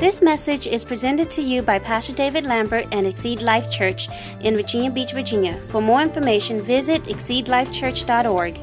This 0.00 0.22
message 0.22 0.66
is 0.66 0.82
presented 0.82 1.30
to 1.32 1.42
you 1.42 1.60
by 1.60 1.78
Pastor 1.78 2.14
David 2.14 2.44
Lambert 2.44 2.86
and 2.90 3.06
Exceed 3.06 3.42
Life 3.42 3.70
Church 3.70 4.08
in 4.40 4.54
Virginia 4.54 4.90
Beach, 4.90 5.12
Virginia. 5.12 5.60
For 5.68 5.82
more 5.82 6.00
information, 6.00 6.62
visit 6.62 7.02
exceedlifechurch.org. 7.02 8.58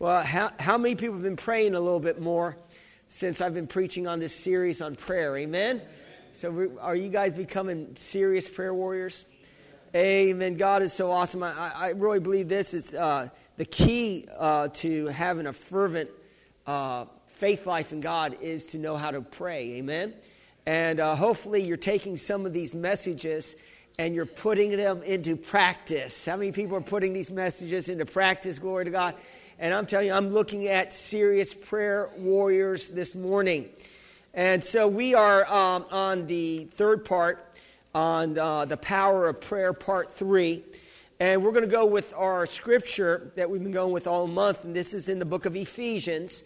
Well, 0.00 0.24
how, 0.24 0.50
how 0.58 0.76
many 0.76 0.96
people 0.96 1.14
have 1.14 1.22
been 1.22 1.36
praying 1.36 1.76
a 1.76 1.80
little 1.80 2.00
bit 2.00 2.20
more 2.20 2.56
since 3.06 3.40
I've 3.40 3.54
been 3.54 3.68
preaching 3.68 4.08
on 4.08 4.18
this 4.18 4.34
series 4.34 4.82
on 4.82 4.96
prayer? 4.96 5.36
Amen? 5.36 5.80
So, 6.32 6.72
are 6.80 6.96
you 6.96 7.10
guys 7.10 7.32
becoming 7.32 7.94
serious 7.94 8.48
prayer 8.48 8.74
warriors? 8.74 9.24
Amen. 9.94 10.56
God 10.56 10.82
is 10.82 10.92
so 10.92 11.12
awesome. 11.12 11.44
I, 11.44 11.72
I 11.76 11.88
really 11.90 12.18
believe 12.18 12.48
this 12.48 12.74
is 12.74 12.92
uh, 12.92 13.28
the 13.56 13.64
key 13.64 14.26
uh, 14.36 14.66
to 14.66 15.06
having 15.06 15.46
a 15.46 15.52
fervent 15.52 16.10
uh, 16.66 17.04
faith 17.36 17.66
life 17.66 17.92
in 17.92 18.00
God 18.00 18.38
is 18.40 18.66
to 18.66 18.78
know 18.78 18.96
how 18.96 19.10
to 19.10 19.20
pray. 19.20 19.74
Amen. 19.74 20.14
And 20.64 20.98
uh, 20.98 21.14
hopefully, 21.14 21.62
you're 21.62 21.76
taking 21.76 22.16
some 22.16 22.46
of 22.46 22.52
these 22.52 22.74
messages 22.74 23.56
and 23.98 24.14
you're 24.14 24.26
putting 24.26 24.76
them 24.76 25.02
into 25.02 25.36
practice. 25.36 26.26
How 26.26 26.36
many 26.36 26.52
people 26.52 26.76
are 26.76 26.82
putting 26.82 27.12
these 27.12 27.30
messages 27.30 27.88
into 27.88 28.04
practice? 28.04 28.58
Glory 28.58 28.86
to 28.86 28.90
God. 28.90 29.14
And 29.58 29.72
I'm 29.72 29.86
telling 29.86 30.08
you, 30.08 30.12
I'm 30.12 30.30
looking 30.30 30.66
at 30.66 30.92
serious 30.92 31.54
prayer 31.54 32.10
warriors 32.16 32.90
this 32.90 33.14
morning. 33.14 33.68
And 34.34 34.62
so 34.62 34.88
we 34.88 35.14
are 35.14 35.46
um, 35.50 35.86
on 35.90 36.26
the 36.26 36.64
third 36.64 37.04
part 37.04 37.42
on 37.94 38.38
uh, 38.38 38.66
the 38.66 38.76
power 38.76 39.28
of 39.28 39.40
prayer, 39.40 39.72
part 39.72 40.12
three. 40.12 40.62
And 41.18 41.42
we're 41.42 41.52
going 41.52 41.64
to 41.64 41.70
go 41.70 41.86
with 41.86 42.12
our 42.14 42.44
scripture 42.44 43.32
that 43.36 43.48
we've 43.48 43.62
been 43.62 43.72
going 43.72 43.92
with 43.92 44.06
all 44.06 44.26
month, 44.26 44.64
and 44.64 44.76
this 44.76 44.92
is 44.92 45.08
in 45.08 45.18
the 45.18 45.24
book 45.24 45.46
of 45.46 45.56
Ephesians. 45.56 46.44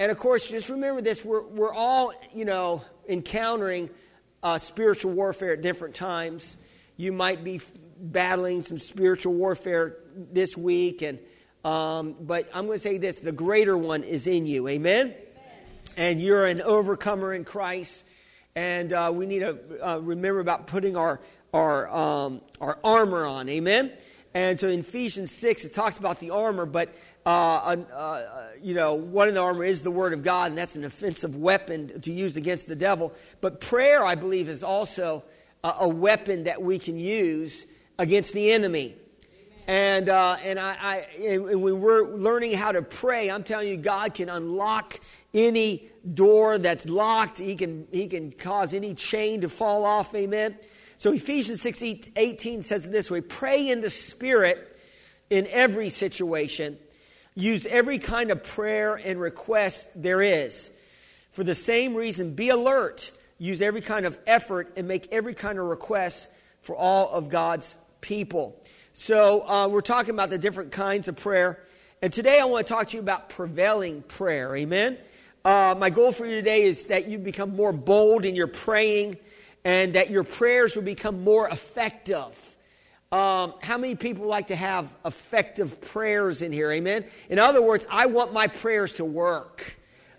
And 0.00 0.10
of 0.10 0.18
course, 0.18 0.48
just 0.48 0.70
remember 0.70 1.02
this 1.02 1.26
we're, 1.26 1.42
we're 1.42 1.74
all, 1.74 2.12
you 2.34 2.46
know, 2.46 2.82
encountering 3.06 3.90
uh, 4.42 4.56
spiritual 4.56 5.12
warfare 5.12 5.52
at 5.52 5.60
different 5.60 5.94
times. 5.94 6.56
You 6.96 7.12
might 7.12 7.44
be 7.44 7.60
battling 8.00 8.62
some 8.62 8.78
spiritual 8.78 9.34
warfare 9.34 9.98
this 10.32 10.56
week, 10.56 11.02
and 11.02 11.18
um, 11.66 12.16
but 12.18 12.48
I'm 12.54 12.64
going 12.64 12.78
to 12.78 12.82
say 12.82 12.96
this 12.96 13.18
the 13.18 13.30
greater 13.30 13.76
one 13.76 14.02
is 14.02 14.26
in 14.26 14.46
you. 14.46 14.68
Amen? 14.68 15.08
Amen. 15.08 15.18
And 15.98 16.22
you're 16.22 16.46
an 16.46 16.62
overcomer 16.62 17.34
in 17.34 17.44
Christ. 17.44 18.06
And 18.54 18.94
uh, 18.94 19.12
we 19.14 19.26
need 19.26 19.40
to 19.40 19.58
uh, 19.86 19.98
remember 19.98 20.40
about 20.40 20.66
putting 20.66 20.96
our, 20.96 21.20
our, 21.52 21.88
um, 21.90 22.40
our 22.58 22.78
armor 22.82 23.26
on. 23.26 23.50
Amen? 23.50 23.92
And 24.32 24.58
so 24.58 24.68
in 24.68 24.80
Ephesians 24.80 25.30
6, 25.32 25.64
it 25.66 25.74
talks 25.74 25.98
about 25.98 26.20
the 26.20 26.30
armor, 26.30 26.64
but 26.64 26.94
uh, 27.26 27.28
uh, 27.28 28.49
you 28.62 28.74
know, 28.74 28.94
one 28.94 29.28
of 29.28 29.34
the 29.34 29.40
armor 29.40 29.64
is 29.64 29.82
the 29.82 29.90
Word 29.90 30.12
of 30.12 30.22
God, 30.22 30.50
and 30.50 30.58
that's 30.58 30.76
an 30.76 30.84
offensive 30.84 31.36
weapon 31.36 32.00
to 32.02 32.12
use 32.12 32.36
against 32.36 32.68
the 32.68 32.76
devil. 32.76 33.12
But 33.40 33.60
prayer, 33.60 34.04
I 34.04 34.14
believe, 34.14 34.48
is 34.48 34.62
also 34.62 35.24
a, 35.64 35.74
a 35.80 35.88
weapon 35.88 36.44
that 36.44 36.62
we 36.62 36.78
can 36.78 36.98
use 36.98 37.66
against 37.98 38.32
the 38.32 38.52
enemy. 38.52 38.96
And, 39.66 40.08
uh, 40.08 40.36
and, 40.42 40.58
I, 40.58 40.76
I, 40.80 40.96
and 41.22 41.62
when 41.62 41.80
we're 41.80 42.08
learning 42.08 42.54
how 42.54 42.72
to 42.72 42.82
pray, 42.82 43.30
I'm 43.30 43.44
telling 43.44 43.68
you, 43.68 43.76
God 43.76 44.14
can 44.14 44.28
unlock 44.28 44.98
any 45.32 45.88
door 46.14 46.58
that's 46.58 46.88
locked. 46.88 47.38
He 47.38 47.54
can, 47.54 47.86
he 47.92 48.08
can 48.08 48.32
cause 48.32 48.74
any 48.74 48.94
chain 48.94 49.42
to 49.42 49.48
fall 49.48 49.84
off. 49.84 50.14
Amen. 50.14 50.56
So 50.96 51.12
Ephesians 51.12 51.62
6 51.62 51.82
18 52.16 52.62
says 52.62 52.86
it 52.86 52.92
this 52.92 53.10
way 53.10 53.20
Pray 53.20 53.68
in 53.68 53.80
the 53.80 53.90
Spirit 53.90 54.76
in 55.30 55.46
every 55.46 55.88
situation. 55.88 56.76
Use 57.40 57.64
every 57.64 57.98
kind 57.98 58.30
of 58.30 58.42
prayer 58.42 58.96
and 58.96 59.18
request 59.18 59.90
there 60.00 60.20
is. 60.20 60.70
For 61.32 61.42
the 61.42 61.54
same 61.54 61.94
reason, 61.94 62.34
be 62.34 62.50
alert. 62.50 63.10
Use 63.38 63.62
every 63.62 63.80
kind 63.80 64.04
of 64.04 64.18
effort 64.26 64.72
and 64.76 64.86
make 64.86 65.10
every 65.10 65.32
kind 65.32 65.58
of 65.58 65.64
request 65.64 66.30
for 66.60 66.76
all 66.76 67.08
of 67.08 67.30
God's 67.30 67.78
people. 68.02 68.62
So, 68.92 69.48
uh, 69.48 69.68
we're 69.68 69.80
talking 69.80 70.12
about 70.12 70.28
the 70.28 70.38
different 70.38 70.72
kinds 70.72 71.08
of 71.08 71.16
prayer. 71.16 71.58
And 72.02 72.12
today 72.12 72.40
I 72.40 72.44
want 72.44 72.66
to 72.66 72.72
talk 72.72 72.88
to 72.88 72.96
you 72.96 73.00
about 73.00 73.30
prevailing 73.30 74.02
prayer. 74.02 74.54
Amen? 74.54 74.98
Uh, 75.42 75.74
my 75.78 75.88
goal 75.88 76.12
for 76.12 76.26
you 76.26 76.34
today 76.34 76.64
is 76.64 76.88
that 76.88 77.08
you 77.08 77.18
become 77.18 77.56
more 77.56 77.72
bold 77.72 78.26
in 78.26 78.34
your 78.34 78.48
praying 78.48 79.16
and 79.64 79.94
that 79.94 80.10
your 80.10 80.24
prayers 80.24 80.76
will 80.76 80.82
become 80.82 81.24
more 81.24 81.48
effective. 81.48 82.49
Um, 83.12 83.54
how 83.60 83.76
many 83.76 83.96
people 83.96 84.26
like 84.26 84.46
to 84.48 84.56
have 84.56 84.94
effective 85.04 85.80
prayers 85.80 86.42
in 86.42 86.52
here? 86.52 86.70
Amen? 86.70 87.04
In 87.28 87.40
other 87.40 87.60
words, 87.60 87.84
I 87.90 88.06
want 88.06 88.32
my 88.32 88.46
prayers 88.46 88.92
to 88.94 89.04
work. 89.04 89.76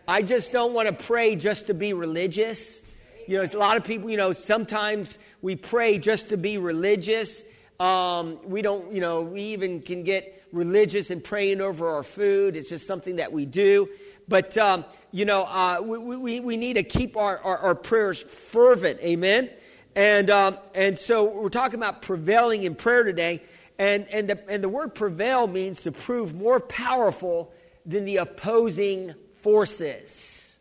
I 0.09 0.21
just 0.23 0.51
don't 0.51 0.73
want 0.73 0.89
to 0.89 0.93
pray 0.93 1.37
just 1.37 1.67
to 1.67 1.73
be 1.73 1.93
religious. 1.93 2.81
You 3.29 3.37
know, 3.37 3.47
a 3.49 3.57
lot 3.57 3.77
of 3.77 3.85
people, 3.85 4.09
you 4.09 4.17
know, 4.17 4.33
sometimes 4.33 5.19
we 5.41 5.55
pray 5.55 5.99
just 5.99 6.29
to 6.29 6.37
be 6.37 6.57
religious. 6.57 7.43
Um, 7.79 8.39
we 8.43 8.61
don't, 8.61 8.91
you 8.91 8.99
know, 8.99 9.21
we 9.21 9.41
even 9.41 9.81
can 9.81 10.03
get 10.03 10.43
religious 10.51 11.11
and 11.11 11.23
praying 11.23 11.61
over 11.61 11.87
our 11.87 12.03
food. 12.03 12.57
It's 12.57 12.67
just 12.67 12.87
something 12.87 13.15
that 13.15 13.31
we 13.31 13.45
do. 13.45 13.87
But, 14.27 14.57
um, 14.57 14.83
you 15.11 15.23
know, 15.23 15.45
uh, 15.45 15.81
we, 15.81 16.17
we, 16.17 16.39
we 16.41 16.57
need 16.57 16.73
to 16.73 16.83
keep 16.83 17.15
our, 17.15 17.39
our, 17.39 17.57
our 17.57 17.75
prayers 17.75 18.21
fervent. 18.21 18.99
Amen? 18.99 19.49
And, 19.95 20.29
um, 20.29 20.57
and 20.73 20.97
so 20.97 21.41
we're 21.41 21.49
talking 21.49 21.79
about 21.79 22.01
prevailing 22.01 22.63
in 22.63 22.75
prayer 22.75 23.03
today. 23.03 23.43
And, 23.77 24.07
and, 24.09 24.29
the, 24.29 24.49
and 24.49 24.63
the 24.63 24.69
word 24.69 24.95
prevail 24.95 25.47
means 25.47 25.83
to 25.83 25.91
prove 25.91 26.33
more 26.33 26.59
powerful 26.59 27.51
than 27.85 28.05
the 28.05 28.17
opposing 28.17 29.15
forces. 29.37 30.59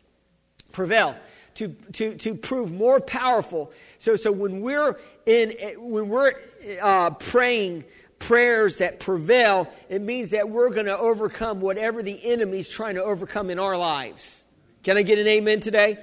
Prevail 0.71 1.15
to, 1.55 1.69
to, 1.93 2.15
to 2.15 2.35
prove 2.35 2.71
more 2.71 2.99
powerful. 2.99 3.71
So, 3.99 4.15
so 4.15 4.31
when 4.31 4.61
we're, 4.61 4.99
in, 5.25 5.53
when 5.77 6.09
we're 6.09 6.33
uh, 6.81 7.11
praying 7.11 7.85
prayers 8.19 8.77
that 8.77 8.99
prevail, 8.99 9.71
it 9.89 10.01
means 10.01 10.31
that 10.31 10.49
we're 10.49 10.69
going 10.69 10.85
to 10.85 10.97
overcome 10.97 11.59
whatever 11.59 12.03
the 12.03 12.19
enemy's 12.25 12.69
trying 12.69 12.95
to 12.95 13.03
overcome 13.03 13.49
in 13.49 13.59
our 13.59 13.77
lives. 13.77 14.43
Can 14.83 14.97
I 14.97 15.03
get 15.03 15.19
an 15.19 15.27
amen 15.27 15.59
today? 15.59 15.97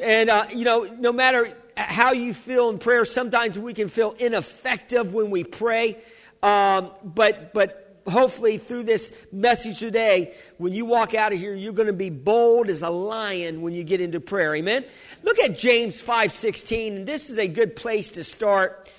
And, 0.00 0.30
uh, 0.30 0.46
you 0.54 0.64
know, 0.64 0.84
no 0.98 1.12
matter 1.12 1.52
how 1.76 2.12
you 2.12 2.34
feel 2.34 2.70
in 2.70 2.78
prayer, 2.78 3.04
sometimes 3.04 3.58
we 3.58 3.74
can 3.74 3.88
feel 3.88 4.14
ineffective 4.18 5.14
when 5.14 5.30
we 5.30 5.44
pray. 5.44 5.96
Um, 6.42 6.90
but, 7.04 7.54
but 7.54 8.00
hopefully 8.06 8.58
through 8.58 8.82
this 8.82 9.12
message 9.30 9.78
today, 9.78 10.34
when 10.58 10.72
you 10.72 10.84
walk 10.84 11.14
out 11.14 11.32
of 11.32 11.38
here, 11.38 11.54
you're 11.54 11.72
going 11.72 11.86
to 11.86 11.92
be 11.92 12.10
bold 12.10 12.68
as 12.68 12.82
a 12.82 12.90
lion 12.90 13.62
when 13.62 13.74
you 13.74 13.84
get 13.84 14.00
into 14.00 14.20
prayer. 14.20 14.54
Amen. 14.54 14.84
Look 15.22 15.38
at 15.38 15.56
James 15.56 16.00
five 16.00 16.32
sixteen, 16.32 16.96
and 16.96 17.06
this 17.06 17.30
is 17.30 17.38
a 17.38 17.46
good 17.46 17.76
place 17.76 18.12
to 18.12 18.24
start. 18.24 18.90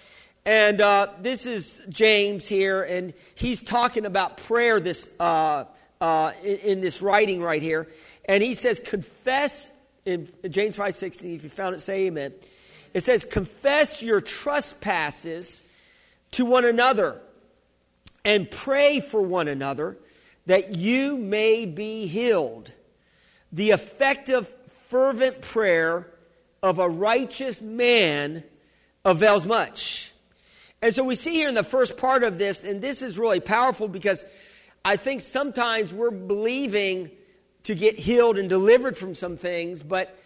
And 0.46 0.82
uh, 0.82 1.08
this 1.22 1.46
is 1.46 1.82
James 1.90 2.48
here, 2.48 2.84
and 2.84 3.14
he's 3.36 3.62
talking 3.62 4.06
about 4.06 4.38
prayer. 4.38 4.80
This 4.80 5.12
uh, 5.20 5.66
uh, 6.02 6.32
in, 6.44 6.58
in, 6.58 6.82
this 6.82 7.02
writing 7.02 7.42
right 7.42 7.62
here, 7.62 7.88
and 8.26 8.44
he 8.44 8.54
says, 8.54 8.80
"Confess." 8.80 9.70
In 10.06 10.28
James 10.50 10.76
five 10.76 10.96
sixteen, 10.96 11.36
if 11.36 11.44
you 11.44 11.50
found 11.50 11.76
it, 11.76 11.80
say 11.80 12.08
Amen. 12.08 12.34
It 12.94 13.04
says, 13.04 13.26
"Confess 13.26 14.02
your 14.02 14.22
trespasses 14.22 15.64
to 16.31 16.46
one 16.46 16.66
another." 16.66 17.20
and 18.26 18.50
pray 18.50 19.00
for 19.00 19.22
one 19.22 19.48
another 19.48 19.98
that 20.46 20.76
you 20.76 21.18
may 21.18 21.66
be 21.66 22.08
healed. 22.08 22.72
The 23.52 23.72
effective, 23.72 24.48
fervent 24.88 25.42
prayer 25.42 26.08
of 26.62 26.80
a 26.80 26.88
righteous 26.88 27.62
man 27.62 28.44
avails 29.06 29.46
much. 29.46 30.12
And 30.81 30.94
so 30.94 31.04
we 31.04 31.16
see 31.16 31.34
here 31.34 31.50
in 31.50 31.56
the 31.56 31.64
first 31.64 31.98
part 31.98 32.24
of 32.24 32.38
this, 32.38 32.64
and 32.64 32.81
this 32.81 33.02
is 33.02 33.18
really 33.18 33.40
powerful 33.40 33.88
because 33.88 34.25
I 34.84 34.98
think 34.98 35.22
sometimes 35.22 35.94
we're 35.94 36.12
believing 36.12 37.10
to 37.63 37.75
get 37.75 37.98
healed 37.98 38.38
and 38.38 38.50
delivered 38.50 38.98
from 38.98 39.16
some 39.16 39.38
things, 39.38 39.81
but 39.81 40.18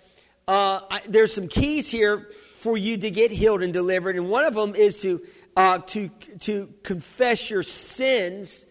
uh, 0.47 0.79
I, 0.89 1.01
there's 1.07 1.33
some 1.33 1.47
keys 1.47 1.91
here 1.91 2.27
for 2.57 2.77
you 2.77 2.97
to 2.97 3.09
get 3.09 3.31
healed 3.31 3.63
and 3.63 3.71
delivered. 3.71 4.15
And 4.15 4.29
one 4.29 4.43
of 4.43 4.53
them 4.53 4.75
is 4.75 5.01
to 5.01 5.21
uh, 5.57 5.79
to, 5.79 6.09
to 6.39 6.71
confess 6.83 7.49
your 7.49 7.63
sins 7.63 8.67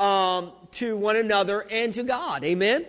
um, 0.00 0.50
to 0.72 0.96
one 0.96 1.14
another 1.14 1.64
and 1.70 1.94
to 1.94 2.02
God. 2.02 2.42
Amen? 2.42 2.84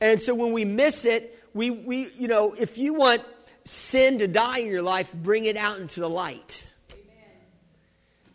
And 0.00 0.20
so 0.20 0.34
when 0.34 0.52
we 0.52 0.64
miss 0.64 1.04
it, 1.04 1.38
we, 1.52 1.70
we, 1.70 2.10
you 2.18 2.26
know, 2.26 2.54
if 2.54 2.78
you 2.78 2.94
want 2.94 3.22
sin 3.64 4.18
to 4.20 4.26
die 4.26 4.60
in 4.60 4.68
your 4.68 4.80
life, 4.80 5.12
bring 5.12 5.44
it 5.44 5.58
out 5.58 5.78
into 5.78 6.00
the 6.00 6.08
light. 6.08 6.70
Amen. 6.90 7.04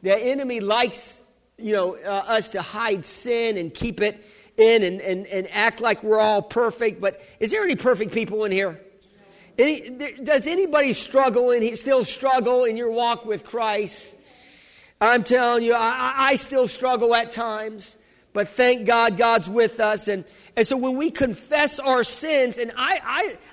The 0.03 0.15
enemy 0.15 0.59
likes, 0.59 1.21
you 1.57 1.73
know, 1.73 1.95
uh, 1.95 2.25
us 2.27 2.51
to 2.51 2.61
hide 2.61 3.03
sin 3.03 3.57
and 3.57 3.73
keep 3.73 3.99
it 3.99 4.23
in 4.57 4.83
and, 4.83 5.01
and, 5.01 5.25
and 5.25 5.47
act 5.51 5.81
like 5.81 6.03
we're 6.03 6.19
all 6.19 6.43
perfect. 6.43 7.01
But 7.01 7.19
is 7.39 7.49
there 7.49 7.63
any 7.63 7.75
perfect 7.75 8.13
people 8.13 8.45
in 8.45 8.51
here? 8.51 8.79
Any, 9.57 9.89
does 10.23 10.47
anybody 10.47 10.93
struggle 10.93 11.51
and 11.51 11.77
still 11.77 12.03
struggle 12.03 12.63
in 12.63 12.77
your 12.77 12.91
walk 12.91 13.25
with 13.25 13.45
Christ? 13.45 14.15
I'm 14.99 15.23
telling 15.23 15.63
you, 15.63 15.73
I, 15.73 16.13
I 16.17 16.35
still 16.35 16.67
struggle 16.67 17.13
at 17.15 17.31
times. 17.31 17.97
but 18.33 18.47
thank 18.47 18.85
God, 18.85 19.17
God's 19.17 19.49
with 19.49 19.79
us. 19.79 20.07
And, 20.07 20.23
and 20.55 20.65
so 20.65 20.77
when 20.77 20.95
we 20.95 21.11
confess 21.11 21.79
our 21.79 22.03
sins, 22.03 22.57
and 22.57 22.71
I, 22.77 22.99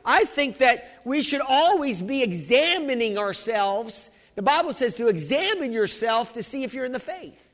I, 0.04 0.20
I 0.20 0.24
think 0.24 0.58
that 0.58 1.00
we 1.04 1.22
should 1.22 1.40
always 1.40 2.00
be 2.00 2.22
examining 2.22 3.18
ourselves. 3.18 4.10
The 4.36 4.42
Bible 4.42 4.72
says 4.72 4.94
to 4.96 5.08
examine 5.08 5.72
yourself 5.72 6.34
to 6.34 6.42
see 6.42 6.62
if 6.62 6.74
you're 6.74 6.84
in 6.84 6.92
the 6.92 7.00
faith. 7.00 7.44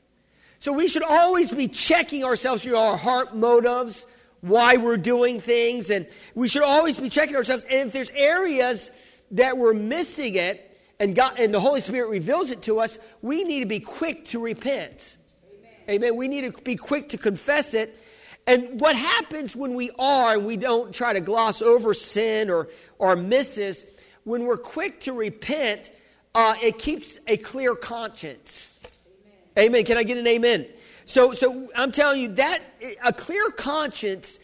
So 0.59 0.71
we 0.71 0.87
should 0.87 1.03
always 1.03 1.51
be 1.51 1.67
checking 1.67 2.23
ourselves, 2.23 2.63
you 2.63 2.73
know, 2.73 2.83
our 2.83 2.97
heart 2.97 3.35
motives, 3.35 4.05
why 4.45 4.77
we're 4.77 4.97
doing 4.97 5.39
things, 5.39 5.89
and 5.89 6.07
we 6.35 6.47
should 6.47 6.63
always 6.63 6.97
be 6.99 7.09
checking 7.09 7.35
ourselves. 7.35 7.63
And 7.63 7.87
if 7.87 7.93
there's 7.93 8.11
areas 8.11 8.91
that 9.31 9.57
we're 9.57 9.73
missing 9.73 10.35
it, 10.35 10.71
and 10.99 11.15
God 11.15 11.39
and 11.39 11.53
the 11.53 11.59
Holy 11.59 11.81
Spirit 11.81 12.09
reveals 12.09 12.51
it 12.51 12.61
to 12.63 12.79
us, 12.79 12.99
we 13.21 13.43
need 13.43 13.61
to 13.61 13.65
be 13.65 13.79
quick 13.79 14.25
to 14.25 14.39
repent. 14.39 15.17
Amen. 15.89 16.03
Amen. 16.03 16.15
We 16.15 16.27
need 16.27 16.53
to 16.53 16.61
be 16.61 16.75
quick 16.75 17.09
to 17.09 17.17
confess 17.17 17.73
it. 17.73 17.97
And 18.47 18.79
what 18.79 18.95
happens 18.95 19.55
when 19.55 19.73
we 19.73 19.89
are, 19.97 20.35
and 20.35 20.45
we 20.45 20.55
don't 20.55 20.93
try 20.93 21.13
to 21.13 21.19
gloss 21.19 21.61
over 21.61 21.93
sin 21.93 22.49
or, 22.49 22.69
or 22.99 23.15
misses, 23.15 23.85
when 24.23 24.45
we're 24.45 24.57
quick 24.57 25.01
to 25.01 25.13
repent, 25.13 25.91
uh, 26.35 26.55
it 26.61 26.77
keeps 26.77 27.19
a 27.27 27.37
clear 27.37 27.75
conscience. 27.75 28.81
Amen. 29.57 29.69
amen. 29.69 29.85
Can 29.85 29.97
I 29.97 30.03
get 30.03 30.17
an 30.17 30.27
amen? 30.27 30.67
So, 31.05 31.33
so 31.33 31.69
I'm 31.75 31.91
telling 31.91 32.21
you 32.21 32.27
that 32.29 32.61
a 33.03 33.13
clear 33.13 33.51
conscience 33.51 34.39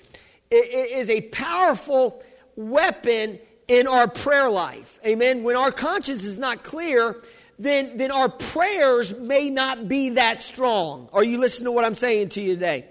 is 0.50 1.10
a 1.10 1.22
powerful 1.22 2.24
weapon 2.56 3.40
in 3.68 3.88
our 3.88 4.08
prayer 4.08 4.50
life. 4.50 5.00
Amen. 5.06 5.44
When 5.44 5.56
our 5.56 5.72
conscience 5.72 6.26
is 6.26 6.38
not 6.38 6.64
clear, 6.64 7.22
then, 7.58 7.98
then 7.98 8.12
our 8.12 8.30
prayers 8.30 9.16
may 9.18 9.50
not 9.50 9.88
be 9.88 10.10
that 10.12 10.40
strong. 10.40 11.10
Are 11.14 11.24
you 11.24 11.40
listening 11.40 11.66
to 11.66 11.72
what 11.72 11.86
I'm 11.86 11.96
saying 11.96 12.30
to 12.30 12.42
you 12.42 12.54
today? 12.56 12.90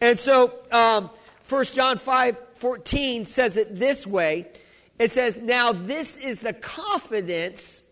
And 0.00 0.18
so, 0.18 0.54
um, 0.70 1.10
1 1.48 1.64
John 1.64 1.98
5 1.98 2.36
14 2.54 3.24
says 3.24 3.56
it 3.56 3.74
this 3.74 4.06
way 4.06 4.46
it 5.00 5.10
says, 5.10 5.38
Now 5.38 5.72
this 5.72 6.18
is 6.18 6.40
the 6.40 6.52
confidence 6.52 7.82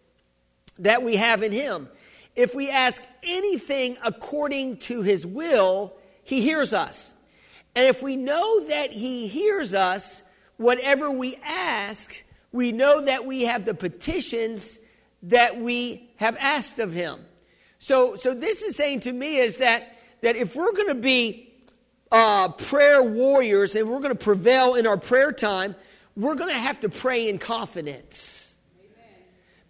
that 0.79 1.03
we 1.03 1.17
have 1.17 1.43
in 1.43 1.53
Him. 1.53 1.89
If 2.39 2.55
we 2.55 2.71
ask 2.71 3.03
anything 3.25 3.97
according 4.05 4.77
to 4.79 5.03
His 5.03 5.27
will, 5.27 5.97
He 6.23 6.41
hears 6.41 6.73
us. 6.73 7.13
And 7.75 7.89
if 7.89 8.01
we 8.01 8.15
know 8.15 8.65
that 8.67 8.93
He 8.93 9.27
hears 9.27 9.75
us, 9.75 10.23
whatever 10.57 11.11
we 11.11 11.37
ask, 11.45 12.23
we 12.53 12.71
know 12.71 13.05
that 13.05 13.27
we 13.27 13.47
have 13.47 13.65
the 13.65 13.75
petitions 13.75 14.79
that 15.25 15.59
we 15.59 16.09
have 16.17 16.37
asked 16.39 16.79
of 16.79 16.93
him. 16.93 17.19
So, 17.81 18.15
so 18.15 18.35
this 18.35 18.63
is 18.63 18.77
saying 18.77 19.01
to 19.01 19.13
me 19.13 19.39
is 19.39 19.57
that, 19.57 19.99
that 20.21 20.37
if 20.37 20.55
we're 20.55 20.73
going 20.73 20.89
to 20.89 20.95
be 20.95 21.53
uh, 22.13 22.51
prayer 22.51 23.03
warriors 23.03 23.75
and 23.75 23.91
we're 23.91 23.99
going 23.99 24.17
to 24.17 24.25
prevail 24.25 24.77
in 24.77 24.87
our 24.87 24.97
prayer 24.97 25.33
time, 25.33 25.75
we're 26.15 26.37
going 26.37 26.55
to 26.55 26.59
have 26.59 26.79
to 26.81 26.89
pray 26.89 27.29
in 27.29 27.39
confidence. 27.39 28.38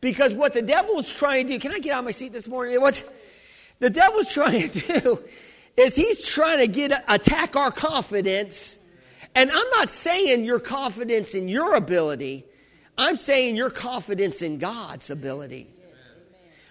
Because 0.00 0.33
what 0.35 0.55
the 0.55 0.62
devil 0.62 0.99
is 0.99 1.15
trying 1.15 1.47
to 1.47 1.55
do, 1.55 1.59
can 1.59 1.73
I 1.73 1.79
get 1.79 1.93
out 1.93 2.00
of 2.00 2.05
my 2.05 2.11
seat 2.12 2.33
this 2.33 2.47
morning? 2.47 2.81
What 2.81 3.05
the 3.81 3.91
devil's 3.91 4.33
trying 4.33 4.71
to 4.71 5.00
do 5.00 5.23
is 5.77 5.97
he's 5.97 6.27
trying 6.27 6.59
to 6.59 6.67
get 6.67 7.05
attack 7.09 7.56
our 7.56 7.71
confidence. 7.71 8.79
And 9.35 9.50
I'm 9.50 9.71
not 9.71 9.91
saying 9.91 10.45
your 10.45 10.61
confidence 10.61 11.35
in 11.35 11.49
your 11.49 11.75
ability. 11.75 12.45
I'm 12.97 13.17
saying 13.17 13.56
your 13.56 13.71
confidence 13.71 14.43
in 14.43 14.59
God's 14.59 15.11
ability. 15.11 15.69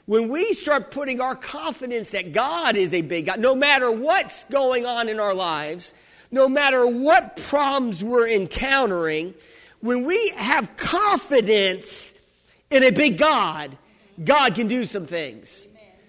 When 0.06 0.30
we 0.30 0.54
start 0.54 0.92
putting 0.92 1.20
our 1.20 1.36
confidence 1.36 2.12
that 2.12 2.32
God 2.32 2.78
is 2.78 2.94
a 2.94 3.02
big 3.02 3.26
God, 3.26 3.40
no 3.42 3.56
matter 3.56 3.92
what's 3.92 4.46
going 4.46 4.86
on 4.86 5.10
in 5.10 5.20
our 5.20 5.34
lives, 5.34 5.94
no 6.32 6.48
matter 6.48 6.88
what 6.88 7.36
problems 7.36 8.04
we're 8.04 8.28
encountering, 8.30 9.34
when 9.82 10.06
we 10.06 10.30
have 10.38 10.76
confidence 10.78 12.14
in 12.70 12.84
a 12.84 12.92
big 12.92 13.18
God, 13.18 13.78
God 14.24 14.56
can 14.56 14.68
do 14.68 14.86
some 14.86 15.06
things. 15.06 15.66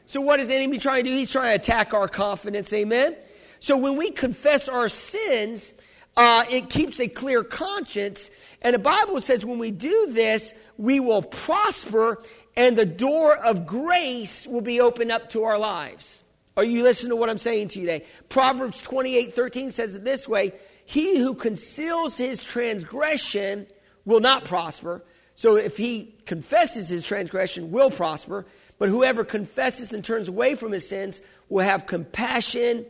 So, 0.07 0.21
what 0.21 0.41
is 0.41 0.49
the 0.49 0.55
enemy 0.55 0.79
trying 0.79 1.05
to 1.05 1.11
do? 1.11 1.17
He's 1.17 1.31
trying 1.31 1.51
to 1.51 1.55
attack 1.57 1.93
our 1.93 2.09
confidence. 2.09 2.73
Amen? 2.73 3.15
So, 3.61 3.77
when 3.77 3.97
we 3.97 4.11
confess 4.11 4.69
our 4.69 4.89
sins, 4.89 5.75
uh, 6.17 6.45
it 6.51 6.71
keeps 6.71 6.99
a 6.99 7.09
clear 7.09 7.45
conscience. 7.45 8.31
And 8.63 8.75
the 8.75 8.79
Bible 8.79 9.21
says 9.21 9.45
when 9.45 9.59
we 9.59 9.71
do 9.71 10.09
this, 10.11 10.53
we 10.77 10.99
will 10.99 11.23
prosper 11.23 12.23
and 12.57 12.77
the 12.77 12.87
door 12.87 13.37
of 13.37 13.67
grace 13.67 14.47
will 14.47 14.61
be 14.61 14.81
opened 14.81 15.13
up 15.13 15.31
to 15.31 15.45
our 15.45 15.59
lives. 15.59 16.25
Are 16.57 16.65
you 16.65 16.83
listening 16.83 17.11
to 17.11 17.17
what 17.17 17.31
I'm 17.31 17.39
saying 17.39 17.69
to 17.69 17.81
you 17.81 17.87
today? 17.87 18.05
Proverbs 18.29 18.81
28 18.81 19.33
13 19.33 19.71
says 19.71 19.95
it 19.95 20.03
this 20.03 20.27
way 20.27 20.53
He 20.85 21.19
who 21.19 21.35
conceals 21.35 22.19
his 22.19 22.43
transgression 22.43 23.69
will 24.05 24.19
not 24.19 24.45
prosper. 24.45 25.05
So 25.39 25.55
if 25.55 25.77
he 25.77 26.17
confesses 26.27 26.89
his 26.89 27.07
transgression, 27.07 27.71
will 27.71 27.93
prosper. 27.93 28.45
But 28.77 28.89
whoever 28.89 29.23
confesses 29.23 29.93
and 29.93 30.05
turns 30.05 30.27
away 30.27 30.57
from 30.57 30.73
his 30.73 30.89
sins 30.89 31.23
will 31.49 31.65
have 31.65 31.87
compassion 31.87 32.85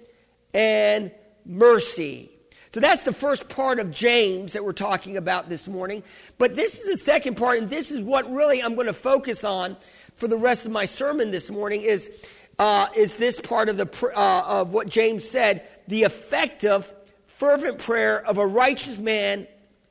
and 0.55 1.11
mercy. 1.45 2.31
So 2.71 2.81
that's 2.81 3.03
the 3.03 3.12
first 3.12 3.50
part 3.50 3.79
of 3.79 3.91
James 3.91 4.55
that 4.55 4.65
we're 4.65 4.73
talking 4.73 5.19
about 5.19 5.50
this 5.50 5.69
morning. 5.69 6.03
But 6.39 6.56
this 6.56 6.81
is 6.81 6.87
the 6.87 6.97
second 6.97 7.37
part, 7.37 7.59
and 7.59 7.69
this 7.69 7.91
is 7.91 8.00
what 8.00 8.31
really 8.31 8.62
I'm 8.62 8.77
going 8.77 8.87
to 8.87 8.95
focus 8.95 9.45
on 9.45 9.77
for 10.15 10.27
the 10.27 10.39
rest 10.39 10.65
of 10.65 10.73
my 10.73 10.87
sermon 10.87 11.31
this 11.31 11.50
morning 11.50 11.83
is, 11.83 12.11
uh, 12.59 12.87
is 12.97 13.17
this 13.17 13.39
part 13.39 13.69
of, 13.69 13.77
the, 13.77 14.12
uh, 14.17 14.43
of 14.47 14.73
what 14.73 14.89
James 14.89 15.29
said 15.29 15.69
the 15.87 16.05
effective, 16.05 16.91
fervent 17.27 17.79
prayer 17.79 18.27
of 18.27 18.39
a 18.39 18.47
righteous 18.47 18.99
man 18.99 19.47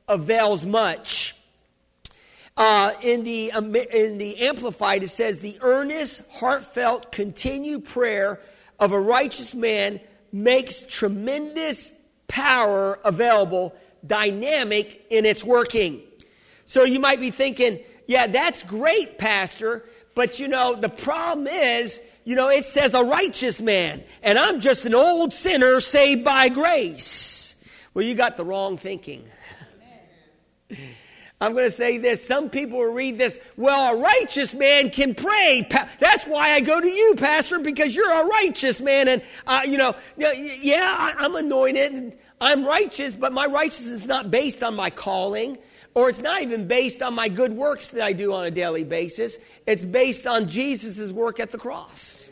avails 0.08 0.66
much. 0.66 1.36
Uh, 2.58 2.92
in, 3.02 3.22
the, 3.22 3.52
um, 3.52 3.74
in 3.76 4.18
the 4.18 4.36
Amplified, 4.40 5.04
it 5.04 5.08
says, 5.08 5.38
The 5.38 5.56
earnest, 5.60 6.22
heartfelt, 6.32 7.12
continued 7.12 7.84
prayer 7.84 8.40
of 8.80 8.90
a 8.90 9.00
righteous 9.00 9.54
man 9.54 10.00
makes 10.32 10.80
tremendous 10.80 11.94
power 12.26 12.98
available, 13.04 13.76
dynamic 14.04 15.06
in 15.08 15.24
its 15.24 15.44
working. 15.44 16.02
So 16.66 16.82
you 16.82 16.98
might 16.98 17.20
be 17.20 17.30
thinking, 17.30 17.78
yeah, 18.08 18.26
that's 18.26 18.64
great, 18.64 19.18
Pastor, 19.18 19.88
but 20.16 20.40
you 20.40 20.48
know, 20.48 20.74
the 20.74 20.88
problem 20.88 21.46
is, 21.46 22.00
you 22.24 22.34
know, 22.34 22.48
it 22.48 22.64
says 22.64 22.92
a 22.92 23.04
righteous 23.04 23.60
man, 23.60 24.02
and 24.20 24.36
I'm 24.36 24.58
just 24.58 24.84
an 24.84 24.94
old 24.94 25.32
sinner 25.32 25.78
saved 25.78 26.24
by 26.24 26.48
grace. 26.48 27.54
Well, 27.94 28.04
you 28.04 28.16
got 28.16 28.36
the 28.36 28.44
wrong 28.44 28.78
thinking. 28.78 29.24
I'm 31.40 31.52
going 31.52 31.66
to 31.66 31.70
say 31.70 31.98
this. 31.98 32.26
Some 32.26 32.50
people 32.50 32.78
will 32.78 32.92
read 32.92 33.16
this. 33.16 33.38
Well, 33.56 33.94
a 33.94 33.96
righteous 33.96 34.54
man 34.54 34.90
can 34.90 35.14
pray. 35.14 35.68
That's 36.00 36.24
why 36.24 36.50
I 36.50 36.60
go 36.60 36.80
to 36.80 36.88
you, 36.88 37.14
Pastor, 37.16 37.60
because 37.60 37.94
you're 37.94 38.10
a 38.10 38.26
righteous 38.26 38.80
man. 38.80 39.06
And, 39.06 39.22
uh, 39.46 39.60
you 39.64 39.78
know, 39.78 39.94
yeah, 40.16 41.14
I'm 41.16 41.36
anointed 41.36 41.92
and 41.92 42.12
I'm 42.40 42.64
righteous, 42.64 43.14
but 43.14 43.32
my 43.32 43.46
righteousness 43.46 44.02
is 44.02 44.08
not 44.08 44.30
based 44.32 44.64
on 44.64 44.74
my 44.74 44.90
calling, 44.90 45.58
or 45.94 46.08
it's 46.08 46.22
not 46.22 46.42
even 46.42 46.66
based 46.66 47.02
on 47.02 47.14
my 47.14 47.28
good 47.28 47.52
works 47.52 47.90
that 47.90 48.02
I 48.02 48.12
do 48.12 48.32
on 48.32 48.44
a 48.44 48.50
daily 48.50 48.84
basis. 48.84 49.38
It's 49.66 49.84
based 49.84 50.26
on 50.26 50.48
Jesus' 50.48 51.12
work 51.12 51.38
at 51.38 51.50
the 51.50 51.58
cross. 51.58 52.28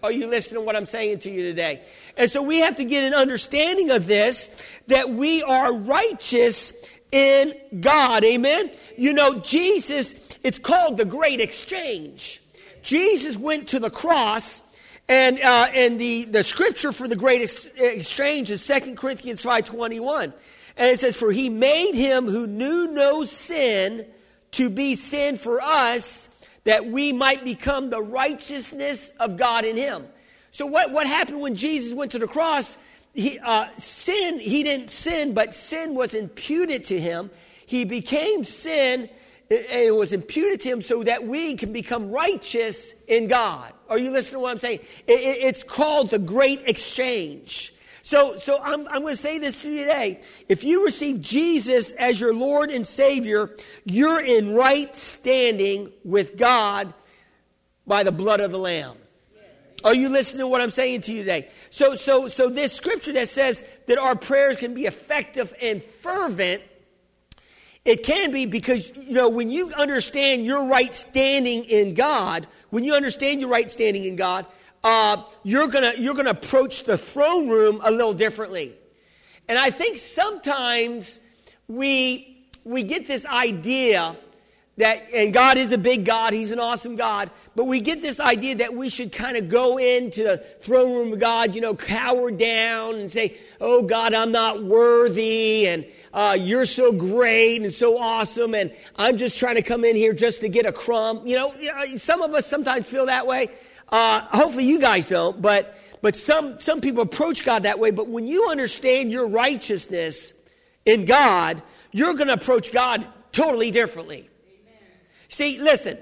Are 0.00 0.12
you 0.12 0.28
listening 0.28 0.60
to 0.60 0.64
what 0.64 0.76
I'm 0.76 0.86
saying 0.86 1.20
to 1.20 1.30
you 1.30 1.42
today? 1.42 1.82
And 2.16 2.30
so 2.30 2.40
we 2.40 2.60
have 2.60 2.76
to 2.76 2.84
get 2.84 3.02
an 3.02 3.14
understanding 3.14 3.90
of 3.90 4.06
this 4.06 4.48
that 4.86 5.10
we 5.10 5.42
are 5.42 5.74
righteous 5.74 6.72
in 7.12 7.54
God. 7.80 8.24
Amen? 8.24 8.70
You 8.96 9.12
know, 9.12 9.38
Jesus, 9.40 10.14
it's 10.42 10.58
called 10.58 10.96
the 10.96 11.04
great 11.04 11.40
exchange. 11.40 12.40
Jesus 12.82 13.36
went 13.36 13.68
to 13.68 13.78
the 13.78 13.90
cross, 13.90 14.62
and, 15.08 15.38
uh, 15.40 15.68
and 15.74 15.98
the, 15.98 16.24
the 16.24 16.42
scripture 16.42 16.92
for 16.92 17.08
the 17.08 17.16
great 17.16 17.42
exchange 17.76 18.50
is 18.50 18.66
2 18.66 18.94
Corinthians 18.94 19.42
5.21. 19.42 20.32
And 20.76 20.92
it 20.92 20.98
says, 20.98 21.16
For 21.16 21.32
he 21.32 21.48
made 21.48 21.94
him 21.94 22.28
who 22.28 22.46
knew 22.46 22.86
no 22.88 23.24
sin 23.24 24.06
to 24.52 24.70
be 24.70 24.94
sin 24.94 25.36
for 25.36 25.60
us, 25.60 26.28
that 26.64 26.86
we 26.86 27.12
might 27.12 27.44
become 27.44 27.90
the 27.90 28.00
righteousness 28.00 29.10
of 29.18 29.36
God 29.36 29.64
in 29.64 29.76
him. 29.76 30.06
So 30.52 30.66
what, 30.66 30.90
what 30.90 31.06
happened 31.06 31.40
when 31.40 31.54
Jesus 31.54 31.94
went 31.94 32.12
to 32.12 32.18
the 32.18 32.26
cross? 32.26 32.78
He, 33.18 33.38
uh, 33.40 33.66
sin, 33.78 34.38
he 34.38 34.62
didn't 34.62 34.90
sin, 34.90 35.34
but 35.34 35.52
sin 35.52 35.96
was 35.96 36.14
imputed 36.14 36.84
to 36.84 37.00
him. 37.00 37.30
He 37.66 37.84
became 37.84 38.44
sin, 38.44 39.10
and 39.50 39.66
it 39.70 39.94
was 39.94 40.12
imputed 40.12 40.60
to 40.60 40.68
him 40.68 40.82
so 40.82 41.02
that 41.02 41.26
we 41.26 41.56
can 41.56 41.72
become 41.72 42.12
righteous 42.12 42.94
in 43.08 43.26
God. 43.26 43.72
Are 43.88 43.98
you 43.98 44.12
listening 44.12 44.34
to 44.34 44.38
what 44.40 44.52
I'm 44.52 44.58
saying? 44.60 44.80
It, 45.08 45.18
it, 45.18 45.42
it's 45.42 45.64
called 45.64 46.10
the 46.10 46.20
great 46.20 46.62
exchange. 46.66 47.74
So, 48.02 48.36
so 48.36 48.60
I'm, 48.62 48.86
I'm 48.86 49.02
going 49.02 49.16
to 49.16 49.20
say 49.20 49.38
this 49.38 49.62
to 49.62 49.70
you 49.72 49.78
today. 49.78 50.20
If 50.48 50.62
you 50.62 50.84
receive 50.84 51.20
Jesus 51.20 51.90
as 51.90 52.20
your 52.20 52.32
Lord 52.32 52.70
and 52.70 52.86
Savior, 52.86 53.50
you're 53.84 54.20
in 54.20 54.54
right 54.54 54.94
standing 54.94 55.92
with 56.04 56.36
God 56.36 56.94
by 57.84 58.04
the 58.04 58.12
blood 58.12 58.38
of 58.38 58.52
the 58.52 58.58
Lamb. 58.58 58.96
Are 59.84 59.94
you 59.94 60.08
listening 60.08 60.40
to 60.40 60.48
what 60.48 60.60
I'm 60.60 60.70
saying 60.70 61.02
to 61.02 61.12
you 61.12 61.20
today? 61.20 61.48
So, 61.70 61.94
so, 61.94 62.26
so 62.26 62.48
this 62.48 62.72
scripture 62.72 63.12
that 63.12 63.28
says 63.28 63.64
that 63.86 63.98
our 63.98 64.16
prayers 64.16 64.56
can 64.56 64.74
be 64.74 64.86
effective 64.86 65.54
and 65.62 65.82
fervent, 65.82 66.62
it 67.84 68.02
can 68.02 68.32
be 68.32 68.46
because, 68.46 68.94
you 68.96 69.12
know, 69.12 69.28
when 69.28 69.50
you 69.50 69.72
understand 69.76 70.44
your 70.44 70.66
right 70.66 70.94
standing 70.94 71.64
in 71.64 71.94
God, 71.94 72.46
when 72.70 72.82
you 72.84 72.94
understand 72.94 73.40
your 73.40 73.50
right 73.50 73.70
standing 73.70 74.04
in 74.04 74.16
God, 74.16 74.46
uh, 74.84 75.22
you're 75.42 75.68
gonna 75.68 75.92
you're 75.96 76.14
gonna 76.14 76.30
approach 76.30 76.84
the 76.84 76.98
throne 76.98 77.48
room 77.48 77.80
a 77.82 77.90
little 77.90 78.14
differently. 78.14 78.74
And 79.48 79.58
I 79.58 79.70
think 79.70 79.96
sometimes 79.96 81.18
we 81.66 82.46
we 82.64 82.82
get 82.82 83.06
this 83.06 83.24
idea 83.26 84.16
that 84.76 85.12
and 85.12 85.32
God 85.32 85.56
is 85.56 85.72
a 85.72 85.78
big 85.78 86.04
God, 86.04 86.32
He's 86.32 86.52
an 86.52 86.60
awesome 86.60 86.96
God, 86.96 87.30
but 87.58 87.64
we 87.64 87.80
get 87.80 88.00
this 88.00 88.20
idea 88.20 88.54
that 88.54 88.72
we 88.72 88.88
should 88.88 89.10
kind 89.10 89.36
of 89.36 89.48
go 89.48 89.78
into 89.78 90.22
the 90.22 90.36
throne 90.60 90.92
room 90.92 91.12
of 91.12 91.18
God, 91.18 91.56
you 91.56 91.60
know, 91.60 91.74
cower 91.74 92.30
down 92.30 92.94
and 92.94 93.10
say, 93.10 93.36
"Oh 93.60 93.82
God, 93.82 94.14
I'm 94.14 94.30
not 94.30 94.62
worthy," 94.62 95.66
and 95.66 95.84
uh, 96.14 96.36
"You're 96.38 96.66
so 96.66 96.92
great 96.92 97.60
and 97.62 97.74
so 97.74 97.98
awesome," 97.98 98.54
and 98.54 98.72
I'm 98.94 99.16
just 99.16 99.40
trying 99.40 99.56
to 99.56 99.62
come 99.62 99.84
in 99.84 99.96
here 99.96 100.12
just 100.12 100.40
to 100.42 100.48
get 100.48 100.66
a 100.66 100.72
crumb. 100.72 101.26
You 101.26 101.34
know, 101.34 101.96
some 101.96 102.22
of 102.22 102.32
us 102.32 102.46
sometimes 102.46 102.86
feel 102.86 103.06
that 103.06 103.26
way. 103.26 103.48
Uh, 103.88 104.20
hopefully, 104.20 104.64
you 104.64 104.78
guys 104.78 105.08
don't, 105.08 105.42
but 105.42 105.76
but 106.00 106.14
some 106.14 106.60
some 106.60 106.80
people 106.80 107.02
approach 107.02 107.42
God 107.42 107.64
that 107.64 107.80
way. 107.80 107.90
But 107.90 108.06
when 108.06 108.28
you 108.28 108.50
understand 108.50 109.10
your 109.10 109.26
righteousness 109.26 110.32
in 110.86 111.06
God, 111.06 111.60
you're 111.90 112.14
going 112.14 112.28
to 112.28 112.34
approach 112.34 112.70
God 112.70 113.04
totally 113.32 113.72
differently. 113.72 114.30
Amen. 114.46 114.82
See, 115.28 115.58
listen, 115.58 115.98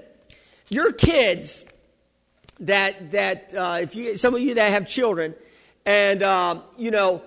your 0.69 0.91
kids 0.91 1.65
that 2.59 3.11
that 3.11 3.53
uh, 3.53 3.79
if 3.81 3.95
you 3.95 4.15
some 4.17 4.35
of 4.35 4.41
you 4.41 4.55
that 4.55 4.71
have 4.71 4.87
children, 4.87 5.35
and 5.85 6.23
uh, 6.23 6.61
you 6.77 6.91
know 6.91 7.21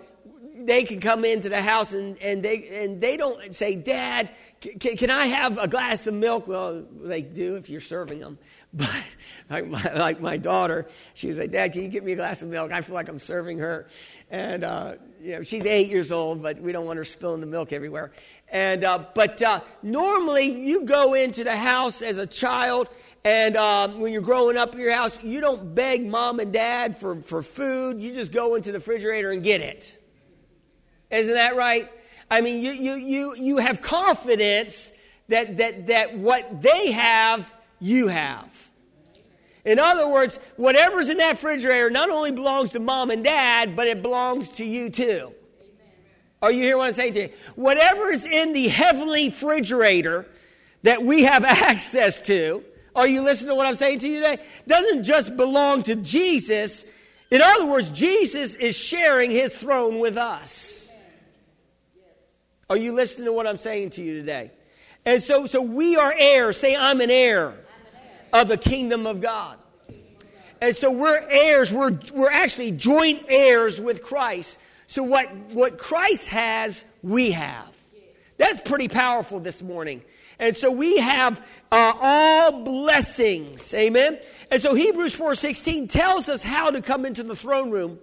they 0.67 0.85
can 0.85 1.01
come 1.01 1.25
into 1.25 1.49
the 1.49 1.63
house 1.63 1.93
and, 1.93 2.19
and 2.19 2.43
they 2.43 2.83
and 2.83 3.01
they 3.01 3.17
don't 3.17 3.55
say, 3.55 3.77
Dad, 3.77 4.33
can, 4.61 4.97
can 4.97 5.11
I 5.11 5.27
have 5.27 5.59
a 5.59 5.69
glass 5.69 6.07
of 6.07 6.15
milk? 6.15 6.47
Well, 6.47 6.85
they 7.03 7.23
do 7.23 7.57
if 7.57 7.71
you're 7.71 7.81
serving 7.81 8.21
them. 8.21 8.39
But 8.73 8.89
like 9.49 9.67
my, 9.67 9.93
like 9.95 10.21
my 10.21 10.37
daughter, 10.37 10.87
she 11.15 11.27
was 11.27 11.41
like, 11.41 11.51
Dad, 11.51 11.73
can 11.73 11.83
you 11.83 11.89
get 11.89 12.05
me 12.05 12.13
a 12.13 12.17
glass 12.17 12.41
of 12.41 12.47
milk? 12.47 12.71
I 12.71 12.83
feel 12.83 12.95
like 12.95 13.09
I'm 13.09 13.19
serving 13.19 13.59
her. 13.59 13.89
And, 14.31 14.63
uh, 14.63 14.95
you 15.21 15.33
know, 15.33 15.43
she's 15.43 15.67
eight 15.67 15.89
years 15.89 16.13
old, 16.13 16.41
but 16.41 16.61
we 16.61 16.71
don't 16.71 16.87
want 16.87 16.97
her 16.99 17.05
spilling 17.05 17.41
the 17.41 17.49
milk 17.49 17.73
everywhere. 17.73 18.13
And, 18.51 18.83
uh, 18.83 19.05
but 19.15 19.41
uh, 19.43 19.61
normally 19.83 20.67
you 20.67 20.83
go 20.83 21.15
into 21.15 21.45
the 21.45 21.57
house 21.57 22.03
as 22.03 22.19
a 22.19 22.27
child, 22.27 22.89
and 23.23 23.57
um, 23.57 24.01
when 24.01 24.13
you're 24.13 24.23
growing 24.23 24.57
up 24.57 24.75
in 24.75 24.81
your 24.81 24.93
house, 24.93 25.23
you 25.23 25.41
don't 25.41 25.73
beg 25.75 26.05
mom 26.05 26.41
and 26.41 26.53
dad 26.53 26.97
for, 26.97 27.17
for 27.23 27.43
food. 27.43 28.01
You 28.03 28.13
just 28.13 28.33
go 28.33 28.57
into 28.57 28.73
the 28.73 28.79
refrigerator 28.79 29.31
and 29.31 29.45
get 29.45 29.61
it. 29.61 29.97
Isn't 31.11 31.35
that 31.35 31.55
right? 31.55 31.91
I 32.29 32.41
mean, 32.41 32.61
you, 32.61 32.73
you, 32.73 32.95
you, 32.95 33.37
you 33.37 33.57
have 33.59 33.81
confidence 33.81 34.91
that, 35.29 35.57
that, 35.59 35.87
that 35.87 36.19
what 36.19 36.61
they 36.61 36.91
have, 36.91 37.53
you 37.79 38.09
have. 38.09 38.71
In 39.65 39.79
other 39.79 40.09
words, 40.09 40.39
whatever's 40.57 41.09
in 41.09 41.19
that 41.19 41.33
refrigerator 41.33 41.91
not 41.91 42.11
only 42.11 42.33
belongs 42.33 42.73
to 42.73 42.81
mom 42.81 43.11
and 43.11 43.23
dad, 43.23 43.77
but 43.77 43.87
it 43.87 44.03
belongs 44.03 44.51
to 44.53 44.65
you 44.65 44.91
too. 44.91 45.35
Are 46.43 46.51
you 46.51 46.63
hearing 46.63 46.79
what 46.79 46.87
I'm 46.89 46.93
saying 46.95 47.13
to 47.15 47.23
you? 47.23 47.31
Whatever 47.55 48.11
is 48.11 48.27
in 48.27 48.53
the 48.53 48.69
heavenly 48.69 49.29
refrigerator 49.29 50.27
that 50.83 51.03
we 51.03 51.25
have 51.25 51.45
access 51.45 52.21
to, 52.23 52.65
are 52.95 53.07
you 53.07 53.23
listening 53.23 53.51
to 53.51 53.55
what 53.55 53.67
I'm 53.67 53.77
saying 53.77 54.01
to 54.01 54.09
you 54.09 54.21
today? 54.21 54.43
Doesn't 54.67 55.05
just 55.05 55.37
belong 55.37 55.83
to 55.85 55.97
Jesus. 55.97 56.85
In 57.31 57.43
other 57.43 57.67
words, 57.67 57.91
Jesus 57.91 58.57
is 58.57 58.77
sharing 58.77 59.31
his 59.31 59.55
throne 59.55 59.99
with 59.99 60.17
us. 60.17 60.91
Are 62.69 62.77
you 62.77 62.93
listening 62.93 63.27
to 63.27 63.33
what 63.33 63.47
I'm 63.47 63.57
saying 63.57 63.91
to 63.91 64.03
you 64.03 64.15
today? 64.15 64.51
And 65.05 65.23
so, 65.23 65.47
so 65.47 65.63
we 65.63 65.97
are 65.97 66.15
heirs. 66.17 66.57
Say, 66.57 66.77
I'm 66.77 67.01
an 67.01 67.11
heir 67.11 67.55
of 68.33 68.49
the 68.49 68.57
kingdom 68.57 69.07
of 69.07 69.21
God. 69.21 69.57
And 70.61 70.77
so 70.77 70.93
we're 70.93 71.27
heirs, 71.31 71.73
we're, 71.73 71.99
we're 72.13 72.31
actually 72.31 72.73
joint 72.73 73.25
heirs 73.29 73.81
with 73.81 74.03
Christ. 74.03 74.59
So 74.91 75.05
what, 75.05 75.33
what 75.53 75.79
Christ 75.79 76.27
has, 76.27 76.85
we 77.01 77.31
have. 77.31 77.69
That's 78.39 78.59
pretty 78.59 78.89
powerful 78.89 79.39
this 79.39 79.63
morning. 79.63 80.03
And 80.41 80.57
so 80.57 80.73
we 80.73 80.97
have 80.97 81.47
uh, 81.71 81.93
all 81.95 82.65
blessings. 82.65 83.73
Amen. 83.73 84.19
And 84.51 84.61
so 84.61 84.75
Hebrews 84.75 85.17
4:16 85.17 85.89
tells 85.91 86.29
us 86.29 86.43
how 86.43 86.71
to 86.71 86.83
come 86.83 87.07
into 87.07 87.23
the 87.23 87.37
throne 87.37 87.71
room 87.71 88.01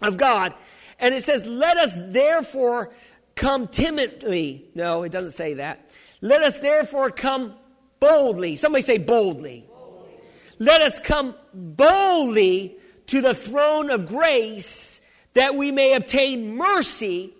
of 0.00 0.16
God. 0.16 0.54
And 1.00 1.12
it 1.12 1.24
says, 1.24 1.44
"Let 1.44 1.76
us 1.76 1.96
therefore 1.98 2.92
come 3.34 3.66
timidly." 3.66 4.68
No, 4.76 5.02
it 5.02 5.10
doesn't 5.10 5.32
say 5.32 5.54
that. 5.54 5.90
Let 6.20 6.44
us 6.44 6.58
therefore 6.58 7.10
come 7.10 7.54
boldly. 7.98 8.54
Somebody 8.54 8.82
say 8.82 8.98
boldly. 8.98 9.66
boldly. 9.68 10.14
Let 10.60 10.82
us 10.82 11.00
come 11.00 11.34
boldly 11.52 12.76
to 13.08 13.20
the 13.20 13.34
throne 13.34 13.90
of 13.90 14.06
grace 14.06 15.00
that 15.34 15.54
we 15.54 15.70
may 15.70 15.94
obtain 15.94 16.56
mercy 16.56 17.34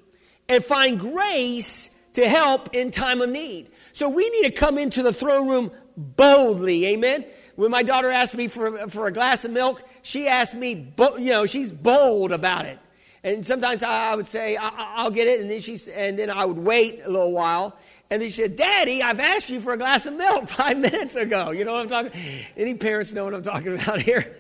and 0.49 0.65
find 0.65 0.99
grace 0.99 1.91
to 2.15 2.29
help 2.29 2.75
in 2.75 2.91
time 2.91 3.21
of 3.21 3.31
need. 3.31 3.71
So 3.93 4.09
we 4.09 4.29
need 4.31 4.45
to 4.45 4.51
come 4.51 4.79
into 4.79 5.03
the 5.03 5.13
throne 5.13 5.49
room 5.49 5.71
boldly. 5.97 6.87
Amen. 6.87 7.25
When 7.57 7.71
my 7.71 7.83
daughter 7.83 8.11
asked 8.11 8.35
me 8.35 8.49
for, 8.49 8.89
for 8.89 9.07
a 9.07 9.13
glass 9.13 9.45
of 9.45 9.51
milk, 9.51 9.83
she 10.03 10.27
asked 10.27 10.55
me, 10.55 10.93
you 11.19 11.31
know, 11.31 11.47
she's 11.47 11.71
bold 11.71 12.33
about 12.33 12.65
it. 12.65 12.79
And 13.25 13.47
sometimes 13.47 13.83
I 13.83 14.15
would 14.17 14.27
say, 14.27 14.57
I'll 14.57 15.11
get 15.11 15.29
it. 15.29 15.41
And 15.41 15.51
then 15.51 15.61
she, 15.61 15.79
and 15.95 16.19
then 16.19 16.29
I 16.29 16.45
would 16.45 16.59
wait 16.59 17.03
a 17.05 17.09
little 17.09 17.31
while. 17.31 17.77
And 18.11 18.21
then 18.21 18.29
she 18.29 18.43
said, 18.43 18.57
Daddy, 18.57 19.03
I've 19.03 19.21
asked 19.21 19.49
you 19.49 19.61
for 19.61 19.73
a 19.73 19.79
glass 19.79 20.07
of 20.07 20.15
milk 20.15 20.49
five 20.49 20.77
minutes 20.79 21.15
ago. 21.15 21.51
You 21.51 21.65
know 21.65 21.73
what 21.73 21.83
I'm 21.83 21.89
talking 21.89 22.21
Any 22.57 22.75
parents 22.75 23.13
know 23.13 23.25
what 23.25 23.35
I'm 23.35 23.43
talking 23.43 23.75
about 23.75 24.03
here? 24.03 24.37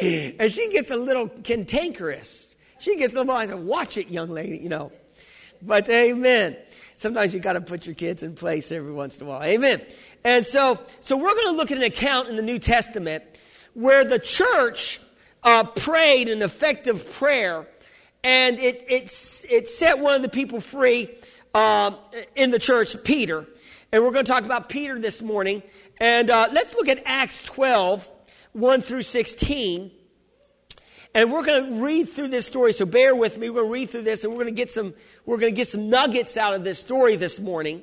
and 0.38 0.52
she 0.52 0.68
gets 0.70 0.90
a 0.90 0.96
little 0.96 1.28
cantankerous. 1.28 2.48
She 2.78 2.96
gets 2.96 3.14
a 3.14 3.18
little, 3.18 3.34
I 3.34 3.46
said, 3.46 3.58
watch 3.58 3.96
it, 3.96 4.10
young 4.10 4.30
lady, 4.30 4.58
you 4.58 4.68
know. 4.68 4.92
But 5.62 5.88
amen. 5.88 6.56
Sometimes 6.96 7.34
you 7.34 7.40
got 7.40 7.54
to 7.54 7.60
put 7.60 7.86
your 7.86 7.94
kids 7.94 8.22
in 8.22 8.34
place 8.34 8.72
every 8.72 8.92
once 8.92 9.20
in 9.20 9.26
a 9.26 9.30
while. 9.30 9.42
Amen. 9.42 9.82
And 10.24 10.44
so, 10.44 10.78
so 11.00 11.16
we're 11.16 11.34
going 11.34 11.48
to 11.48 11.56
look 11.56 11.70
at 11.70 11.76
an 11.76 11.84
account 11.84 12.28
in 12.28 12.36
the 12.36 12.42
New 12.42 12.58
Testament 12.58 13.22
where 13.74 14.04
the 14.04 14.18
church 14.18 15.00
uh, 15.42 15.64
prayed 15.64 16.28
an 16.28 16.42
effective 16.42 17.10
prayer 17.12 17.66
and 18.24 18.58
it, 18.58 18.84
it, 18.88 19.46
it 19.48 19.68
set 19.68 19.98
one 19.98 20.14
of 20.14 20.22
the 20.22 20.28
people 20.28 20.60
free 20.60 21.08
uh, 21.54 21.92
in 22.34 22.50
the 22.50 22.58
church, 22.58 22.96
Peter. 23.04 23.46
And 23.92 24.02
we're 24.02 24.10
going 24.10 24.24
to 24.24 24.30
talk 24.30 24.44
about 24.44 24.68
Peter 24.68 24.98
this 24.98 25.22
morning. 25.22 25.62
And 26.00 26.28
uh, 26.28 26.48
let's 26.52 26.74
look 26.74 26.88
at 26.88 27.02
Acts 27.06 27.40
12, 27.42 28.10
1 28.56 28.80
through 28.80 29.02
16. 29.02 29.90
And 31.14 31.30
we're 31.30 31.44
going 31.44 31.74
to 31.74 31.82
read 31.82 32.08
through 32.08 32.28
this 32.28 32.46
story, 32.46 32.72
so 32.72 32.86
bear 32.86 33.14
with 33.14 33.36
me. 33.36 33.50
We're 33.50 33.56
going 33.56 33.68
to 33.68 33.72
read 33.72 33.90
through 33.90 34.02
this, 34.02 34.24
and 34.24 34.32
we're 34.32 34.42
going 34.42 34.54
to 34.54 34.58
get 34.58 34.70
some, 34.70 34.94
we're 35.26 35.36
going 35.36 35.52
to 35.52 35.56
get 35.56 35.68
some 35.68 35.90
nuggets 35.90 36.36
out 36.38 36.54
of 36.54 36.64
this 36.64 36.78
story 36.78 37.16
this 37.16 37.38
morning. 37.38 37.82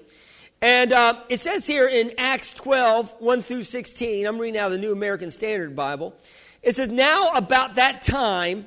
And 0.61 0.91
uh, 0.91 1.19
it 1.29 1.39
says 1.39 1.67
here 1.67 1.87
in 1.87 2.11
Acts 2.17 2.53
12, 2.53 3.15
1 3.19 3.41
through 3.43 3.63
16, 3.63 4.25
I'm 4.25 4.39
reading 4.39 4.55
now 4.55 4.69
the 4.69 4.77
New 4.79 4.91
American 4.91 5.29
Standard 5.29 5.75
Bible. 5.75 6.15
It 6.63 6.75
says, 6.75 6.91
Now 6.91 7.31
about 7.33 7.75
that 7.75 8.01
time, 8.01 8.65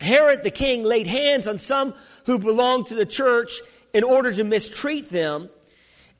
Herod 0.00 0.42
the 0.42 0.50
king 0.50 0.84
laid 0.84 1.06
hands 1.06 1.46
on 1.46 1.58
some 1.58 1.94
who 2.24 2.38
belonged 2.38 2.86
to 2.86 2.94
the 2.94 3.06
church 3.06 3.60
in 3.92 4.04
order 4.04 4.32
to 4.32 4.44
mistreat 4.44 5.10
them. 5.10 5.50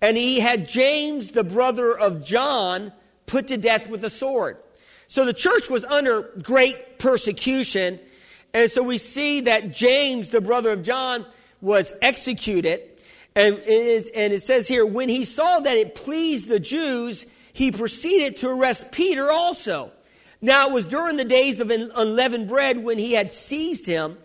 And 0.02 0.16
he 0.16 0.40
had 0.40 0.68
James, 0.68 1.30
the 1.30 1.44
brother 1.44 1.96
of 1.96 2.24
John, 2.24 2.92
put 3.32 3.46
to 3.48 3.56
death 3.56 3.88
with 3.88 4.04
a 4.04 4.10
sword. 4.10 4.58
So 5.08 5.24
the 5.24 5.32
church 5.32 5.70
was 5.70 5.86
under 5.86 6.30
great 6.42 6.98
persecution. 6.98 7.98
And 8.52 8.70
so 8.70 8.82
we 8.82 8.98
see 8.98 9.40
that 9.40 9.72
James, 9.72 10.28
the 10.28 10.42
brother 10.42 10.70
of 10.70 10.82
John, 10.82 11.24
was 11.62 11.94
executed. 12.02 12.82
And 13.34 13.54
it, 13.54 13.66
is, 13.68 14.10
and 14.14 14.34
it 14.34 14.42
says 14.42 14.68
here, 14.68 14.84
when 14.84 15.08
he 15.08 15.24
saw 15.24 15.60
that 15.60 15.78
it 15.78 15.94
pleased 15.94 16.48
the 16.48 16.60
Jews, 16.60 17.26
he 17.54 17.72
proceeded 17.72 18.36
to 18.38 18.50
arrest 18.50 18.92
Peter 18.92 19.30
also. 19.30 19.92
Now 20.42 20.68
it 20.68 20.72
was 20.74 20.86
during 20.86 21.16
the 21.16 21.24
days 21.24 21.60
of 21.60 21.70
unleavened 21.70 22.48
bread 22.48 22.84
when 22.84 22.98
he 22.98 23.14
had 23.14 23.32
seized 23.32 23.86
him, 23.86 24.18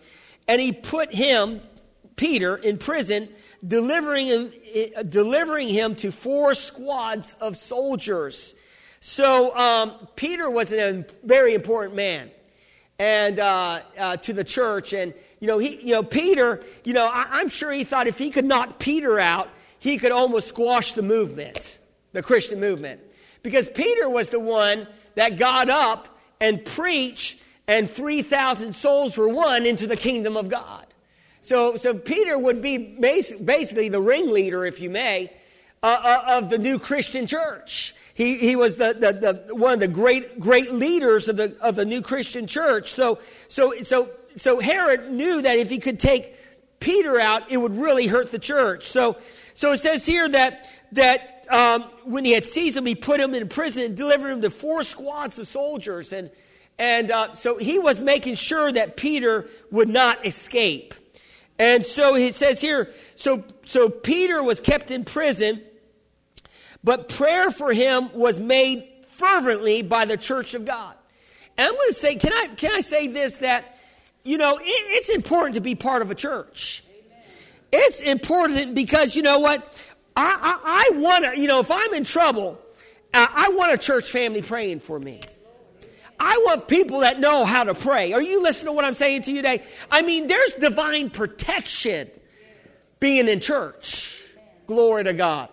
and 0.46 0.60
he 0.60 0.72
put 0.72 1.14
him, 1.14 1.62
Peter, 2.16 2.56
in 2.56 2.76
prison, 2.76 3.30
delivering 3.66 4.26
him, 4.26 4.52
eh, 4.74 5.02
delivering 5.02 5.70
him 5.70 5.94
to 5.96 6.12
four 6.12 6.52
squads 6.52 7.34
of 7.40 7.56
soldiers. 7.56 8.54
So 9.00 9.56
um, 9.56 10.08
Peter 10.16 10.50
was 10.50 10.72
a 10.72 11.04
very 11.22 11.54
important 11.54 11.94
man, 11.94 12.30
and 12.98 13.38
uh, 13.38 13.80
uh, 13.96 14.16
to 14.18 14.32
the 14.32 14.44
church, 14.44 14.92
and 14.92 15.14
you 15.40 15.46
know, 15.46 15.58
he, 15.58 15.80
you 15.80 15.92
know, 15.92 16.02
Peter, 16.02 16.62
you 16.84 16.92
know, 16.92 17.06
I, 17.06 17.26
I'm 17.30 17.48
sure 17.48 17.72
he 17.72 17.84
thought 17.84 18.06
if 18.06 18.18
he 18.18 18.30
could 18.30 18.44
knock 18.44 18.78
Peter 18.78 19.18
out, 19.18 19.50
he 19.78 19.98
could 19.98 20.10
almost 20.10 20.48
squash 20.48 20.94
the 20.94 21.02
movement, 21.02 21.78
the 22.12 22.22
Christian 22.22 22.58
movement, 22.58 23.00
because 23.42 23.68
Peter 23.68 24.08
was 24.10 24.30
the 24.30 24.40
one 24.40 24.88
that 25.14 25.36
got 25.36 25.70
up 25.70 26.18
and 26.40 26.64
preached, 26.64 27.40
and 27.66 27.88
3,000 27.88 28.72
souls 28.72 29.16
were 29.16 29.28
won 29.28 29.66
into 29.66 29.86
the 29.86 29.96
kingdom 29.96 30.36
of 30.36 30.48
God. 30.48 30.86
So, 31.40 31.76
so 31.76 31.94
Peter 31.94 32.38
would 32.38 32.60
be 32.60 32.78
basically 32.78 33.88
the 33.88 34.00
ringleader, 34.00 34.64
if 34.64 34.80
you 34.80 34.90
may, 34.90 35.32
uh, 35.82 35.86
uh, 36.02 36.38
of 36.38 36.50
the 36.50 36.58
new 36.58 36.78
Christian 36.78 37.26
church. 37.26 37.94
He, 38.18 38.36
he 38.36 38.56
was 38.56 38.78
the, 38.78 38.96
the, 38.98 39.44
the, 39.46 39.54
one 39.54 39.74
of 39.74 39.78
the 39.78 39.86
great, 39.86 40.40
great 40.40 40.72
leaders 40.72 41.28
of 41.28 41.36
the, 41.36 41.56
of 41.60 41.76
the 41.76 41.84
new 41.84 42.02
Christian 42.02 42.48
church. 42.48 42.92
So, 42.92 43.20
so, 43.46 43.80
so, 43.82 44.10
so 44.34 44.58
Herod 44.58 45.12
knew 45.12 45.40
that 45.40 45.56
if 45.60 45.70
he 45.70 45.78
could 45.78 46.00
take 46.00 46.34
Peter 46.80 47.20
out, 47.20 47.52
it 47.52 47.58
would 47.58 47.76
really 47.76 48.08
hurt 48.08 48.32
the 48.32 48.40
church. 48.40 48.88
So, 48.88 49.18
so 49.54 49.70
it 49.70 49.78
says 49.78 50.04
here 50.04 50.28
that, 50.30 50.68
that 50.90 51.46
um, 51.48 51.82
when 52.02 52.24
he 52.24 52.32
had 52.32 52.44
seized 52.44 52.76
him, 52.76 52.86
he 52.86 52.96
put 52.96 53.20
him 53.20 53.36
in 53.36 53.48
prison 53.48 53.84
and 53.84 53.96
delivered 53.96 54.32
him 54.32 54.42
to 54.42 54.50
four 54.50 54.82
squads 54.82 55.38
of 55.38 55.46
soldiers. 55.46 56.12
And, 56.12 56.32
and 56.76 57.12
uh, 57.12 57.34
so 57.34 57.56
he 57.56 57.78
was 57.78 58.00
making 58.00 58.34
sure 58.34 58.72
that 58.72 58.96
Peter 58.96 59.48
would 59.70 59.88
not 59.88 60.26
escape. 60.26 60.94
And 61.56 61.86
so 61.86 62.14
he 62.14 62.32
says 62.32 62.60
here, 62.60 62.90
so, 63.14 63.44
so 63.64 63.88
Peter 63.88 64.42
was 64.42 64.58
kept 64.58 64.90
in 64.90 65.04
prison, 65.04 65.62
but 66.84 67.08
prayer 67.08 67.50
for 67.50 67.72
him 67.72 68.10
was 68.12 68.38
made 68.38 68.88
fervently 69.06 69.82
by 69.82 70.04
the 70.04 70.16
church 70.16 70.54
of 70.54 70.64
God. 70.64 70.94
And 71.56 71.66
I'm 71.66 71.74
going 71.74 71.88
to 71.88 71.94
say, 71.94 72.14
can 72.14 72.32
I, 72.32 72.46
can 72.54 72.70
I 72.72 72.80
say 72.80 73.08
this 73.08 73.34
that, 73.36 73.78
you 74.24 74.38
know, 74.38 74.58
it, 74.58 74.62
it's 74.64 75.08
important 75.08 75.56
to 75.56 75.60
be 75.60 75.74
part 75.74 76.02
of 76.02 76.10
a 76.10 76.14
church. 76.14 76.84
It's 77.72 78.00
important 78.00 78.74
because, 78.74 79.16
you 79.16 79.22
know 79.22 79.40
what? 79.40 79.62
I, 80.16 80.38
I, 80.40 80.94
I 80.94 80.98
want 80.98 81.24
to, 81.24 81.38
you 81.38 81.48
know, 81.48 81.60
if 81.60 81.70
I'm 81.70 81.94
in 81.94 82.04
trouble, 82.04 82.58
uh, 83.12 83.26
I 83.30 83.50
want 83.50 83.72
a 83.72 83.78
church 83.78 84.10
family 84.10 84.42
praying 84.42 84.80
for 84.80 84.98
me. 84.98 85.20
I 86.20 86.42
want 86.46 86.66
people 86.66 87.00
that 87.00 87.20
know 87.20 87.44
how 87.44 87.64
to 87.64 87.74
pray. 87.74 88.12
Are 88.12 88.22
you 88.22 88.42
listening 88.42 88.72
to 88.72 88.72
what 88.72 88.84
I'm 88.84 88.94
saying 88.94 89.22
to 89.22 89.30
you 89.30 89.38
today? 89.38 89.62
I 89.90 90.02
mean, 90.02 90.26
there's 90.26 90.54
divine 90.54 91.10
protection 91.10 92.10
being 92.98 93.28
in 93.28 93.40
church. 93.40 94.24
Glory 94.66 95.04
to 95.04 95.12
God. 95.12 95.48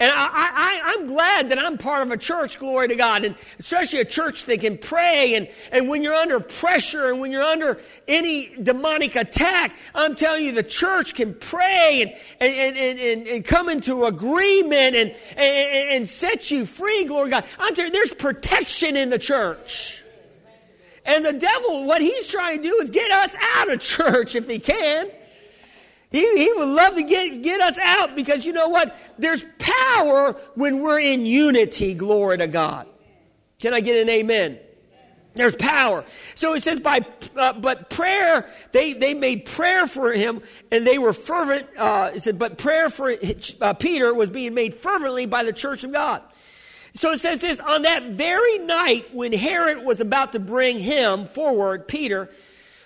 And 0.00 0.12
I, 0.14 0.94
am 0.96 1.08
glad 1.08 1.48
that 1.48 1.58
I'm 1.58 1.76
part 1.76 2.02
of 2.02 2.12
a 2.12 2.16
church, 2.16 2.56
glory 2.58 2.86
to 2.86 2.94
God, 2.94 3.24
and 3.24 3.34
especially 3.58 3.98
a 3.98 4.04
church 4.04 4.44
that 4.44 4.60
can 4.60 4.78
pray. 4.78 5.34
And, 5.34 5.48
and 5.72 5.88
when 5.88 6.04
you're 6.04 6.14
under 6.14 6.38
pressure 6.38 7.10
and 7.10 7.20
when 7.20 7.32
you're 7.32 7.42
under 7.42 7.80
any 8.06 8.54
demonic 8.62 9.16
attack, 9.16 9.74
I'm 9.96 10.14
telling 10.14 10.44
you, 10.44 10.52
the 10.52 10.62
church 10.62 11.14
can 11.14 11.34
pray 11.34 12.16
and, 12.38 12.54
and, 12.54 12.76
and, 12.76 12.98
and, 13.00 13.26
and 13.26 13.44
come 13.44 13.68
into 13.68 14.04
agreement 14.04 14.94
and, 14.94 15.16
and, 15.36 15.90
and 15.90 16.08
set 16.08 16.52
you 16.52 16.64
free, 16.64 17.04
glory 17.04 17.30
to 17.30 17.40
God. 17.40 17.44
I'm 17.58 17.74
telling 17.74 17.92
you, 17.92 17.92
there's 17.92 18.14
protection 18.14 18.96
in 18.96 19.10
the 19.10 19.18
church. 19.18 20.04
And 21.04 21.24
the 21.24 21.32
devil, 21.32 21.86
what 21.86 22.02
he's 22.02 22.28
trying 22.28 22.62
to 22.62 22.68
do 22.68 22.74
is 22.76 22.90
get 22.90 23.10
us 23.10 23.34
out 23.56 23.72
of 23.72 23.80
church 23.80 24.36
if 24.36 24.48
he 24.48 24.60
can. 24.60 25.10
He, 26.10 26.20
he 26.38 26.52
would 26.54 26.68
love 26.68 26.94
to 26.94 27.02
get, 27.02 27.42
get 27.42 27.60
us 27.60 27.78
out 27.78 28.16
because 28.16 28.46
you 28.46 28.52
know 28.52 28.68
what? 28.68 28.96
There's 29.18 29.44
power 29.58 30.32
when 30.54 30.80
we're 30.80 31.00
in 31.00 31.26
unity, 31.26 31.94
glory 31.94 32.38
to 32.38 32.46
God. 32.46 32.86
Can 33.58 33.74
I 33.74 33.80
get 33.80 33.96
an 34.00 34.08
amen? 34.08 34.58
There's 35.34 35.54
power. 35.54 36.04
So 36.34 36.54
it 36.54 36.62
says 36.62 36.80
by, 36.80 37.06
uh, 37.36 37.52
but 37.52 37.90
prayer, 37.90 38.50
they, 38.72 38.94
they 38.94 39.14
made 39.14 39.44
prayer 39.44 39.86
for 39.86 40.12
him 40.12 40.42
and 40.72 40.86
they 40.86 40.98
were 40.98 41.12
fervent. 41.12 41.68
Uh, 41.76 42.10
it 42.14 42.22
said, 42.22 42.38
but 42.38 42.58
prayer 42.58 42.90
for 42.90 43.14
uh, 43.60 43.74
Peter 43.74 44.12
was 44.12 44.30
being 44.30 44.54
made 44.54 44.74
fervently 44.74 45.26
by 45.26 45.44
the 45.44 45.52
church 45.52 45.84
of 45.84 45.92
God. 45.92 46.22
So 46.94 47.12
it 47.12 47.20
says 47.20 47.40
this, 47.40 47.60
on 47.60 47.82
that 47.82 48.04
very 48.04 48.58
night 48.58 49.14
when 49.14 49.32
Herod 49.32 49.84
was 49.84 50.00
about 50.00 50.32
to 50.32 50.40
bring 50.40 50.78
him 50.78 51.26
forward, 51.26 51.86
Peter 51.86 52.30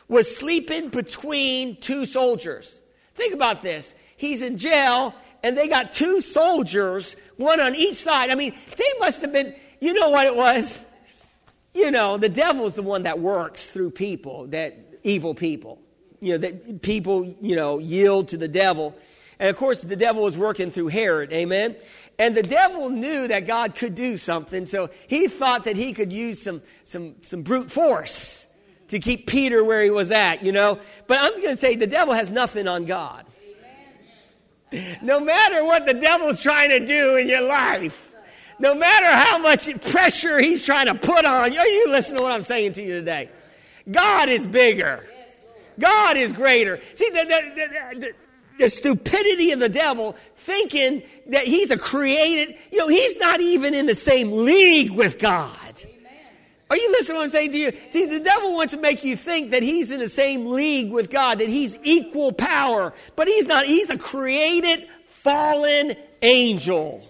was 0.09 0.35
sleeping 0.37 0.91
between 0.91 1.77
two 1.77 2.05
soldiers. 2.05 2.82
Think 3.15 3.35
about 3.35 3.63
this. 3.63 3.95
He's 4.17 4.43
in 4.43 4.57
jail, 4.57 5.15
and 5.43 5.57
they 5.57 5.69
got 5.69 5.93
two 5.93 6.21
soldiers, 6.21 7.17
one 7.37 7.61
on 7.61 7.75
each 7.75 7.97
side. 7.97 8.31
I 8.31 8.35
mean, 8.35 8.55
they 8.77 8.99
must 8.99 9.21
have 9.23 9.33
been, 9.33 9.55
you 9.81 9.93
know 9.95 10.11
what 10.11 10.27
it 10.27 10.37
was? 10.37 10.85
You 11.75 11.91
know, 11.91 12.17
the 12.17 12.29
devil 12.29 12.67
is 12.67 12.75
the 12.75 12.83
one 12.83 13.03
that 13.03 13.19
works 13.19 13.71
through 13.71 13.91
people, 13.91 14.47
that 14.49 14.77
evil 15.03 15.35
people. 15.35 15.81
You 16.21 16.33
know, 16.33 16.39
that 16.39 16.83
people, 16.83 17.25
you 17.25 17.57
know, 17.57 17.79
yield 17.79 18.29
to 18.29 18.37
the 18.37 18.47
devil. 18.47 18.95
And 19.41 19.51
of 19.51 19.57
course, 19.57 19.83
the 19.83 19.97
devil 19.97 20.23
was 20.23 20.39
working 20.39 20.71
through 20.71 20.89
Herod, 20.89 21.33
amen? 21.33 21.75
And 22.19 22.35
the 22.37 22.45
devil 22.45 22.91
knew 22.91 23.27
that 23.27 23.47
God 23.47 23.75
could 23.75 23.97
do 23.97 24.17
something, 24.17 24.67
so 24.67 24.91
he 25.09 25.27
thought 25.27 25.65
that 25.65 25.77
he 25.77 25.93
could 25.93 26.13
use 26.13 26.41
some, 26.41 26.63
some, 26.85 27.17
some 27.23 27.43
brute 27.43 27.73
force 27.73 28.42
to 28.93 29.01
keep 29.01 29.27
Peter 29.27 29.65
where 29.65 29.83
he 29.83 29.89
was 29.89 30.11
at, 30.11 30.43
you 30.43 30.53
know. 30.53 30.79
But 31.07 31.19
I'm 31.19 31.35
going 31.37 31.49
to 31.49 31.57
say 31.57 31.77
the 31.77 31.87
devil 31.87 32.13
has 32.13 32.29
nothing 32.29 32.69
on 32.69 32.85
God. 32.85 33.25
No 35.01 35.19
matter 35.19 35.65
what 35.65 35.87
the 35.87 35.95
devil's 35.95 36.43
trying 36.43 36.69
to 36.69 36.87
do 36.87 37.17
in 37.17 37.27
your 37.27 37.41
life, 37.41 38.15
no 38.59 38.75
matter 38.75 39.07
how 39.07 39.39
much 39.39 39.69
pressure 39.91 40.41
he's 40.41 40.67
trying 40.67 40.87
to 40.87 40.95
put 40.95 41.25
on 41.25 41.55
you, 41.55 41.61
you 41.61 41.89
listen 41.91 42.19
to 42.19 42.23
what 42.23 42.33
I'm 42.33 42.45
saying 42.45 42.75
to 42.75 42.83
you 42.83 42.93
today. 42.93 43.31
God 43.91 44.29
is 44.29 44.45
bigger. 44.47 45.07
God 45.79 46.19
is 46.19 46.33
greater. 46.33 46.79
See, 46.95 47.09
the, 47.11 47.25
the, 47.25 47.99
the, 47.99 48.15
the 48.59 48.69
stupidity 48.69 49.53
of 49.53 49.59
the 49.59 49.71
devil 49.71 50.17
thinking 50.37 51.03
that 51.29 51.47
he's 51.47 51.71
a 51.71 51.79
created, 51.79 52.59
you 52.71 52.79
know, 52.79 52.89
he's 52.89 53.17
not 53.17 53.41
even 53.41 53.73
in 53.73 53.87
the 53.87 53.95
same 53.95 54.31
league 54.31 54.91
with 54.91 55.19
God. 55.19 55.83
Are 56.73 56.77
you 56.79 56.91
listening 56.93 57.17
to 57.17 57.19
what 57.19 57.25
I'm 57.25 57.29
saying 57.29 57.51
to 57.51 57.59
you? 57.59 57.73
See, 57.91 58.07
the 58.07 58.19
devil 58.19 58.55
wants 58.55 58.73
to 58.73 58.81
make 58.81 59.05
you 59.05 59.15
think 59.15 59.51
that 59.51 59.63
he's 59.63 59.93
in 59.93 60.01
the 60.01 60.09
same 60.09 60.47
league 60.47 60.91
with 60.91 61.11
God, 61.11 61.41
that 61.41 61.51
he's 61.51 61.77
equal 61.83 62.33
power, 62.33 62.95
but 63.15 63.29
he's 63.29 63.47
not. 63.47 63.67
He's 63.67 63.91
a 63.91 63.99
created, 63.99 64.89
fallen 65.07 65.95
angel. 66.23 67.03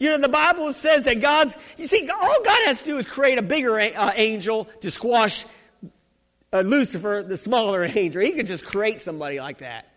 You 0.00 0.10
know, 0.10 0.18
the 0.18 0.28
Bible 0.28 0.72
says 0.72 1.04
that 1.04 1.20
God's, 1.20 1.56
you 1.78 1.86
see, 1.86 2.08
all 2.08 2.42
God 2.42 2.58
has 2.66 2.80
to 2.80 2.84
do 2.84 2.98
is 2.98 3.06
create 3.06 3.38
a 3.38 3.42
bigger 3.42 3.78
uh, 3.78 4.10
angel 4.16 4.64
to 4.80 4.90
squash 4.90 5.44
uh, 6.52 6.62
Lucifer, 6.62 7.24
the 7.24 7.36
smaller 7.36 7.84
angel. 7.94 8.22
He 8.22 8.32
could 8.32 8.46
just 8.46 8.64
create 8.64 9.00
somebody 9.00 9.38
like 9.38 9.58
that. 9.58 9.88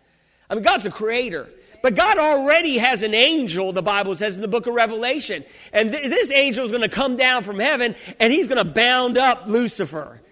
I 0.48 0.54
mean, 0.54 0.62
God's 0.62 0.84
the 0.84 0.92
creator. 0.92 1.48
But 1.84 1.96
God 1.96 2.16
already 2.16 2.78
has 2.78 3.02
an 3.02 3.12
angel, 3.12 3.70
the 3.74 3.82
Bible 3.82 4.16
says 4.16 4.36
in 4.36 4.40
the 4.40 4.48
book 4.48 4.66
of 4.66 4.72
Revelation. 4.72 5.44
And 5.70 5.92
th- 5.92 6.08
this 6.08 6.30
angel 6.30 6.64
is 6.64 6.70
going 6.70 6.80
to 6.80 6.88
come 6.88 7.18
down 7.18 7.42
from 7.42 7.58
heaven 7.58 7.94
and 8.18 8.32
he's 8.32 8.48
going 8.48 8.56
to 8.56 8.64
bound 8.64 9.18
up 9.18 9.48
Lucifer. 9.48 10.22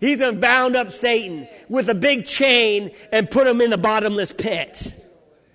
He's 0.00 0.18
going 0.18 0.34
to 0.34 0.40
bound 0.40 0.74
up 0.74 0.90
Satan 0.90 1.46
with 1.68 1.88
a 1.90 1.94
big 1.94 2.26
chain 2.26 2.90
and 3.12 3.30
put 3.30 3.46
him 3.46 3.60
in 3.60 3.70
the 3.70 3.78
bottomless 3.78 4.32
pit 4.32 5.00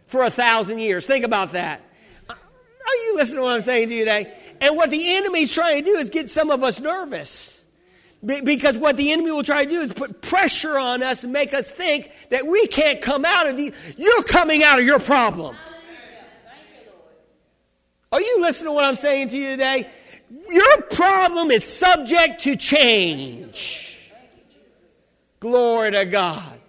for 0.06 0.24
a 0.24 0.30
thousand 0.30 0.80
years. 0.80 1.06
Think 1.06 1.26
about 1.26 1.52
that. 1.52 1.82
Are 2.30 2.96
you 3.08 3.18
listening 3.18 3.40
to 3.40 3.42
what 3.42 3.56
I'm 3.56 3.62
saying 3.62 3.90
to 3.90 3.94
you 3.94 4.06
today? 4.06 4.34
And 4.62 4.78
what 4.78 4.90
the 4.90 5.18
enemy's 5.18 5.54
trying 5.54 5.84
to 5.84 5.92
do 5.92 5.98
is 5.98 6.10
get 6.10 6.30
some 6.30 6.50
of 6.50 6.64
us 6.64 6.80
nervous. 6.80 7.61
Because 8.24 8.78
what 8.78 8.98
the 8.98 9.12
enemy 9.12 9.32
will 9.32 9.44
try 9.44 9.66
to 9.66 9.70
do 9.70 9.80
is 9.82 9.92
put 9.92 10.22
pressure 10.22 10.78
on 10.78 11.02
us 11.02 11.24
and 11.24 11.34
make 11.34 11.54
us 11.54 11.72
think 11.72 12.12
that 12.30 12.46
we 12.46 12.68
can't 12.68 13.02
come 13.02 13.26
out 13.26 13.48
of 13.48 13.58
the. 13.58 13.74
You're 13.98 14.24
coming 14.24 14.64
out 14.64 14.80
of 14.80 14.86
your 14.86 15.00
problem. 15.00 15.56
Are 18.12 18.22
you 18.22 18.42
listening 18.42 18.68
to 18.68 18.74
what 18.74 18.86
I'm 18.86 18.96
saying 18.96 19.30
to 19.30 19.38
you 19.38 19.52
today? 19.52 19.90
Your 20.50 20.82
problem 20.84 21.50
is 21.50 21.64
subject 21.64 22.42
to 22.42 22.56
change. 22.56 23.98
Glory 25.40 25.92
to 25.92 26.06
God. 26.06 26.60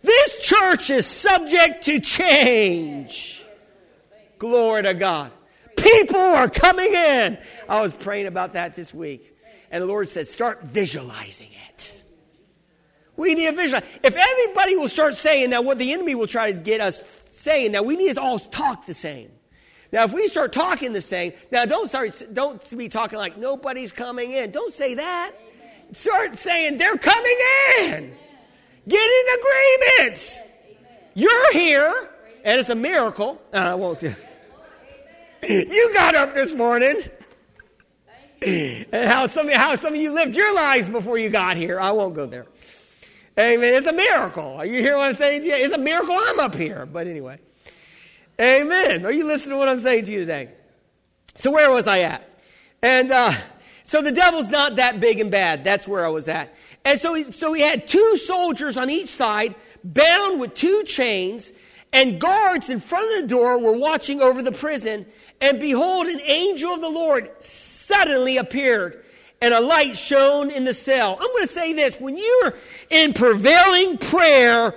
This 0.00 0.44
church 0.44 0.90
is 0.90 1.06
subject 1.06 1.84
to 1.84 2.00
change. 2.00 3.44
Glory 4.38 4.82
to 4.84 4.94
God. 4.94 5.30
People 5.76 6.20
are 6.20 6.48
coming 6.48 6.92
in. 6.92 7.38
I 7.68 7.82
was 7.82 7.92
praying 7.92 8.26
about 8.26 8.54
that 8.54 8.74
this 8.74 8.94
week. 8.94 9.31
And 9.72 9.82
the 9.82 9.86
Lord 9.86 10.08
said, 10.08 10.28
start 10.28 10.62
visualizing 10.64 11.48
it. 11.70 12.04
We 13.16 13.34
need 13.34 13.46
a 13.46 13.52
visualize. 13.52 13.88
If 14.02 14.14
everybody 14.14 14.76
will 14.76 14.90
start 14.90 15.16
saying 15.16 15.50
that, 15.50 15.64
what 15.64 15.78
the 15.78 15.92
enemy 15.92 16.14
will 16.14 16.26
try 16.26 16.52
to 16.52 16.58
get 16.58 16.82
us 16.82 17.02
saying 17.30 17.72
that 17.72 17.86
we 17.86 17.96
need 17.96 18.14
to 18.14 18.20
all 18.20 18.38
talk 18.38 18.84
the 18.84 18.94
same. 18.94 19.30
Now, 19.90 20.04
if 20.04 20.12
we 20.12 20.28
start 20.28 20.52
talking 20.52 20.92
the 20.92 21.00
same, 21.00 21.32
now 21.50 21.64
don't 21.64 21.88
start, 21.88 22.22
don't 22.32 22.76
be 22.78 22.88
talking 22.88 23.18
like 23.18 23.38
nobody's 23.38 23.92
coming 23.92 24.32
in. 24.32 24.50
Don't 24.50 24.72
say 24.72 24.94
that. 24.94 25.32
Amen. 25.34 25.94
Start 25.94 26.36
saying 26.36 26.78
they're 26.78 26.96
coming 26.98 27.36
in. 27.80 27.84
Amen. 27.94 28.14
Get 28.88 29.10
in 29.10 29.38
agreement. 29.38 30.18
Yes, 30.20 30.38
You're 31.14 31.52
here, 31.52 32.10
and 32.44 32.58
it's 32.60 32.68
a 32.70 32.74
miracle. 32.74 33.40
Uh, 33.52 33.56
I 33.56 33.74
won't. 33.74 34.00
do. 34.00 34.14
You 35.48 35.92
got 35.92 36.14
up 36.14 36.34
this 36.34 36.54
morning 36.54 37.02
and 38.44 39.10
how 39.10 39.26
some, 39.26 39.48
how 39.48 39.76
some 39.76 39.94
of 39.94 40.00
you 40.00 40.12
lived 40.12 40.36
your 40.36 40.54
lives 40.54 40.88
before 40.88 41.18
you 41.18 41.30
got 41.30 41.56
here. 41.56 41.80
I 41.80 41.92
won't 41.92 42.14
go 42.14 42.26
there. 42.26 42.46
Amen. 43.38 43.74
It's 43.74 43.86
a 43.86 43.92
miracle. 43.92 44.44
Are 44.44 44.66
you 44.66 44.80
hearing 44.80 44.98
what 44.98 45.08
I'm 45.08 45.14
saying 45.14 45.42
to 45.42 45.46
you? 45.46 45.54
It's 45.54 45.72
a 45.72 45.78
miracle 45.78 46.14
I'm 46.18 46.40
up 46.40 46.54
here. 46.54 46.84
But 46.86 47.06
anyway. 47.06 47.38
Amen. 48.40 49.06
Are 49.06 49.12
you 49.12 49.26
listening 49.26 49.54
to 49.54 49.58
what 49.58 49.68
I'm 49.68 49.78
saying 49.78 50.06
to 50.06 50.12
you 50.12 50.20
today? 50.20 50.50
So 51.36 51.50
where 51.50 51.70
was 51.70 51.86
I 51.86 52.00
at? 52.00 52.28
And 52.82 53.10
uh, 53.10 53.32
So 53.84 54.00
the 54.00 54.12
devil's 54.12 54.48
not 54.48 54.76
that 54.76 55.00
big 55.00 55.20
and 55.20 55.30
bad. 55.30 55.64
That's 55.64 55.88
where 55.88 56.06
I 56.06 56.08
was 56.08 56.28
at. 56.28 56.54
And 56.84 56.98
so 56.98 57.14
he, 57.14 57.30
so 57.30 57.52
he 57.52 57.62
had 57.62 57.86
two 57.86 58.16
soldiers 58.16 58.76
on 58.76 58.90
each 58.90 59.08
side, 59.08 59.54
bound 59.84 60.40
with 60.40 60.54
two 60.54 60.82
chains, 60.84 61.52
and 61.92 62.20
guards 62.20 62.70
in 62.70 62.80
front 62.80 63.14
of 63.14 63.22
the 63.22 63.28
door 63.28 63.60
were 63.60 63.76
watching 63.76 64.22
over 64.22 64.42
the 64.42 64.52
prison. 64.52 65.06
And 65.40 65.60
behold, 65.60 66.06
an 66.06 66.20
angel 66.24 66.72
of 66.72 66.80
the 66.80 66.88
Lord 66.88 67.30
suddenly 67.42 68.38
appeared, 68.38 69.04
and 69.40 69.52
a 69.52 69.60
light 69.60 69.96
shone 69.96 70.50
in 70.50 70.64
the 70.64 70.72
cell. 70.72 71.18
I'm 71.20 71.28
going 71.28 71.46
to 71.46 71.52
say 71.52 71.72
this 71.72 71.96
when 71.96 72.16
you're 72.16 72.54
in 72.90 73.12
prevailing 73.12 73.98
prayer, 73.98 74.74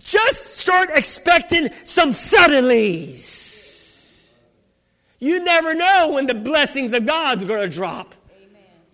just 0.00 0.58
start 0.58 0.90
expecting 0.94 1.70
some 1.84 2.12
suddenlies. 2.12 3.34
You 5.18 5.42
never 5.42 5.74
know 5.74 6.12
when 6.12 6.26
the 6.26 6.34
blessings 6.34 6.92
of 6.92 7.06
God's 7.06 7.44
going 7.44 7.68
to 7.68 7.74
drop. 7.74 8.14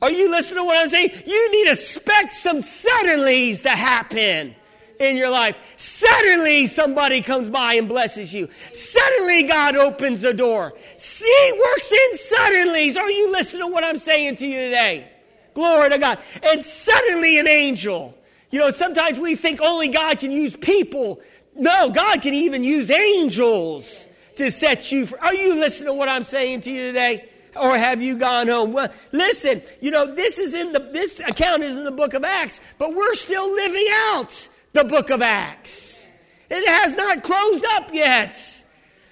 Are 0.01 0.11
you 0.11 0.31
listening 0.31 0.59
to 0.59 0.65
what 0.65 0.79
I'm 0.79 0.89
saying? 0.89 1.11
You 1.27 1.53
need 1.53 1.65
to 1.67 1.73
expect 1.73 2.33
some 2.33 2.59
suddenlies 2.59 3.63
to 3.63 3.71
happen 3.71 4.57
in 5.03 5.17
your 5.17 5.31
life. 5.31 5.57
Suddenly 5.77 6.67
somebody 6.67 7.21
comes 7.21 7.49
by 7.49 7.75
and 7.75 7.89
blesses 7.89 8.33
you. 8.33 8.49
Suddenly 8.73 9.45
God 9.45 9.77
opens 9.77 10.21
the 10.21 10.33
door. 10.33 10.73
See, 10.97 11.61
works 11.61 11.93
in 11.93 12.13
suddenlies. 12.19 12.97
Are 12.97 13.11
you 13.11 13.33
listening 13.33 13.63
to 13.63 13.69
what 13.69 13.85
I'm 13.85 13.99
saying 13.99 14.37
to 14.37 14.47
you 14.47 14.59
today? 14.59 15.09
Glory 15.55 15.91
to 15.91 15.99
God. 15.99 16.19
And 16.43 16.65
suddenly 16.65 17.39
an 17.39 17.49
angel. 17.49 18.17
You 18.51 18.59
know, 18.59 18.71
sometimes 18.71 19.19
we 19.19 19.35
think 19.35 19.61
only 19.61 19.89
God 19.89 20.21
can 20.21 20.31
use 20.31 20.57
people. 20.57 21.21
No, 21.55 21.91
God 21.91 22.23
can 22.23 22.35
even 22.35 22.65
use 22.65 22.91
angels 22.91 24.07
to 24.37 24.51
set 24.51 24.91
you 24.93 25.07
free. 25.07 25.19
Are 25.21 25.35
you 25.35 25.57
listening 25.57 25.89
to 25.89 25.95
what 25.95 26.09
I'm 26.09 26.25
saying 26.25 26.63
to 26.63 26.71
you 26.71 26.83
today? 26.83 27.29
Or 27.55 27.77
have 27.77 28.01
you 28.01 28.17
gone 28.17 28.49
home? 28.49 28.73
Well, 28.73 28.91
listen, 29.13 29.63
you 29.81 29.91
know, 29.91 30.07
this 30.15 30.39
is 30.39 30.55
in 30.55 30.73
the, 30.73 30.81
this 30.81 31.21
account 31.21 31.63
is 31.63 31.77
in 31.77 31.85
the 31.85 31.91
book 31.91 32.15
of 32.15 32.25
Acts, 32.25 32.61
but 32.79 32.95
we're 32.95 33.15
still 33.15 33.53
living 33.55 33.87
out 33.91 34.49
the 34.73 34.85
book 34.85 35.11
of 35.11 35.23
Acts. 35.23 36.07
It 36.51 36.67
has 36.69 36.95
not 36.95 37.23
closed 37.23 37.65
up 37.65 37.93
yet. 37.93 38.37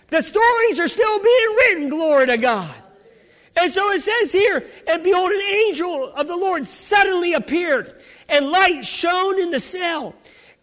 The 0.09 0.23
stories 0.23 0.81
are 0.81 0.89
still 0.89 1.19
being 1.23 1.57
written, 1.57 1.89
glory 1.89 2.27
to 2.27 2.37
God. 2.37 2.75
And 3.61 3.71
so 3.71 3.91
it 3.91 4.01
says 4.01 4.33
here, 4.33 4.65
and 4.89 5.03
behold, 5.03 5.31
an 5.31 5.41
angel 5.41 6.13
of 6.13 6.27
the 6.27 6.37
Lord 6.37 6.67
suddenly 6.67 7.35
appeared, 7.35 8.01
and 8.29 8.51
light 8.51 8.85
shone 8.85 9.41
in 9.41 9.51
the 9.51 9.61
cell. 9.61 10.15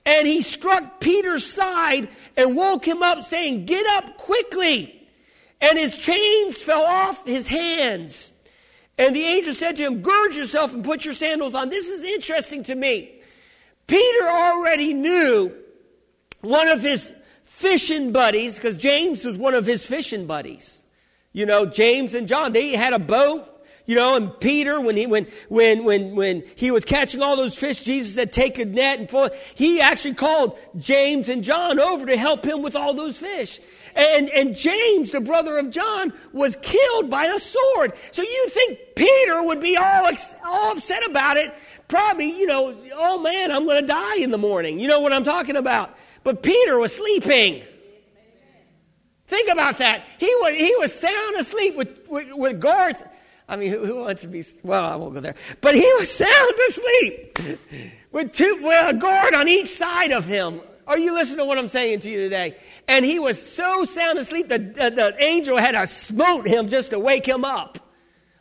And 0.05 0.27
he 0.27 0.41
struck 0.41 0.99
Peter's 0.99 1.45
side 1.45 2.07
and 2.38 2.55
woke 2.55 2.88
him 2.88 3.03
up, 3.03 3.23
saying, 3.23 3.65
Get 3.65 3.86
up 3.88 4.17
quickly. 4.17 4.93
And 5.60 5.77
his 5.77 5.97
chains 5.97 6.62
fell 6.62 6.83
off 6.83 7.25
his 7.25 7.47
hands. 7.47 8.31
And 8.97 9.15
the 9.15 9.23
angel 9.23 9.53
said 9.53 9.75
to 9.77 9.83
him, 9.83 10.01
Gird 10.01 10.36
yourself 10.36 10.73
and 10.73 10.83
put 10.83 11.03
your 11.03 11.13
sandals 11.13 11.55
on. 11.55 11.69
This 11.69 11.89
is 11.89 12.03
interesting 12.03 12.63
to 12.63 12.75
me. 12.75 13.16
Peter 13.88 14.28
already 14.28 14.93
knew 14.93 15.54
one 16.41 16.67
of 16.67 16.82
his 16.82 17.12
fishing 17.43 18.12
buddies, 18.12 18.56
because 18.56 18.78
James 18.78 19.26
was 19.26 19.38
one 19.38 19.54
of 19.54 19.65
his 19.65 19.86
fishing 19.86 20.28
buddies. 20.28 20.82
You 21.34 21.45
know, 21.45 21.65
James 21.65 22.13
and 22.13 22.28
John, 22.28 22.52
they 22.52 22.71
had 22.71 22.93
a 22.93 23.00
boat 23.00 23.58
you 23.88 23.95
know, 23.95 24.17
and 24.17 24.38
Peter, 24.41 24.82
when 24.82 24.97
he, 24.97 25.08
when, 25.08 25.28
when, 25.47 25.86
when, 25.86 26.13
when 26.13 26.43
he 26.56 26.71
was 26.71 26.84
catching 26.84 27.21
all 27.21 27.38
those 27.38 27.56
fish, 27.56 27.82
Jesus 27.82 28.15
said, 28.15 28.34
take 28.34 28.60
a 28.60 28.65
net 28.65 29.00
and 29.00 29.10
full. 29.10 29.30
He 29.56 29.80
actually 29.80 30.15
called 30.15 30.60
James 30.78 31.30
and 31.30 31.41
John 31.41 31.80
over 31.80 32.06
to 32.06 32.17
help 32.17 32.43
him 32.43 32.62
with 32.62 32.76
all 32.76 32.93
those 32.93 33.17
fish. 33.17 33.62
And, 33.95 34.30
and 34.30 34.56
James, 34.56 35.12
the 35.12 35.21
brother 35.21 35.58
of 35.58 35.71
John, 35.71 36.12
was 36.34 36.58
killed 36.58 37.10
by 37.10 37.28
a 37.28 37.39
sword. 37.39 37.93
So 38.12 38.23
you 38.23 38.50
think 38.50 38.80
Peter 38.95 39.41
would 39.41 39.62
be 39.62 39.78
all, 39.78 40.12
all 40.45 40.73
upset 40.73 41.10
about 41.10 41.38
it? 41.38 41.54
Probably, 41.88 42.38
you 42.38 42.45
know, 42.45 42.76
oh 42.95 43.19
man, 43.19 43.52
I'm 43.52 43.65
going 43.65 43.82
to 43.82 43.88
die 43.88 44.17
in 44.17 44.32
the 44.32 44.38
morning. 44.38 44.80
You 44.80 44.88
know 44.88 45.00
what 45.00 45.13
I'm 45.13 45.23
talking 45.23 45.56
about. 45.56 45.95
But 46.23 46.43
Peter 46.43 46.78
was 46.78 46.93
sleeping. 46.93 47.63
Think 49.28 49.50
about 49.50 49.78
that. 49.78 50.04
He 50.19 50.26
was, 50.26 50.56
he 50.56 50.76
was 50.78 50.93
sound 50.93 51.36
asleep 51.36 51.76
with, 51.76 52.08
with, 52.10 52.30
with 52.34 52.60
guards. 52.60 53.04
I 53.50 53.56
mean, 53.56 53.69
who, 53.69 53.86
who, 53.86 53.95
wants 53.97 54.21
to 54.23 54.28
be, 54.28 54.43
well, 54.63 54.84
I 54.84 54.95
won't 54.95 55.13
go 55.13 55.21
there. 55.21 55.36
But 55.62 55.76
he 55.76 55.89
was 55.97 56.12
sound 56.12 56.54
asleep 56.69 57.39
with, 58.12 58.34
two, 58.34 58.60
with 58.62 58.89
a 58.89 58.93
guard 58.93 59.34
on 59.34 59.47
each 59.47 59.69
side 59.69 60.12
of 60.12 60.26
him. 60.26 60.60
Are 60.86 60.97
you 60.97 61.13
listening 61.13 61.39
to 61.39 61.45
what 61.45 61.58
I'm 61.58 61.69
saying 61.69 62.02
to 62.02 62.10
you 62.10 62.19
today? 62.19 62.56
And 62.88 63.06
he 63.06 63.19
was 63.19 63.41
so 63.41 63.86
sound 63.86 64.17
asleep 64.17 64.47
that 64.50 64.76
the, 64.76 64.89
the 64.89 65.23
angel 65.23 65.58
had 65.58 65.73
to 65.73 65.86
smote 65.88 66.47
him 66.47 66.69
just 66.69 66.91
to 66.91 67.00
wake 67.00 67.26
him 67.26 67.43
up. 67.45 67.80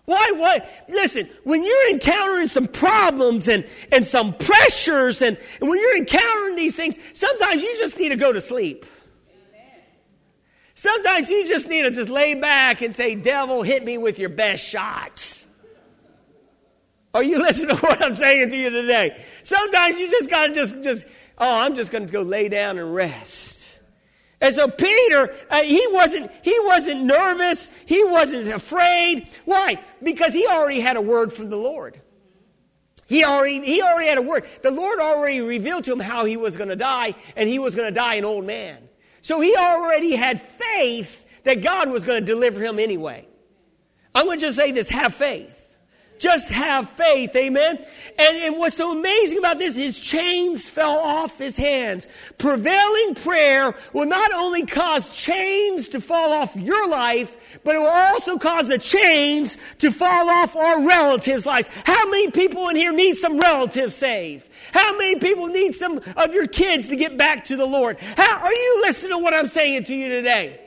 Why, 0.06 0.32
why? 0.36 0.68
Listen, 0.88 1.28
when 1.42 1.64
you're 1.64 1.90
encountering 1.90 2.46
some 2.46 2.68
problems 2.68 3.48
and, 3.48 3.66
and 3.92 4.06
some 4.06 4.34
pressures 4.34 5.20
and, 5.20 5.36
and 5.60 5.68
when 5.68 5.80
you're 5.80 5.98
encountering 5.98 6.54
these 6.54 6.76
things, 6.76 6.96
sometimes 7.12 7.60
you 7.60 7.76
just 7.76 7.98
need 7.98 8.10
to 8.10 8.16
go 8.16 8.32
to 8.32 8.40
sleep. 8.40 8.86
Sometimes 10.74 11.28
you 11.28 11.48
just 11.48 11.68
need 11.68 11.82
to 11.82 11.90
just 11.90 12.08
lay 12.08 12.34
back 12.34 12.82
and 12.82 12.94
say, 12.94 13.16
Devil, 13.16 13.62
hit 13.62 13.84
me 13.84 13.98
with 13.98 14.18
your 14.18 14.28
best 14.28 14.64
shots. 14.64 15.44
Are 17.12 17.24
you 17.24 17.38
listening 17.42 17.76
to 17.76 17.82
what 17.82 18.04
I'm 18.04 18.14
saying 18.14 18.50
to 18.50 18.56
you 18.56 18.70
today? 18.70 19.20
Sometimes 19.42 19.98
you 19.98 20.08
just 20.08 20.30
got 20.30 20.48
to 20.48 20.54
just, 20.54 20.82
just, 20.82 21.06
oh, 21.38 21.60
I'm 21.60 21.74
just 21.74 21.90
to 21.90 22.00
go 22.00 22.22
lay 22.22 22.48
down 22.48 22.78
and 22.78 22.94
rest. 22.94 23.55
And 24.40 24.54
so 24.54 24.68
Peter, 24.68 25.34
uh, 25.48 25.62
he 25.62 25.84
wasn't, 25.92 26.30
he 26.42 26.54
wasn't 26.64 27.04
nervous. 27.04 27.70
He 27.86 28.04
wasn't 28.04 28.48
afraid. 28.48 29.28
Why? 29.44 29.82
Because 30.02 30.34
he 30.34 30.46
already 30.46 30.80
had 30.80 30.96
a 30.96 31.00
word 31.00 31.32
from 31.32 31.48
the 31.48 31.56
Lord. 31.56 32.00
He 33.06 33.24
already, 33.24 33.64
he 33.64 33.82
already 33.82 34.08
had 34.08 34.18
a 34.18 34.22
word. 34.22 34.44
The 34.62 34.70
Lord 34.70 34.98
already 34.98 35.40
revealed 35.40 35.84
to 35.84 35.92
him 35.92 36.00
how 36.00 36.24
he 36.24 36.36
was 36.36 36.56
going 36.56 36.70
to 36.70 36.76
die, 36.76 37.14
and 37.36 37.48
he 37.48 37.58
was 37.58 37.74
going 37.74 37.88
to 37.88 37.94
die 37.94 38.16
an 38.16 38.24
old 38.24 38.44
man. 38.44 38.88
So 39.22 39.40
he 39.40 39.56
already 39.56 40.14
had 40.14 40.42
faith 40.42 41.24
that 41.44 41.62
God 41.62 41.88
was 41.88 42.04
going 42.04 42.20
to 42.20 42.24
deliver 42.24 42.62
him 42.62 42.78
anyway. 42.78 43.26
I'm 44.14 44.26
going 44.26 44.38
to 44.38 44.46
just 44.46 44.56
say 44.56 44.72
this 44.72 44.88
have 44.88 45.14
faith. 45.14 45.55
Just 46.18 46.48
have 46.50 46.88
faith, 46.88 47.34
amen? 47.36 47.78
And, 48.18 48.36
and 48.38 48.58
what's 48.58 48.76
so 48.76 48.96
amazing 48.96 49.38
about 49.38 49.58
this, 49.58 49.76
his 49.76 50.00
chains 50.00 50.68
fell 50.68 50.96
off 50.96 51.36
his 51.36 51.56
hands. 51.56 52.08
Prevailing 52.38 53.14
prayer 53.14 53.74
will 53.92 54.06
not 54.06 54.32
only 54.32 54.64
cause 54.64 55.10
chains 55.10 55.88
to 55.88 56.00
fall 56.00 56.32
off 56.32 56.56
your 56.56 56.88
life, 56.88 57.60
but 57.64 57.74
it 57.74 57.78
will 57.78 57.86
also 57.86 58.38
cause 58.38 58.68
the 58.68 58.78
chains 58.78 59.58
to 59.78 59.90
fall 59.90 60.30
off 60.30 60.56
our 60.56 60.86
relatives' 60.86 61.44
lives. 61.44 61.68
How 61.84 62.08
many 62.10 62.30
people 62.30 62.68
in 62.68 62.76
here 62.76 62.92
need 62.92 63.14
some 63.14 63.38
relatives 63.38 63.94
saved? 63.94 64.48
How 64.72 64.96
many 64.96 65.18
people 65.18 65.48
need 65.48 65.74
some 65.74 66.00
of 66.16 66.32
your 66.32 66.46
kids 66.46 66.88
to 66.88 66.96
get 66.96 67.18
back 67.18 67.44
to 67.44 67.56
the 67.56 67.66
Lord? 67.66 67.98
How, 68.16 68.38
are 68.38 68.52
you 68.52 68.82
listening 68.82 69.12
to 69.12 69.18
what 69.18 69.34
I'm 69.34 69.48
saying 69.48 69.84
to 69.84 69.94
you 69.94 70.08
today? 70.08 70.60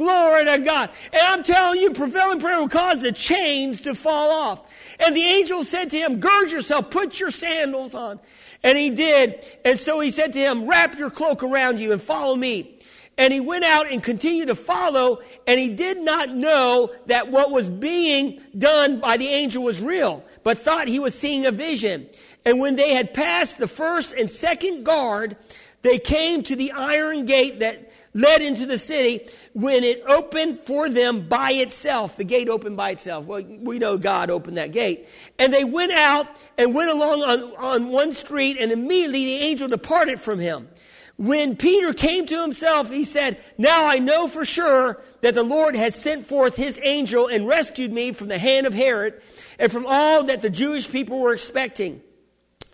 Glory 0.00 0.46
to 0.46 0.58
God. 0.60 0.88
And 1.12 1.20
I'm 1.20 1.42
telling 1.42 1.78
you, 1.78 1.90
prevailing 1.90 2.40
prayer 2.40 2.58
will 2.58 2.70
cause 2.70 3.02
the 3.02 3.12
chains 3.12 3.82
to 3.82 3.94
fall 3.94 4.30
off. 4.30 4.94
And 4.98 5.14
the 5.14 5.20
angel 5.20 5.62
said 5.62 5.90
to 5.90 5.98
him, 5.98 6.20
Gird 6.20 6.50
yourself, 6.50 6.88
put 6.88 7.20
your 7.20 7.30
sandals 7.30 7.94
on. 7.94 8.18
And 8.62 8.78
he 8.78 8.88
did. 8.88 9.44
And 9.62 9.78
so 9.78 10.00
he 10.00 10.10
said 10.10 10.32
to 10.32 10.38
him, 10.38 10.66
Wrap 10.66 10.96
your 10.96 11.10
cloak 11.10 11.42
around 11.42 11.80
you 11.80 11.92
and 11.92 12.00
follow 12.00 12.34
me. 12.34 12.78
And 13.18 13.30
he 13.30 13.40
went 13.40 13.62
out 13.64 13.92
and 13.92 14.02
continued 14.02 14.46
to 14.46 14.54
follow, 14.54 15.20
and 15.46 15.60
he 15.60 15.68
did 15.68 15.98
not 15.98 16.30
know 16.30 16.90
that 17.04 17.30
what 17.30 17.50
was 17.50 17.68
being 17.68 18.40
done 18.56 19.00
by 19.00 19.18
the 19.18 19.28
angel 19.28 19.62
was 19.62 19.82
real, 19.82 20.24
but 20.44 20.56
thought 20.56 20.88
he 20.88 20.98
was 20.98 21.14
seeing 21.14 21.44
a 21.44 21.52
vision. 21.52 22.08
And 22.46 22.58
when 22.58 22.76
they 22.76 22.94
had 22.94 23.12
passed 23.12 23.58
the 23.58 23.68
first 23.68 24.14
and 24.14 24.30
second 24.30 24.84
guard, 24.84 25.36
they 25.82 25.98
came 25.98 26.42
to 26.44 26.56
the 26.56 26.72
iron 26.72 27.26
gate 27.26 27.60
that 27.60 27.89
led 28.12 28.42
into 28.42 28.66
the 28.66 28.78
city 28.78 29.26
when 29.52 29.84
it 29.84 30.02
opened 30.06 30.60
for 30.60 30.88
them 30.88 31.28
by 31.28 31.52
itself. 31.52 32.16
The 32.16 32.24
gate 32.24 32.48
opened 32.48 32.76
by 32.76 32.90
itself. 32.90 33.26
Well, 33.26 33.42
we 33.42 33.78
know 33.78 33.98
God 33.98 34.30
opened 34.30 34.56
that 34.56 34.72
gate. 34.72 35.08
And 35.38 35.52
they 35.52 35.64
went 35.64 35.92
out 35.92 36.26
and 36.58 36.74
went 36.74 36.90
along 36.90 37.22
on, 37.22 37.56
on 37.56 37.88
one 37.88 38.12
street, 38.12 38.56
and 38.58 38.72
immediately 38.72 39.24
the 39.24 39.44
angel 39.44 39.68
departed 39.68 40.20
from 40.20 40.38
him. 40.38 40.68
When 41.16 41.54
Peter 41.54 41.92
came 41.92 42.24
to 42.26 42.40
himself, 42.40 42.90
he 42.90 43.04
said, 43.04 43.38
Now 43.58 43.86
I 43.86 43.98
know 43.98 44.26
for 44.26 44.44
sure 44.46 45.02
that 45.20 45.34
the 45.34 45.42
Lord 45.42 45.76
has 45.76 45.94
sent 45.94 46.24
forth 46.24 46.56
his 46.56 46.80
angel 46.82 47.26
and 47.26 47.46
rescued 47.46 47.92
me 47.92 48.12
from 48.12 48.28
the 48.28 48.38
hand 48.38 48.66
of 48.66 48.72
Herod 48.72 49.20
and 49.58 49.70
from 49.70 49.84
all 49.86 50.24
that 50.24 50.40
the 50.40 50.48
Jewish 50.48 50.90
people 50.90 51.20
were 51.20 51.34
expecting. 51.34 52.00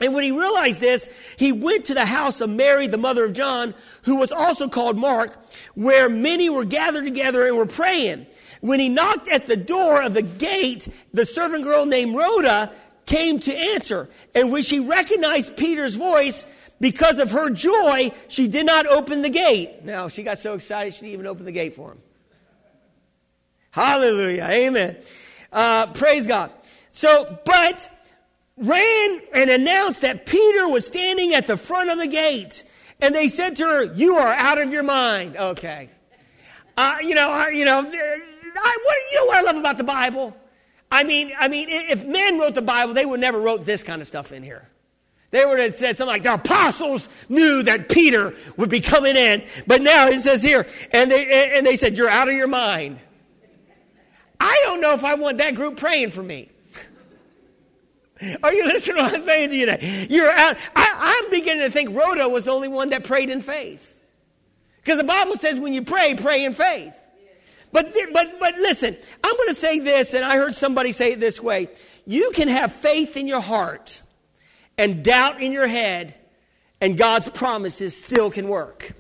And 0.01 0.13
when 0.13 0.25
he 0.25 0.31
realized 0.31 0.81
this, 0.81 1.09
he 1.37 1.53
went 1.53 1.87
to 1.87 1.95
the 1.95 2.05
house 2.05 2.41
of 2.41 2.51
Mary, 2.51 2.87
the 2.87 2.99
mother 2.99 3.25
of 3.25 3.33
John, 3.33 3.75
who 4.03 4.17
was 4.17 4.31
also 4.31 4.69
called 4.69 4.99
Mark, 4.99 5.39
where 5.75 6.09
many 6.09 6.51
were 6.51 6.65
gathered 6.65 7.05
together 7.05 7.47
and 7.47 7.57
were 7.57 7.67
praying. 7.67 8.27
When 8.61 8.79
he 8.79 8.89
knocked 8.89 9.29
at 9.29 9.47
the 9.47 9.57
door 9.57 10.03
of 10.03 10.13
the 10.15 10.23
gate, 10.23 10.89
the 11.15 11.25
servant 11.25 11.65
girl 11.65 11.87
named 11.87 12.15
Rhoda 12.15 12.73
came 13.07 13.39
to 13.41 13.55
answer. 13.55 14.09
And 14.35 14.53
when 14.53 14.63
she 14.63 14.81
recognized 14.81 15.57
Peter's 15.57 15.97
voice, 15.97 16.47
because 16.81 17.19
of 17.19 17.31
her 17.31 17.49
joy, 17.51 18.11
she 18.29 18.49
did 18.49 18.67
not 18.67 18.87
open 18.87 19.23
the 19.23 19.31
gate. 19.31 19.83
Now, 19.85 20.09
she 20.09 20.23
got 20.23 20.39
so 20.39 20.55
excited, 20.55 20.93
she 20.93 21.01
didn't 21.01 21.13
even 21.15 21.27
open 21.27 21.47
the 21.47 21.53
gate 21.53 21.75
for 21.75 21.93
him. 21.93 21.99
Hallelujah. 23.71 24.47
Amen. 24.51 24.97
Uh, 25.53 25.87
praise 25.89 26.27
God. 26.27 26.51
So, 26.89 27.39
but 27.45 27.91
ran 28.57 29.21
and 29.35 29.51
announced 29.51 30.03
that 30.03 30.27
Peter 30.27 30.69
was 30.69 30.87
standing 30.87 31.35
at 31.35 31.47
the 31.47 31.57
front 31.57 31.91
of 31.91 31.99
the 31.99 32.07
gate. 32.07 32.65
And 33.01 33.15
they 33.15 33.29
said 33.29 33.57
to 33.57 33.65
her, 33.65 33.85
You 33.95 34.15
are 34.15 34.33
out 34.33 34.59
of 34.59 34.73
your 34.73 34.83
mind. 34.83 35.37
Okay. 35.37 35.91
Uh, 36.77 36.97
you 37.03 37.15
know, 37.15 37.33
uh, 37.33 37.49
you 37.49 37.65
know, 37.65 37.79
I, 37.79 37.83
what, 37.83 38.97
you 39.13 39.19
know 39.19 39.27
what 39.27 39.37
I 39.39 39.43
love 39.43 39.57
about 39.57 39.79
the 39.79 39.85
Bible? 39.85 40.37
I 40.91 41.05
mean, 41.05 41.33
I 41.39 41.49
mean, 41.49 41.69
if 41.69 42.05
men 42.05 42.39
wrote 42.39 42.55
the 42.55 42.63
Bible, 42.63 42.95
they 42.95 43.05
would 43.05 43.21
never 43.21 43.41
wrote 43.41 43.65
this 43.65 43.83
kind 43.83 44.01
of 44.01 44.09
stuff 44.09 44.33
in 44.33 44.43
here. 44.43 44.69
They 45.31 45.45
would 45.45 45.59
have 45.59 45.77
said 45.77 45.97
something 45.97 46.13
like 46.13 46.23
the 46.23 46.35
apostles 46.35 47.09
knew 47.29 47.63
that 47.65 47.89
Peter 47.89 48.35
would 48.57 48.71
be 48.71 48.81
coming 48.81 49.17
in, 49.17 49.45
but 49.67 49.83
now 49.83 50.07
it 50.07 50.21
says 50.21 50.43
here, 50.43 50.67
and 50.93 51.11
they 51.11 51.57
and 51.57 51.67
they 51.67 51.77
said, 51.77 51.97
You're 51.97 52.09
out 52.09 52.29
of 52.29 52.35
your 52.35 52.47
mind. 52.47 53.01
I 54.39 54.61
don't 54.65 54.81
know 54.81 54.93
if 54.93 55.03
I 55.03 55.15
want 55.15 55.39
that 55.39 55.55
group 55.55 55.77
praying 55.77 56.11
for 56.11 56.23
me. 56.23 56.51
Are 58.43 58.53
you 58.53 58.65
listening 58.65 58.97
to 58.97 59.03
what 59.03 59.15
I'm 59.15 59.25
saying 59.25 59.51
to 59.51 59.57
you 59.57 59.67
today? 59.67 60.07
You're 60.09 60.31
out. 60.31 60.57
I, 60.75 61.23
I'm 61.25 61.31
beginning 61.31 61.65
to 61.67 61.71
think 61.71 61.95
Rhoda 61.95 62.29
was 62.29 62.47
the 62.47 62.53
only 62.53 62.69
one 62.69 62.91
that 62.91 63.05
prayed 63.05 63.31
in 63.31 63.43
faith. 63.43 63.95
Because 64.83 64.99
the 64.99 65.05
Bible 65.05 65.37
says 65.37 65.59
when 65.59 65.75
you 65.75 65.83
pray, 65.83 66.15
pray 66.15 66.45
in 66.45 66.53
faith. 66.53 66.95
But, 67.73 67.95
but, 68.13 68.39
but 68.41 68.57
listen, 68.57 68.97
I'm 69.23 69.37
going 69.37 69.49
to 69.49 69.55
say 69.55 69.81
this, 69.81 70.15
and 70.15 70.25
I 70.25 70.37
heard 70.37 70.55
somebody 70.55 70.93
say 70.93 71.13
it 71.13 71.21
this 71.21 71.41
way. 71.41 71.69
You 72.07 72.31
can 72.35 72.49
have 72.49 72.73
faith 72.73 73.17
in 73.17 73.27
your 73.27 73.41
heart 73.41 74.01
and 74.79 75.05
doubt 75.05 75.43
in 75.43 75.53
your 75.53 75.67
head, 75.67 76.15
and 76.81 76.97
God's 76.97 77.29
promises 77.29 78.03
still 78.03 78.31
can 78.31 78.49
work. 78.49 78.93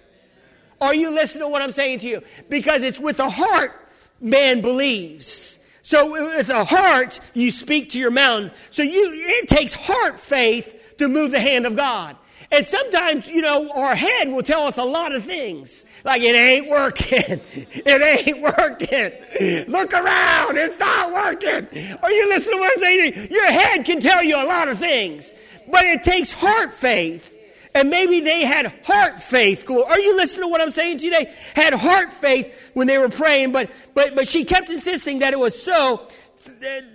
Are 0.81 0.95
you 0.95 1.15
listening 1.15 1.45
to 1.45 1.49
what 1.49 1.63
I'm 1.63 1.73
saying 1.73 2.01
to 2.01 2.07
you? 2.07 2.23
Because 2.51 2.83
it's 2.83 2.99
with 2.99 3.17
the 3.17 3.31
heart 3.31 3.73
man 4.21 4.61
believes. 4.61 5.56
So 5.87 6.09
uh, 6.09 6.37
with 6.37 6.49
a 6.49 6.65
heart, 6.65 7.21
you 7.33 7.53
speak 7.53 7.93
to 7.93 7.99
your 8.01 8.11
mountain. 8.11 8.51
So 8.73 8.83
you, 8.83 9.09
it 9.15 9.49
takes 9.49 9.73
heart 9.73 10.19
faith 10.19 10.97
to 10.99 11.07
move 11.07 11.31
the 11.31 11.39
hand 11.39 11.65
of 11.65 11.77
God. 11.77 12.17
And 12.51 12.67
sometimes, 12.67 13.29
you 13.29 13.41
know, 13.41 13.71
our 13.71 13.95
head 13.95 14.29
will 14.29 14.43
tell 14.43 14.67
us 14.67 14.79
a 14.79 14.85
lot 14.85 15.15
of 15.15 15.25
things. 15.25 15.87
Like, 16.03 16.23
it 16.23 16.35
ain't 16.35 16.69
working. 16.69 17.41
It 17.87 18.27
ain't 18.27 18.43
working. 18.43 19.71
Look 19.71 19.93
around. 19.93 20.57
It's 20.59 20.79
not 20.81 21.13
working. 21.13 21.69
Are 22.03 22.11
you 22.11 22.29
listening 22.31 22.55
to 22.55 22.61
what 22.61 22.73
I'm 22.73 22.79
saying? 22.79 23.29
Your 23.31 23.47
head 23.47 23.85
can 23.85 24.01
tell 24.01 24.25
you 24.25 24.35
a 24.35 24.45
lot 24.45 24.67
of 24.67 24.81
things. 24.81 25.33
But 25.71 25.85
it 25.85 26.03
takes 26.03 26.33
heart 26.33 26.75
faith. 26.75 27.33
And 27.77 27.91
maybe 27.91 28.21
they 28.21 28.41
had 28.41 28.73
heart 28.85 29.23
faith. 29.23 29.71
Are 29.71 29.99
you 29.99 30.17
listening 30.17 30.45
to 30.45 30.49
what 30.49 30.63
I'm 30.63 30.71
saying 30.71 30.97
today? 30.97 31.31
Had 31.55 31.75
heart 31.75 32.11
faith 32.11 32.71
when 32.73 32.87
they 32.87 32.97
were 32.97 33.11
praying, 33.11 33.53
but, 33.53 33.71
but, 33.93 34.15
but 34.17 34.27
she 34.27 34.47
kept 34.47 34.71
insisting 34.71 35.19
that 35.19 35.35
it 35.35 35.39
was 35.39 35.63
so. 35.63 36.09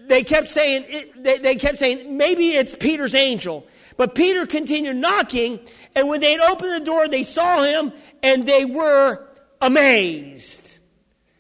They 0.08 0.24
kept 0.24 0.48
saying, 0.48 1.12
they, 1.18 1.54
kept 1.54 1.78
saying, 1.78 2.18
maybe 2.18 2.54
it's 2.54 2.74
Peter's 2.74 3.14
angel. 3.14 3.68
But 3.96 4.16
Peter 4.16 4.48
continued 4.48 4.96
knocking, 4.96 5.60
and 5.94 6.10
when 6.10 6.20
they 6.20 6.32
had 6.32 6.42
opened 6.42 6.74
the 6.74 6.80
door, 6.84 7.08
they 7.08 7.22
saw 7.22 7.62
him, 7.62 7.94
and 8.24 8.48
they 8.48 8.66
were 8.66 9.28
amazed. 9.62 10.80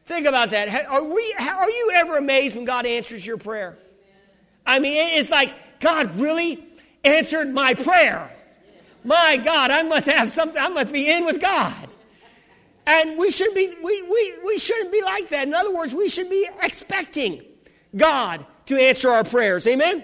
Think 0.05 0.27
about 0.27 0.51
that. 0.51 0.85
Are, 0.85 1.03
we, 1.03 1.35
are 1.39 1.69
you 1.69 1.91
ever 1.95 2.17
amazed 2.17 2.55
when 2.55 2.65
God 2.65 2.85
answers 2.85 3.25
your 3.25 3.37
prayer? 3.37 3.75
I 4.67 4.77
mean, 4.77 5.17
it's 5.17 5.31
like, 5.31 5.51
God 5.79 6.15
really 6.17 6.63
answered 7.03 7.51
my 7.51 7.73
prayer. 7.73 8.37
My 9.03 9.37
God, 9.37 9.71
I 9.71 9.83
must 9.83 10.07
have 10.07 10.31
something, 10.31 10.61
I 10.61 10.69
must 10.69 10.91
be 10.91 11.09
in 11.09 11.25
with 11.25 11.39
God. 11.41 11.87
And 12.85 13.17
we 13.17 13.31
should 13.31 13.53
be, 13.53 13.73
we, 13.81 14.01
we, 14.03 14.33
we 14.43 14.57
shouldn't 14.57 14.91
be 14.91 15.01
like 15.01 15.29
that. 15.29 15.47
In 15.47 15.53
other 15.53 15.73
words, 15.73 15.93
we 15.93 16.09
should 16.09 16.29
be 16.29 16.47
expecting 16.61 17.43
God 17.95 18.45
to 18.67 18.79
answer 18.79 19.09
our 19.09 19.23
prayers. 19.23 19.67
Amen? 19.67 20.03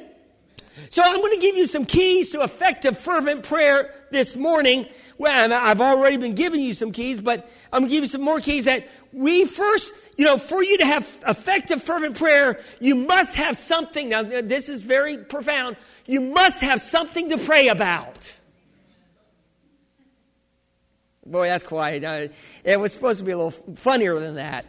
So 0.89 1.01
I'm 1.03 1.17
going 1.17 1.33
to 1.33 1.39
give 1.39 1.55
you 1.55 1.65
some 1.65 1.86
keys 1.86 2.31
to 2.31 2.43
effective 2.43 2.97
fervent 2.97 3.43
prayer 3.43 3.93
this 4.12 4.36
morning. 4.36 4.88
Well, 5.17 5.51
I've 5.51 5.81
already 5.81 6.17
been 6.17 6.36
giving 6.36 6.62
you 6.62 6.73
some 6.73 6.91
keys, 6.91 7.19
but 7.19 7.49
I'm 7.73 7.81
going 7.81 7.89
to 7.89 7.95
give 7.95 8.03
you 8.03 8.10
some 8.10 8.21
more 8.21 8.39
keys 8.39 8.65
that 8.65 8.88
we 9.12 9.45
first, 9.45 9.93
you 10.17 10.25
know, 10.25 10.38
for 10.38 10.63
you 10.63 10.77
to 10.77 10.86
have 10.86 11.23
effective 11.27 11.81
fervent 11.81 12.17
prayer, 12.17 12.60
you 12.79 12.93
must 12.95 13.36
have 13.36 13.57
something. 13.57 14.10
Now, 14.10 14.21
this 14.21 14.69
is 14.69 14.83
very 14.83 15.17
profound. 15.17 15.77
You 16.05 16.21
must 16.21 16.62
have 16.62 16.79
something 16.79 17.29
to 17.29 17.38
pray 17.39 17.69
about. 17.69 18.37
Boy, 21.28 21.48
that's 21.48 21.63
quiet. 21.63 22.32
It 22.63 22.80
was 22.80 22.94
supposed 22.94 23.20
to 23.20 23.26
be 23.26 23.32
a 23.32 23.38
little 23.38 23.52
funnier 23.52 24.18
than 24.20 24.36
that. 24.36 24.66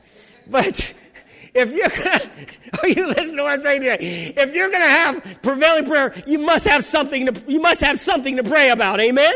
But 0.48 0.92
if 1.54 1.70
you're 1.70 1.88
gonna, 1.88 2.30
are 2.82 2.88
you 2.88 3.06
listening 3.06 3.36
to 3.36 3.42
what 3.44 3.52
I'm 3.52 3.60
saying 3.60 3.82
today? 3.82 4.34
If 4.36 4.54
you're 4.54 4.70
going 4.70 4.82
to 4.82 4.88
have 4.88 5.38
prevailing 5.42 5.86
prayer, 5.86 6.20
you 6.26 6.40
must 6.40 6.66
have 6.66 6.84
something 6.84 7.26
to, 7.26 7.42
you 7.46 7.60
must 7.60 7.80
have 7.80 8.00
something 8.00 8.36
to 8.36 8.42
pray 8.42 8.70
about. 8.70 8.98
Amen? 9.00 9.34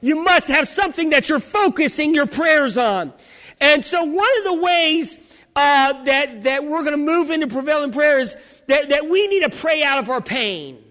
You 0.00 0.22
must 0.22 0.48
have 0.48 0.68
something 0.68 1.10
that 1.10 1.28
you're 1.28 1.40
focusing 1.40 2.14
your 2.14 2.26
prayers 2.26 2.78
on. 2.78 3.12
And 3.60 3.84
so 3.84 4.04
one 4.04 4.38
of 4.38 4.44
the 4.44 4.62
ways 4.62 5.42
uh, 5.54 6.04
that, 6.04 6.42
that 6.42 6.64
we're 6.64 6.82
going 6.82 6.92
to 6.92 6.96
move 6.96 7.30
into 7.30 7.46
prevailing 7.46 7.92
prayer 7.92 8.18
is 8.18 8.36
that, 8.68 8.88
that 8.90 9.08
we 9.08 9.26
need 9.28 9.42
to 9.42 9.50
pray 9.50 9.82
out 9.82 9.98
of 9.98 10.08
our 10.08 10.20
pain. 10.20 10.81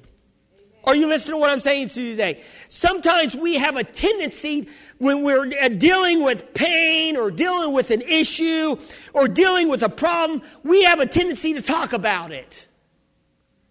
Are 0.83 0.95
you 0.95 1.07
listening 1.07 1.35
to 1.35 1.39
what 1.39 1.49
I'm 1.49 1.59
saying 1.59 1.89
to 1.89 2.01
you 2.01 2.11
today? 2.11 2.41
Sometimes 2.67 3.35
we 3.35 3.55
have 3.55 3.75
a 3.75 3.83
tendency 3.83 4.67
when 4.97 5.23
we're 5.23 5.51
uh, 5.61 5.69
dealing 5.69 6.23
with 6.23 6.53
pain 6.53 7.17
or 7.17 7.29
dealing 7.29 7.73
with 7.73 7.91
an 7.91 8.01
issue 8.01 8.77
or 9.13 9.27
dealing 9.27 9.69
with 9.69 9.83
a 9.83 9.89
problem, 9.89 10.41
we 10.63 10.83
have 10.83 10.99
a 10.99 11.05
tendency 11.05 11.53
to 11.53 11.61
talk 11.61 11.93
about 11.93 12.31
it. 12.31 12.67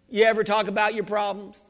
You 0.08 0.24
ever 0.24 0.44
talk 0.44 0.68
about 0.68 0.94
your 0.94 1.04
problems? 1.04 1.66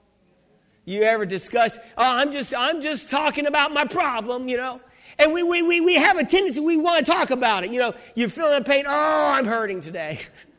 You 0.84 1.02
ever 1.02 1.24
discuss, 1.24 1.78
oh, 1.96 2.04
I'm 2.04 2.32
just, 2.32 2.54
I'm 2.54 2.82
just 2.82 3.10
talking 3.10 3.46
about 3.46 3.72
my 3.72 3.84
problem, 3.84 4.48
you 4.48 4.56
know? 4.56 4.80
And 5.18 5.32
we, 5.32 5.42
we, 5.42 5.62
we, 5.62 5.80
we 5.80 5.94
have 5.94 6.16
a 6.16 6.24
tendency, 6.24 6.60
we 6.60 6.76
want 6.76 7.04
to 7.04 7.12
talk 7.12 7.30
about 7.30 7.64
it. 7.64 7.70
You 7.70 7.80
know, 7.80 7.94
you're 8.14 8.30
feeling 8.30 8.64
pain, 8.64 8.84
oh, 8.86 9.32
I'm 9.32 9.46
hurting 9.46 9.80
today. 9.80 10.20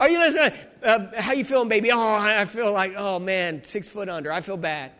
Are 0.00 0.08
you 0.08 0.18
listening? 0.18 0.52
Uh, 0.82 1.20
how 1.20 1.32
you 1.32 1.44
feeling, 1.44 1.68
baby? 1.68 1.90
Oh, 1.92 1.98
I 2.00 2.44
feel 2.46 2.72
like, 2.72 2.94
oh 2.96 3.18
man, 3.18 3.64
six 3.64 3.88
foot 3.88 4.08
under. 4.08 4.32
I 4.32 4.40
feel 4.40 4.56
bad. 4.56 4.92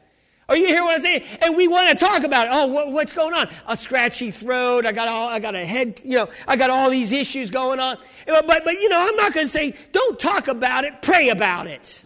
Are 0.49 0.57
you 0.57 0.67
hear 0.67 0.83
what 0.83 0.95
I'm 0.95 1.01
saying? 1.01 1.23
And 1.43 1.57
we 1.57 1.69
want 1.69 1.89
to 1.89 1.97
talk 1.97 2.23
about 2.23 2.47
it. 2.47 2.51
Oh, 2.53 2.67
what, 2.67 2.93
what's 2.93 3.13
going 3.13 3.33
on? 3.33 3.49
A 3.67 3.77
scratchy 3.77 4.31
throat. 4.31 4.85
I 4.85 4.93
got 4.93 5.09
all, 5.09 5.29
I 5.29 5.39
got 5.39 5.55
a 5.55 5.65
head, 5.65 6.01
you 6.05 6.17
know, 6.17 6.29
I 6.47 6.57
got 6.57 6.69
all 6.69 6.91
these 6.91 7.13
issues 7.13 7.51
going 7.51 7.81
on. 7.81 7.97
But, 8.27 8.47
but, 8.47 8.75
you 8.75 8.89
know, 8.91 9.01
I'm 9.01 9.17
not 9.17 9.33
going 9.33 9.47
to 9.47 9.51
say, 9.51 9.75
don't 9.93 10.19
talk 10.19 10.49
about 10.49 10.85
it, 10.85 11.01
pray 11.01 11.31
about 11.31 11.67
it. 11.67 12.05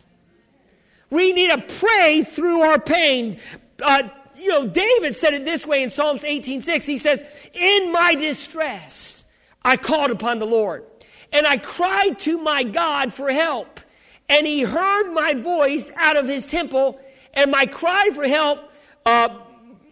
We 1.11 1.33
need 1.33 1.51
to 1.51 1.61
pray 1.79 2.23
through 2.23 2.61
our 2.61 2.79
pain. 2.79 3.39
Uh, 3.83 4.09
you 4.37 4.49
know, 4.51 4.67
David 4.69 5.17
said 5.17 5.35
it 5.35 5.45
this 5.45 5.67
way 5.67 5.83
in 5.83 5.91
Psalms 5.91 6.23
18:6. 6.23 6.87
He 6.87 6.99
says, 6.99 7.25
"In 7.55 7.91
my 7.93 8.15
distress, 8.15 9.25
I 9.65 9.77
called 9.77 10.11
upon 10.11 10.39
the 10.39 10.47
Lord, 10.47 10.85
and 11.33 11.47
I 11.47 11.59
cried 11.59 12.19
to 12.21 12.39
my 12.39 12.65
God 12.65 13.13
for 13.13 13.31
help, 13.31 13.81
and 14.29 14.47
He 14.47 14.63
heard 14.63 15.13
my 15.13 15.35
voice 15.35 15.91
out 15.97 16.17
of 16.17 16.27
His 16.27 16.47
temple." 16.47 17.01
and 17.39 17.51
my 17.51 17.67
cry 17.67 18.11
for 18.15 18.27
help, 18.27 18.59
uh, 19.07 19.29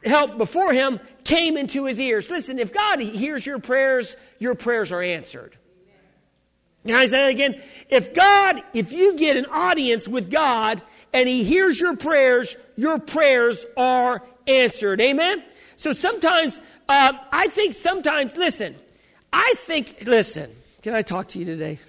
help 0.04 0.36
before 0.36 0.72
him 0.72 1.00
came 1.24 1.56
into 1.56 1.84
his 1.84 2.00
ears. 2.00 2.30
Listen, 2.30 2.58
if 2.58 2.72
God 2.72 3.00
hears 3.00 3.46
your 3.46 3.58
prayers, 3.58 4.16
your 4.38 4.54
prayers 4.54 4.92
are 4.92 5.02
answered. 5.02 5.56
Can 6.86 6.96
I 6.96 7.06
say 7.06 7.18
that 7.24 7.30
again? 7.30 7.62
If 7.88 8.14
God, 8.14 8.62
if 8.74 8.92
you 8.92 9.16
get 9.16 9.36
an 9.36 9.46
audience 9.46 10.06
with 10.06 10.30
God 10.30 10.80
and 11.12 11.28
He 11.28 11.42
hears 11.42 11.80
your 11.80 11.96
prayers, 11.96 12.56
your 12.76 13.00
prayers 13.00 13.66
are 13.76 14.22
answered. 14.46 15.00
Amen? 15.00 15.42
So 15.74 15.92
sometimes, 15.92 16.60
uh, 16.88 17.12
I 17.32 17.48
think 17.48 17.74
sometimes, 17.74 18.36
listen, 18.36 18.76
I 19.32 19.54
think, 19.58 20.04
listen, 20.06 20.52
can 20.86 20.94
I 20.94 21.02
talk 21.02 21.26
to 21.30 21.40
you 21.40 21.44
today? 21.44 21.80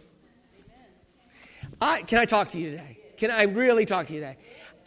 I, 1.80 2.02
can 2.02 2.18
I 2.18 2.26
talk 2.26 2.50
to 2.50 2.60
you 2.60 2.72
today? 2.72 2.98
Can 3.18 3.30
I 3.30 3.44
really 3.44 3.86
talk 3.86 4.08
to 4.08 4.14
you 4.16 4.22
today? 4.22 4.38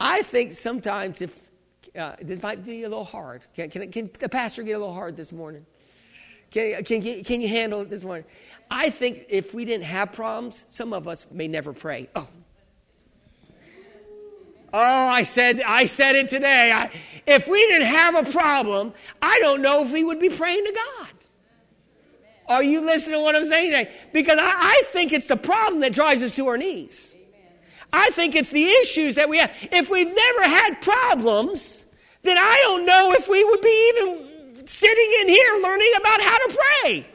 I 0.00 0.22
think 0.22 0.54
sometimes 0.54 1.22
if 1.22 1.40
uh, 1.96 2.16
this 2.20 2.42
might 2.42 2.64
be 2.64 2.82
a 2.82 2.88
little 2.88 3.04
hard. 3.04 3.46
Can, 3.54 3.70
can, 3.70 3.88
can, 3.92 4.10
the 4.18 4.28
pastor 4.28 4.64
get 4.64 4.72
a 4.72 4.80
little 4.80 4.92
hard 4.92 5.16
this 5.16 5.30
morning? 5.30 5.64
Can, 6.50 6.82
can, 6.82 7.22
can 7.22 7.40
you 7.40 7.46
handle 7.46 7.82
it 7.82 7.88
this 7.88 8.02
morning? 8.02 8.24
I 8.68 8.90
think 8.90 9.26
if 9.28 9.54
we 9.54 9.64
didn't 9.64 9.84
have 9.84 10.10
problems, 10.10 10.64
some 10.66 10.92
of 10.92 11.06
us 11.06 11.24
may 11.30 11.46
never 11.46 11.72
pray. 11.72 12.08
Oh. 12.16 12.26
Oh, 14.72 15.06
I 15.08 15.22
said, 15.22 15.62
I 15.64 15.86
said 15.86 16.16
it 16.16 16.28
today. 16.28 16.72
I, 16.72 16.90
if 17.28 17.46
we 17.46 17.64
didn't 17.68 17.86
have 17.86 18.26
a 18.26 18.28
problem, 18.32 18.92
I 19.22 19.38
don't 19.38 19.62
know 19.62 19.84
if 19.84 19.92
we 19.92 20.02
would 20.02 20.18
be 20.18 20.30
praying 20.30 20.64
to 20.64 20.72
God. 20.72 21.19
Are 22.50 22.64
you 22.64 22.80
listening 22.80 23.14
to 23.14 23.20
what 23.20 23.36
I'm 23.36 23.46
saying 23.46 23.70
today? 23.70 23.90
Because 24.12 24.36
I, 24.40 24.42
I 24.42 24.82
think 24.86 25.12
it's 25.12 25.26
the 25.26 25.36
problem 25.36 25.80
that 25.82 25.92
drives 25.92 26.20
us 26.20 26.34
to 26.34 26.48
our 26.48 26.58
knees. 26.58 27.14
I 27.92 28.10
think 28.10 28.34
it's 28.34 28.50
the 28.50 28.64
issues 28.64 29.14
that 29.14 29.28
we 29.28 29.38
have. 29.38 29.52
If 29.70 29.88
we've 29.88 30.12
never 30.12 30.42
had 30.42 30.82
problems, 30.82 31.84
then 32.22 32.36
I 32.36 32.58
don't 32.62 32.84
know 32.84 33.12
if 33.12 33.28
we 33.28 33.44
would 33.44 33.60
be 33.60 33.92
even 33.94 34.66
sitting 34.66 35.12
in 35.20 35.28
here 35.28 35.58
learning 35.62 35.92
about 35.96 36.20
how 36.20 36.38
to 36.38 36.58
pray. 36.58 37.06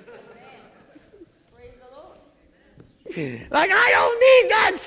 Like, 3.51 3.71
I 3.71 3.91
don't 3.91 4.19
need 4.19 4.51
that 4.51 4.77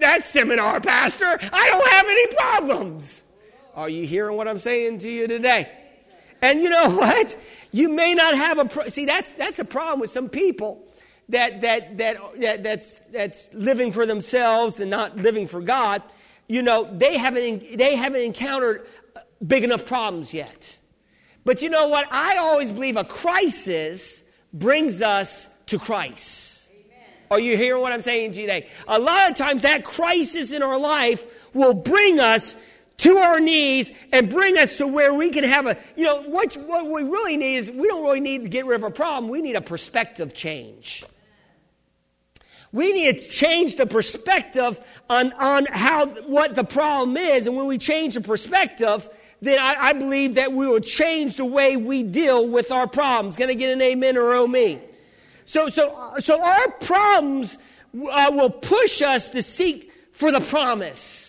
that 0.00 0.24
seminar, 0.24 0.80
Pastor. 0.80 1.24
I 1.24 1.68
don't 1.70 1.88
have 1.88 2.06
any 2.06 2.26
problems. 2.36 3.24
Are 3.74 3.88
you 3.88 4.06
hearing 4.06 4.36
what 4.36 4.48
I'm 4.48 4.58
saying 4.58 4.98
to 4.98 5.08
you 5.08 5.28
today? 5.28 5.70
And 6.44 6.60
you 6.60 6.68
know 6.68 6.90
what? 6.96 7.36
You 7.72 7.88
may 7.88 8.14
not 8.14 8.36
have 8.36 8.58
a 8.58 8.66
pro- 8.66 8.88
see. 8.88 9.06
That's 9.06 9.32
that's 9.32 9.58
a 9.58 9.64
problem 9.64 9.98
with 9.98 10.10
some 10.10 10.28
people 10.28 10.86
that 11.30 11.62
that 11.62 11.96
that, 11.98 12.18
that 12.40 12.62
that's 12.62 13.00
that's 13.10 13.52
living 13.54 13.90
for 13.92 14.06
themselves 14.06 14.78
and 14.78 14.90
not 14.90 15.16
living 15.16 15.48
for 15.48 15.60
God. 15.60 16.02
You 16.46 16.62
know, 16.62 16.88
they 16.92 17.16
haven't 17.16 17.78
they 17.78 17.96
haven't 17.96 18.20
encountered 18.20 18.86
uh, 19.16 19.20
big 19.44 19.64
enough 19.64 19.86
problems 19.86 20.34
yet. 20.34 20.76
But 21.46 21.62
you 21.62 21.70
know 21.70 21.88
what? 21.88 22.12
I 22.12 22.36
always 22.36 22.70
believe 22.70 22.96
a 22.96 23.04
crisis 23.04 24.22
brings 24.52 25.00
us 25.02 25.48
to 25.66 25.78
Christ. 25.78 26.68
Amen. 26.70 27.08
Are 27.30 27.40
you 27.40 27.56
hearing 27.56 27.80
what 27.80 27.92
I'm 27.92 28.02
saying 28.02 28.32
today? 28.32 28.68
A 28.86 28.98
lot 28.98 29.30
of 29.30 29.36
times 29.36 29.62
that 29.62 29.84
crisis 29.84 30.52
in 30.52 30.62
our 30.62 30.78
life 30.78 31.52
will 31.54 31.74
bring 31.74 32.20
us 32.20 32.56
to 32.98 33.16
our 33.16 33.40
knees 33.40 33.92
and 34.12 34.30
bring 34.30 34.56
us 34.56 34.78
to 34.78 34.86
where 34.86 35.14
we 35.14 35.30
can 35.30 35.44
have 35.44 35.66
a, 35.66 35.76
you 35.96 36.04
know, 36.04 36.22
what, 36.22 36.54
what 36.54 36.86
we 36.86 37.02
really 37.02 37.36
need 37.36 37.56
is 37.56 37.70
we 37.70 37.88
don't 37.88 38.02
really 38.02 38.20
need 38.20 38.44
to 38.44 38.48
get 38.48 38.66
rid 38.66 38.76
of 38.76 38.84
a 38.84 38.90
problem. 38.90 39.30
We 39.30 39.42
need 39.42 39.56
a 39.56 39.60
perspective 39.60 40.34
change. 40.34 41.04
We 42.72 42.92
need 42.92 43.18
to 43.18 43.28
change 43.28 43.76
the 43.76 43.86
perspective 43.86 44.80
on, 45.08 45.32
on 45.34 45.66
how, 45.66 46.06
what 46.06 46.54
the 46.54 46.64
problem 46.64 47.16
is. 47.16 47.46
And 47.46 47.56
when 47.56 47.66
we 47.66 47.78
change 47.78 48.14
the 48.14 48.20
perspective, 48.20 49.08
then 49.40 49.58
I, 49.60 49.76
I 49.78 49.92
believe 49.92 50.36
that 50.36 50.52
we 50.52 50.66
will 50.66 50.80
change 50.80 51.36
the 51.36 51.44
way 51.44 51.76
we 51.76 52.02
deal 52.02 52.48
with 52.48 52.72
our 52.72 52.88
problems. 52.88 53.36
Can 53.36 53.48
I 53.48 53.54
get 53.54 53.70
an 53.70 53.80
amen 53.80 54.16
or 54.16 54.34
oh 54.34 54.48
me? 54.48 54.80
So, 55.44 55.68
so, 55.68 56.14
so 56.18 56.42
our 56.42 56.70
problems 56.72 57.58
uh, 58.10 58.30
will 58.32 58.50
push 58.50 59.02
us 59.02 59.30
to 59.30 59.42
seek 59.42 59.92
for 60.12 60.32
the 60.32 60.40
promise. 60.40 61.23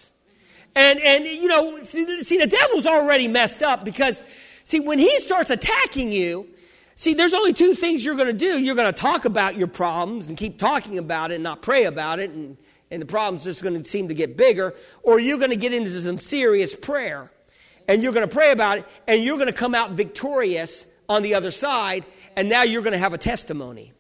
And, 0.76 1.00
and 1.00 1.26
you 1.26 1.48
know, 1.48 1.84
see, 1.84 2.24
see, 2.24 2.38
the 2.38 2.48
devil's 2.48 2.86
already 2.86 3.28
messed 3.28 3.64
up 3.64 3.86
because, 3.86 4.22
see, 4.64 4.80
when 4.80 5.00
he 5.00 5.20
starts 5.20 5.50
attacking 5.50 6.12
you, 6.12 6.48
see, 6.96 7.14
there's 7.14 7.34
only 7.34 7.54
two 7.54 7.74
things 7.74 8.06
you're 8.06 8.16
going 8.16 8.28
to 8.28 8.34
do. 8.34 8.60
You're 8.60 8.76
going 8.76 8.92
to 8.92 9.00
talk 9.00 9.26
about 9.26 9.56
your 9.56 9.68
problems 9.68 10.28
and 10.28 10.38
keep 10.38 10.60
talking 10.60 10.98
about 10.98 11.32
it 11.32 11.36
and 11.36 11.44
not 11.44 11.62
pray 11.62 11.86
about 11.86 12.20
it, 12.20 12.30
and, 12.32 12.58
and 12.92 13.02
the 13.02 13.06
problem's 13.06 13.44
just 13.44 13.64
going 13.64 13.82
to 13.82 13.90
seem 13.90 14.10
to 14.10 14.14
get 14.14 14.36
bigger, 14.36 14.74
or 15.02 15.20
you're 15.20 15.38
going 15.38 15.52
to 15.52 15.56
get 15.56 15.74
into 15.74 15.90
some 16.02 16.20
serious 16.20 16.76
prayer 16.76 17.32
and 17.88 18.02
you're 18.02 18.14
going 18.14 18.28
to 18.28 18.34
pray 18.34 18.52
about 18.52 18.80
it, 18.80 18.86
and 19.08 19.24
you're 19.24 19.38
going 19.38 19.48
to 19.48 19.54
come 19.54 19.76
out 19.76 19.92
victorious 19.92 20.88
on 21.08 21.22
the 21.22 21.36
other 21.36 21.52
side, 21.52 22.06
and 22.36 22.50
now 22.50 22.64
you're 22.64 22.82
going 22.82 22.94
to 22.94 22.98
have 22.98 23.14
a 23.14 23.18
testimony. 23.18 23.92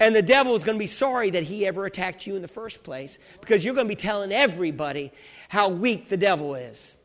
And 0.00 0.14
the 0.14 0.22
devil 0.22 0.56
is 0.56 0.64
going 0.64 0.76
to 0.76 0.80
be 0.80 0.88
sorry 0.88 1.30
that 1.30 1.44
he 1.44 1.66
ever 1.66 1.86
attacked 1.86 2.26
you 2.26 2.34
in 2.34 2.42
the 2.42 2.48
first 2.48 2.82
place 2.82 3.18
because 3.40 3.64
you're 3.64 3.74
going 3.74 3.86
to 3.86 3.88
be 3.88 3.96
telling 3.96 4.32
everybody 4.32 5.12
how 5.54 5.68
weak 5.68 6.08
the 6.08 6.16
devil 6.16 6.54
is. 6.56 6.96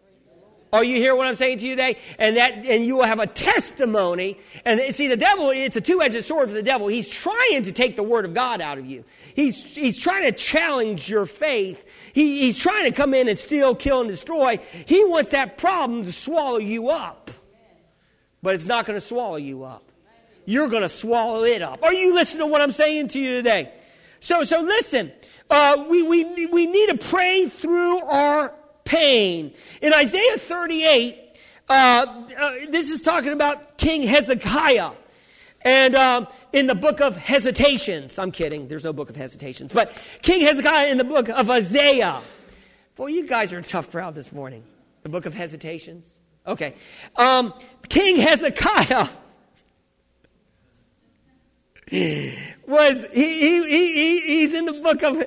Are 0.71 0.83
you 0.83 0.97
hear 0.97 1.15
what 1.15 1.25
I'm 1.25 1.35
saying 1.35 1.59
to 1.59 1.65
you 1.67 1.75
today? 1.75 1.97
And 2.19 2.37
that, 2.37 2.65
and 2.65 2.85
you 2.85 2.97
will 2.97 3.05
have 3.05 3.19
a 3.19 3.25
testimony. 3.25 4.37
And 4.65 4.93
see, 4.93 5.07
the 5.07 5.17
devil, 5.17 5.49
it's 5.49 5.75
a 5.75 5.81
two-edged 5.81 6.23
sword 6.23 6.49
for 6.49 6.55
the 6.55 6.63
devil. 6.63 6.87
He's 6.87 7.09
trying 7.09 7.63
to 7.63 7.71
take 7.71 7.95
the 7.95 8.03
word 8.03 8.25
of 8.25 8.33
God 8.33 8.61
out 8.61 8.77
of 8.77 8.85
you. 8.85 9.03
He's, 9.35 9.63
he's 9.63 9.97
trying 9.97 10.25
to 10.25 10.31
challenge 10.31 11.09
your 11.09 11.25
faith. 11.25 12.11
He, 12.13 12.41
he's 12.41 12.57
trying 12.57 12.85
to 12.85 12.95
come 12.95 13.13
in 13.15 13.27
and 13.27 13.37
steal, 13.37 13.73
kill, 13.73 14.01
and 14.01 14.09
destroy. 14.09 14.59
He 14.85 15.03
wants 15.05 15.29
that 15.29 15.57
problem 15.57 16.03
to 16.03 16.11
swallow 16.11 16.59
you 16.59 16.89
up. 16.89 17.31
But 18.43 18.55
it's 18.55 18.65
not 18.65 18.85
going 18.85 18.97
to 18.97 19.05
swallow 19.05 19.37
you 19.37 19.63
up. 19.63 19.83
You're 20.45 20.69
going 20.69 20.83
to 20.83 20.89
swallow 20.89 21.43
it 21.43 21.61
up. 21.61 21.83
Are 21.83 21.93
you 21.93 22.13
listening 22.13 22.47
to 22.47 22.51
what 22.51 22.61
I'm 22.61 22.71
saying 22.71 23.09
to 23.09 23.19
you 23.19 23.37
today? 23.37 23.71
So, 24.19 24.43
so 24.43 24.61
listen. 24.61 25.11
Uh, 25.49 25.85
we, 25.89 26.03
we, 26.03 26.45
we 26.47 26.67
need 26.67 26.89
to 26.89 26.97
pray 26.97 27.47
through 27.47 27.99
our 28.01 28.53
pain. 28.83 29.51
In 29.81 29.93
Isaiah 29.93 30.37
38, 30.37 31.37
uh, 31.69 31.73
uh, 32.37 32.51
this 32.69 32.91
is 32.91 33.01
talking 33.01 33.33
about 33.33 33.77
King 33.77 34.03
Hezekiah. 34.03 34.91
And 35.61 35.95
um, 35.95 36.27
in 36.53 36.67
the 36.67 36.75
book 36.75 37.01
of 37.01 37.17
Hesitations, 37.17 38.17
I'm 38.19 38.31
kidding, 38.31 38.67
there's 38.67 38.85
no 38.85 38.93
book 38.93 39.09
of 39.09 39.15
Hesitations, 39.15 39.73
but 39.73 39.91
King 40.21 40.41
Hezekiah 40.41 40.89
in 40.89 40.97
the 40.97 41.03
book 41.03 41.29
of 41.29 41.49
Isaiah. 41.49 42.21
Boy, 42.95 43.07
you 43.07 43.27
guys 43.27 43.51
are 43.51 43.59
a 43.59 43.63
tough 43.63 43.91
crowd 43.91 44.15
this 44.15 44.31
morning. 44.31 44.63
The 45.03 45.09
book 45.09 45.25
of 45.25 45.33
Hesitations? 45.33 46.09
Okay. 46.45 46.75
Um, 47.15 47.53
King 47.89 48.17
Hezekiah 48.17 49.07
was, 52.67 53.05
he, 53.11 53.39
he, 53.39 53.93
he, 53.93 54.19
he's 54.21 54.53
in 54.53 54.65
the 54.65 54.73
book 54.73 55.03
of 55.03 55.23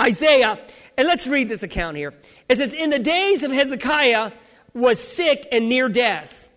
Isaiah, 0.00 0.58
and 0.96 1.06
let's 1.06 1.26
read 1.26 1.48
this 1.48 1.62
account 1.62 1.96
here. 1.96 2.14
It 2.48 2.58
says, 2.58 2.72
In 2.72 2.90
the 2.90 2.98
days 2.98 3.42
of 3.42 3.52
Hezekiah 3.52 4.32
was 4.74 5.00
sick 5.00 5.46
and 5.50 5.68
near 5.68 5.88
death. 5.88 6.48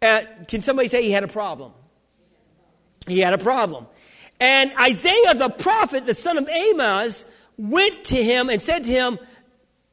Uh, 0.00 0.22
can 0.46 0.60
somebody 0.60 0.88
say 0.88 1.02
he 1.02 1.10
had 1.10 1.24
a 1.24 1.28
problem? 1.28 1.72
He 3.06 3.20
had 3.20 3.32
a 3.32 3.38
problem. 3.38 3.86
And 4.40 4.72
Isaiah 4.80 5.34
the 5.34 5.48
prophet, 5.48 6.06
the 6.06 6.14
son 6.14 6.38
of 6.38 6.48
Amos, 6.48 7.26
went 7.56 8.04
to 8.04 8.22
him 8.22 8.48
and 8.50 8.62
said 8.62 8.84
to 8.84 8.92
him, 8.92 9.18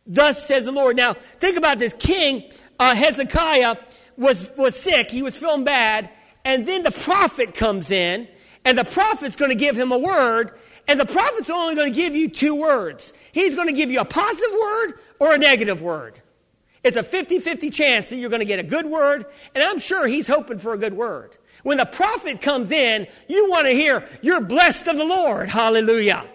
Thus 0.05 0.45
says 0.45 0.65
the 0.65 0.71
Lord. 0.71 0.95
Now, 0.95 1.13
think 1.13 1.57
about 1.57 1.79
this. 1.79 1.93
King 1.93 2.43
uh, 2.79 2.93
Hezekiah 2.93 3.77
was, 4.17 4.51
was 4.55 4.75
sick. 4.79 5.09
He 5.09 5.23
was 5.23 5.35
feeling 5.35 5.63
bad. 5.63 6.09
And 6.43 6.67
then 6.67 6.83
the 6.83 6.91
prophet 6.91 7.55
comes 7.55 7.89
in, 7.89 8.27
and 8.63 8.77
the 8.77 8.85
prophet's 8.85 9.35
going 9.35 9.49
to 9.49 9.55
give 9.55 9.75
him 9.75 9.91
a 9.91 9.97
word. 9.97 10.51
And 10.87 10.99
the 10.99 11.05
prophet's 11.05 11.49
only 11.49 11.75
going 11.75 11.91
to 11.91 11.95
give 11.95 12.15
you 12.15 12.29
two 12.29 12.55
words. 12.55 13.13
He's 13.31 13.55
going 13.55 13.67
to 13.67 13.73
give 13.73 13.89
you 13.89 14.01
a 14.01 14.05
positive 14.05 14.51
word 14.51 14.93
or 15.19 15.33
a 15.33 15.37
negative 15.37 15.81
word. 15.81 16.21
It's 16.83 16.97
a 16.97 17.03
50 17.03 17.39
50 17.39 17.71
chance 17.71 18.09
that 18.09 18.17
you're 18.17 18.29
going 18.29 18.41
to 18.41 18.45
get 18.45 18.59
a 18.59 18.63
good 18.63 18.85
word, 18.85 19.25
and 19.55 19.63
I'm 19.63 19.79
sure 19.79 20.05
he's 20.05 20.27
hoping 20.27 20.59
for 20.59 20.73
a 20.73 20.77
good 20.77 20.93
word. 20.93 21.35
When 21.63 21.77
the 21.77 21.85
prophet 21.85 22.41
comes 22.41 22.71
in, 22.71 23.07
you 23.27 23.49
want 23.49 23.65
to 23.65 23.71
hear, 23.71 24.07
You're 24.21 24.41
blessed 24.41 24.87
of 24.87 24.97
the 24.97 25.05
Lord. 25.05 25.49
Hallelujah. 25.49 26.27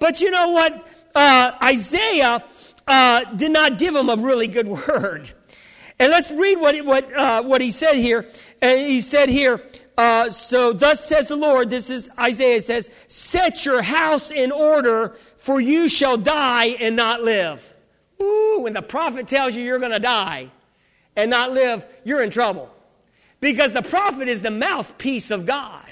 But 0.00 0.20
you 0.20 0.32
know 0.32 0.50
what? 0.50 0.88
Uh, 1.14 1.52
Isaiah 1.62 2.44
uh, 2.88 3.24
did 3.34 3.52
not 3.52 3.78
give 3.78 3.94
him 3.94 4.08
a 4.08 4.16
really 4.16 4.48
good 4.48 4.66
word. 4.88 5.30
And 6.00 6.10
let's 6.10 6.30
read 6.32 6.60
what, 6.60 6.84
what, 6.84 7.12
uh, 7.16 7.42
what 7.42 7.60
he 7.60 7.70
said 7.70 7.94
here. 7.94 8.26
And 8.60 8.80
he 8.80 9.00
said 9.00 9.28
here, 9.28 9.62
uh, 9.98 10.30
so 10.30 10.72
thus 10.72 11.04
says 11.04 11.26
the 11.26 11.34
Lord, 11.34 11.70
this 11.70 11.90
is 11.90 12.08
Isaiah 12.16 12.60
says, 12.60 12.88
set 13.08 13.66
your 13.66 13.82
house 13.82 14.30
in 14.30 14.52
order, 14.52 15.16
for 15.38 15.60
you 15.60 15.88
shall 15.88 16.16
die 16.16 16.66
and 16.66 16.94
not 16.94 17.24
live. 17.24 17.74
Ooh, 18.22 18.60
when 18.60 18.74
the 18.74 18.82
prophet 18.82 19.26
tells 19.26 19.56
you 19.56 19.64
you're 19.64 19.80
going 19.80 19.90
to 19.90 19.98
die 19.98 20.52
and 21.16 21.30
not 21.30 21.50
live, 21.50 21.84
you're 22.04 22.22
in 22.22 22.30
trouble. 22.30 22.72
Because 23.40 23.72
the 23.72 23.82
prophet 23.82 24.28
is 24.28 24.42
the 24.42 24.52
mouthpiece 24.52 25.32
of 25.32 25.46
God. 25.46 25.84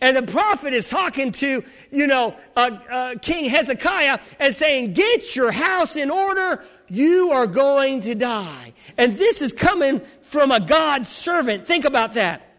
And 0.00 0.16
the 0.16 0.22
prophet 0.22 0.72
is 0.72 0.88
talking 0.88 1.32
to, 1.32 1.64
you 1.90 2.06
know, 2.06 2.36
uh, 2.56 2.78
uh, 2.88 3.14
King 3.20 3.50
Hezekiah 3.50 4.20
and 4.38 4.54
saying, 4.54 4.92
Get 4.92 5.34
your 5.34 5.50
house 5.50 5.96
in 5.96 6.08
order. 6.08 6.64
You 6.88 7.32
are 7.32 7.48
going 7.48 8.02
to 8.02 8.14
die. 8.14 8.74
And 8.96 9.14
this 9.14 9.42
is 9.42 9.52
coming 9.52 10.00
from 10.22 10.52
a 10.52 10.60
God 10.60 11.04
servant. 11.04 11.66
Think 11.66 11.84
about 11.84 12.14
that. 12.14 12.49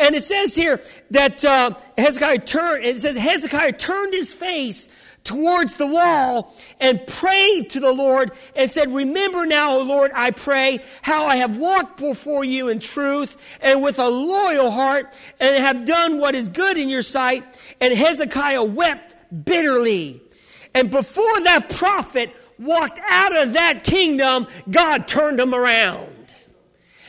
And 0.00 0.14
it 0.14 0.22
says 0.22 0.56
here 0.56 0.82
that 1.10 1.44
uh, 1.44 1.72
Hezekiah 1.98 2.40
turned, 2.40 2.84
it 2.84 3.00
says 3.00 3.16
Hezekiah 3.16 3.72
turned 3.72 4.14
his 4.14 4.32
face 4.32 4.88
towards 5.24 5.74
the 5.74 5.86
wall 5.86 6.54
and 6.80 7.06
prayed 7.06 7.68
to 7.70 7.80
the 7.80 7.92
Lord 7.92 8.32
and 8.56 8.70
said, 8.70 8.92
Remember 8.92 9.44
now, 9.44 9.76
O 9.76 9.82
Lord, 9.82 10.10
I 10.14 10.30
pray, 10.30 10.78
how 11.02 11.26
I 11.26 11.36
have 11.36 11.58
walked 11.58 11.98
before 11.98 12.44
you 12.44 12.68
in 12.68 12.78
truth 12.78 13.36
and 13.60 13.82
with 13.82 13.98
a 13.98 14.08
loyal 14.08 14.70
heart 14.70 15.14
and 15.38 15.62
have 15.62 15.84
done 15.84 16.18
what 16.18 16.34
is 16.34 16.48
good 16.48 16.78
in 16.78 16.88
your 16.88 17.02
sight. 17.02 17.44
And 17.80 17.92
Hezekiah 17.92 18.64
wept 18.64 19.16
bitterly. 19.44 20.22
And 20.74 20.90
before 20.90 21.40
that 21.42 21.68
prophet 21.68 22.34
walked 22.58 22.98
out 23.08 23.36
of 23.36 23.52
that 23.52 23.84
kingdom, 23.84 24.46
God 24.70 25.06
turned 25.08 25.40
him 25.40 25.54
around. 25.54 26.08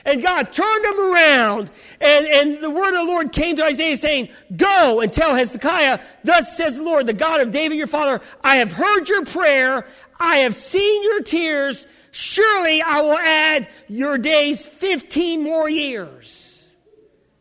And 0.05 0.21
God 0.21 0.51
turned 0.51 0.85
him 0.85 0.99
around. 0.99 1.71
And, 1.99 2.25
and 2.25 2.63
the 2.63 2.71
word 2.71 2.89
of 2.89 3.05
the 3.05 3.11
Lord 3.11 3.31
came 3.31 3.55
to 3.57 3.65
Isaiah 3.65 3.97
saying, 3.97 4.29
Go 4.55 5.01
and 5.01 5.11
tell 5.11 5.35
Hezekiah, 5.35 5.99
Thus 6.23 6.57
says 6.57 6.77
the 6.77 6.83
Lord, 6.83 7.07
the 7.07 7.13
God 7.13 7.41
of 7.41 7.51
David 7.51 7.77
your 7.77 7.87
father, 7.87 8.23
I 8.43 8.57
have 8.57 8.71
heard 8.71 9.09
your 9.09 9.25
prayer. 9.25 9.87
I 10.19 10.37
have 10.37 10.55
seen 10.55 11.03
your 11.03 11.21
tears. 11.21 11.87
Surely 12.11 12.81
I 12.81 13.01
will 13.01 13.17
add 13.17 13.69
your 13.87 14.17
days 14.17 14.65
15 14.65 15.43
more 15.43 15.69
years. 15.69 16.63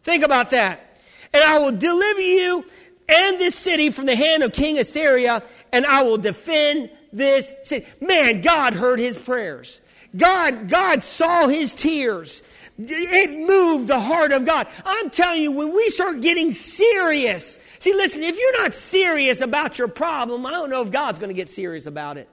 Think 0.04 0.24
about 0.24 0.50
that. 0.50 0.98
And 1.32 1.42
I 1.42 1.58
will 1.58 1.72
deliver 1.72 2.20
you 2.20 2.64
and 3.08 3.38
this 3.38 3.54
city 3.54 3.90
from 3.90 4.06
the 4.06 4.14
hand 4.14 4.42
of 4.42 4.52
King 4.52 4.78
Assyria, 4.78 5.42
and 5.72 5.84
I 5.84 6.02
will 6.02 6.16
defend 6.16 6.90
this 7.12 7.52
city. 7.62 7.86
Man, 8.00 8.40
God 8.40 8.74
heard 8.74 8.98
his 8.98 9.16
prayers. 9.16 9.80
God, 10.16 10.68
God 10.68 11.02
saw 11.02 11.46
his 11.48 11.72
tears. 11.72 12.42
It 12.78 13.30
moved 13.30 13.88
the 13.88 14.00
heart 14.00 14.32
of 14.32 14.44
God. 14.44 14.66
I'm 14.84 15.10
telling 15.10 15.42
you, 15.42 15.52
when 15.52 15.74
we 15.74 15.88
start 15.90 16.20
getting 16.20 16.50
serious 16.50 17.58
See, 17.80 17.94
listen, 17.94 18.22
if 18.22 18.38
you're 18.38 18.62
not 18.62 18.74
serious 18.74 19.40
about 19.40 19.78
your 19.78 19.88
problem, 19.88 20.44
I 20.44 20.50
don't 20.50 20.68
know 20.68 20.82
if 20.82 20.90
God's 20.90 21.18
going 21.18 21.30
to 21.30 21.34
get 21.34 21.48
serious 21.48 21.86
about 21.86 22.18
it. 22.18 22.28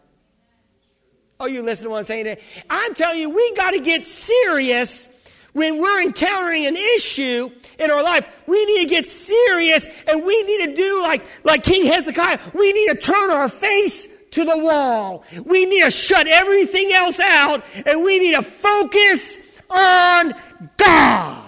Are 1.39 1.47
you 1.47 1.63
listening 1.63 1.85
to 1.85 1.91
what 1.91 1.99
I'm 1.99 2.03
saying 2.03 2.25
today? 2.25 2.41
I'm 2.69 2.93
telling 2.93 3.21
you, 3.21 3.29
we 3.29 3.53
got 3.55 3.71
to 3.71 3.79
get 3.79 4.03
serious 4.03 5.07
when 5.53 5.79
we're 5.79 6.01
encountering 6.01 6.65
an 6.65 6.75
issue 6.75 7.49
in 7.79 7.89
our 7.89 8.03
life. 8.03 8.43
We 8.45 8.65
need 8.65 8.83
to 8.83 8.89
get 8.89 9.05
serious 9.05 9.87
and 10.05 10.25
we 10.25 10.43
need 10.43 10.65
to 10.65 10.75
do 10.75 11.01
like, 11.01 11.25
like 11.45 11.63
King 11.63 11.85
Hezekiah. 11.85 12.39
We 12.53 12.73
need 12.73 12.89
to 12.89 12.95
turn 12.95 13.31
our 13.31 13.47
face 13.47 14.09
to 14.31 14.43
the 14.43 14.57
wall. 14.57 15.23
We 15.45 15.65
need 15.65 15.83
to 15.83 15.91
shut 15.91 16.27
everything 16.27 16.91
else 16.91 17.19
out 17.19 17.63
and 17.85 18.03
we 18.03 18.19
need 18.19 18.35
to 18.35 18.43
focus 18.43 19.37
on 19.69 20.33
God. 20.77 21.43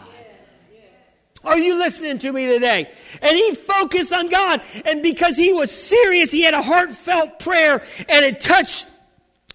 Are 1.43 1.57
you 1.57 1.75
listening 1.77 2.19
to 2.19 2.33
me 2.33 2.47
today? 2.47 2.89
And 3.21 3.35
he 3.35 3.55
focused 3.55 4.11
on 4.11 4.27
God. 4.27 4.61
And 4.85 5.01
because 5.01 5.37
he 5.37 5.53
was 5.53 5.71
serious, 5.71 6.31
he 6.31 6.41
had 6.41 6.53
a 6.53 6.61
heartfelt 6.61 7.39
prayer 7.39 7.83
and 8.09 8.25
it 8.25 8.41
touched 8.41 8.87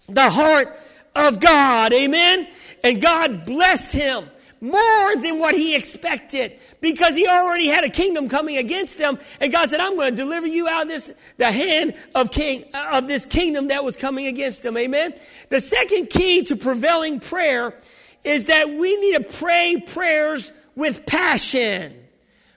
the 0.09 0.31
heart 0.31 0.79
of 1.15 1.41
God. 1.41 1.93
Amen? 1.93 2.49
And 2.83 3.01
God 3.01 3.45
blessed 3.45 3.93
him 3.93 4.29
more 4.61 5.17
than 5.17 5.39
what 5.39 5.55
he 5.55 5.75
expected 5.75 6.59
because 6.81 7.15
he 7.15 7.27
already 7.27 7.67
had 7.67 7.85
a 7.85 7.89
kingdom 7.89 8.29
coming 8.29 8.57
against 8.57 8.99
them. 8.99 9.19
and 9.41 9.53
god 9.53 9.69
said 9.69 9.81
i'm 9.81 9.97
going 9.97 10.11
to 10.11 10.17
deliver 10.17 10.47
you 10.47 10.69
out 10.69 10.83
of 10.83 10.89
this 10.89 11.13
the 11.37 11.51
hand 11.51 11.95
of 12.15 12.31
king 12.31 12.65
uh, 12.75 12.99
of 12.99 13.09
this 13.09 13.27
kingdom 13.27 13.69
that 13.69 13.85
was 13.85 13.97
coming 13.97 14.27
against 14.27 14.63
them. 14.63 14.77
amen 14.77 15.15
the 15.51 15.61
second 15.61 16.09
key 16.11 16.43
to 16.43 16.57
prevailing 16.57 17.21
prayer 17.21 17.79
is 18.25 18.47
that 18.47 18.69
we 18.69 18.97
need 18.97 19.17
to 19.17 19.25
pray 19.39 19.83
prayers 19.87 20.53
with 20.75 21.07
passion 21.07 21.95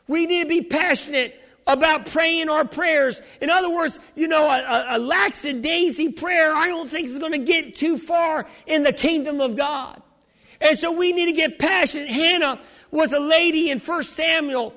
we 0.07 0.25
need 0.25 0.43
to 0.43 0.49
be 0.49 0.61
passionate 0.61 1.43
about 1.67 2.05
praying 2.05 2.49
our 2.49 2.65
prayers. 2.65 3.21
In 3.41 3.49
other 3.49 3.69
words, 3.69 3.99
you 4.15 4.27
know, 4.27 4.45
a, 4.45 4.59
a, 4.59 4.97
a 4.97 4.99
lackadaisy 4.99 6.15
prayer, 6.15 6.55
I 6.55 6.69
don't 6.69 6.89
think 6.89 7.07
is 7.07 7.17
going 7.17 7.33
to 7.33 7.39
get 7.39 7.75
too 7.75 7.97
far 7.97 8.47
in 8.65 8.83
the 8.83 8.93
kingdom 8.93 9.41
of 9.41 9.55
God. 9.55 10.01
And 10.61 10.77
so 10.77 10.91
we 10.91 11.13
need 11.13 11.27
to 11.27 11.33
get 11.33 11.59
passionate. 11.59 12.09
Hannah 12.09 12.59
was 12.91 13.13
a 13.13 13.19
lady 13.19 13.69
in 13.69 13.79
1 13.79 14.03
Samuel 14.03 14.73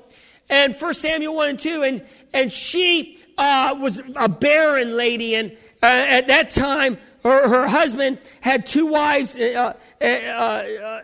and 0.49 0.75
1 0.75 0.93
Samuel 0.93 1.35
1 1.35 1.49
and 1.49 1.59
2, 1.59 1.83
and, 1.83 2.05
and 2.33 2.51
she 2.51 3.17
uh, 3.37 3.75
was 3.79 4.03
a 4.15 4.27
barren 4.27 4.97
lady. 4.97 5.35
And 5.35 5.51
uh, 5.81 6.05
at 6.07 6.27
that 6.27 6.49
time, 6.49 6.97
her, 7.23 7.47
her 7.47 7.67
husband 7.67 8.19
had 8.41 8.65
two 8.65 8.87
wives. 8.87 9.35
Uh, 9.37 9.73
uh, 10.01 10.05
uh, 10.05 11.01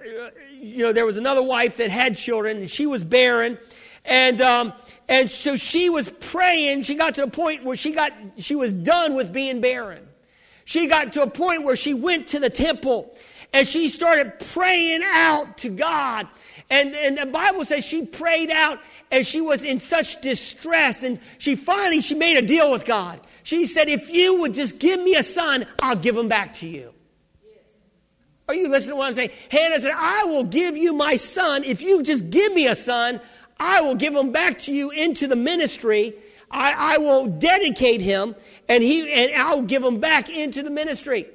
you 0.59 0.83
know, 0.83 0.91
there 0.91 1.05
was 1.05 1.17
another 1.17 1.41
wife 1.41 1.77
that 1.77 1.91
had 1.91 2.17
children, 2.17 2.57
and 2.57 2.69
she 2.69 2.85
was 2.85 3.03
barren. 3.03 3.57
And, 4.03 4.41
um, 4.41 4.73
and 5.07 5.29
so 5.29 5.55
she 5.55 5.89
was 5.89 6.09
praying. 6.09 6.83
She 6.83 6.95
got 6.95 7.15
to 7.15 7.21
the 7.21 7.31
point 7.31 7.63
where 7.63 7.75
she 7.75 7.93
got, 7.93 8.11
she 8.37 8.55
was 8.55 8.73
done 8.73 9.15
with 9.15 9.31
being 9.31 9.61
barren. 9.61 10.07
She 10.65 10.87
got 10.87 11.13
to 11.13 11.21
a 11.21 11.29
point 11.29 11.63
where 11.63 11.77
she 11.77 11.93
went 11.93 12.27
to 12.29 12.39
the 12.39 12.49
temple 12.49 13.15
and 13.53 13.67
she 13.67 13.87
started 13.87 14.39
praying 14.51 15.01
out 15.03 15.57
to 15.59 15.69
God. 15.69 16.27
And, 16.69 16.93
and 16.95 17.17
the 17.17 17.25
Bible 17.25 17.65
says 17.65 17.85
she 17.85 18.05
prayed 18.05 18.51
out 18.51 18.79
and 19.09 19.25
she 19.25 19.41
was 19.41 19.63
in 19.63 19.79
such 19.79 20.21
distress. 20.21 21.03
And 21.03 21.19
she 21.37 21.55
finally, 21.55 22.01
she 22.01 22.15
made 22.15 22.37
a 22.37 22.45
deal 22.45 22.71
with 22.71 22.85
God. 22.85 23.19
She 23.43 23.65
said, 23.65 23.87
if 23.87 24.13
you 24.13 24.41
would 24.41 24.53
just 24.53 24.79
give 24.79 25.01
me 25.01 25.15
a 25.15 25.23
son, 25.23 25.65
I'll 25.81 25.95
give 25.95 26.17
him 26.17 26.27
back 26.27 26.55
to 26.55 26.67
you. 26.67 26.93
Yes. 27.45 27.55
Are 28.49 28.55
you 28.55 28.67
listening 28.67 28.91
to 28.91 28.95
what 28.97 29.07
I'm 29.07 29.13
saying? 29.13 29.31
Hannah 29.49 29.79
said, 29.79 29.93
I 29.95 30.25
will 30.25 30.43
give 30.43 30.75
you 30.75 30.93
my 30.93 31.15
son. 31.15 31.63
If 31.63 31.81
you 31.81 32.03
just 32.03 32.29
give 32.29 32.53
me 32.53 32.67
a 32.67 32.75
son, 32.75 33.21
I 33.57 33.79
will 33.81 33.95
give 33.95 34.13
him 34.13 34.33
back 34.33 34.59
to 34.59 34.73
you 34.73 34.91
into 34.91 35.27
the 35.27 35.37
ministry. 35.37 36.13
I, 36.51 36.95
I 36.95 36.97
will 36.97 37.27
dedicate 37.27 38.01
him 38.01 38.35
and 38.67 38.83
he, 38.83 39.11
and 39.11 39.31
I'll 39.41 39.61
give 39.61 39.83
him 39.83 39.99
back 39.99 40.29
into 40.29 40.61
the 40.61 40.69
ministry. 40.69 41.27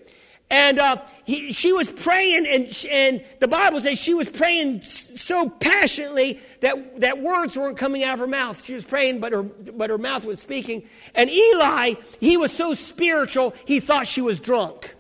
And 0.53 0.79
uh, 0.79 0.97
he, 1.25 1.55
she 1.55 1.73
was 1.73 1.91
praying, 1.91 2.47
and, 2.47 2.87
and 2.91 3.25
the 3.41 3.49
Bible 3.49 3.81
says 3.81 3.99
she 3.99 4.13
was 4.13 4.29
praying 4.29 4.83
so 4.83 5.49
passionately 5.49 6.41
that, 6.61 7.01
that 7.01 7.23
words 7.23 7.57
weren't 7.57 7.79
coming 7.79 8.05
out 8.05 8.13
of 8.13 8.19
her 8.19 8.27
mouth. 8.27 8.63
She 8.63 8.75
was 8.75 8.85
praying, 8.85 9.21
but 9.21 9.33
her, 9.33 9.45
but 9.45 9.89
her 9.89 9.97
mouth 9.97 10.27
was 10.27 10.41
speaking. 10.41 10.83
And 11.15 11.31
Eli, 11.31 11.95
he 12.21 12.37
was 12.37 12.53
so 12.53 12.75
spiritual, 12.75 13.55
he 13.65 13.81
thought 13.81 14.07
she 14.07 14.21
was 14.21 14.39
drunk. 14.39 14.95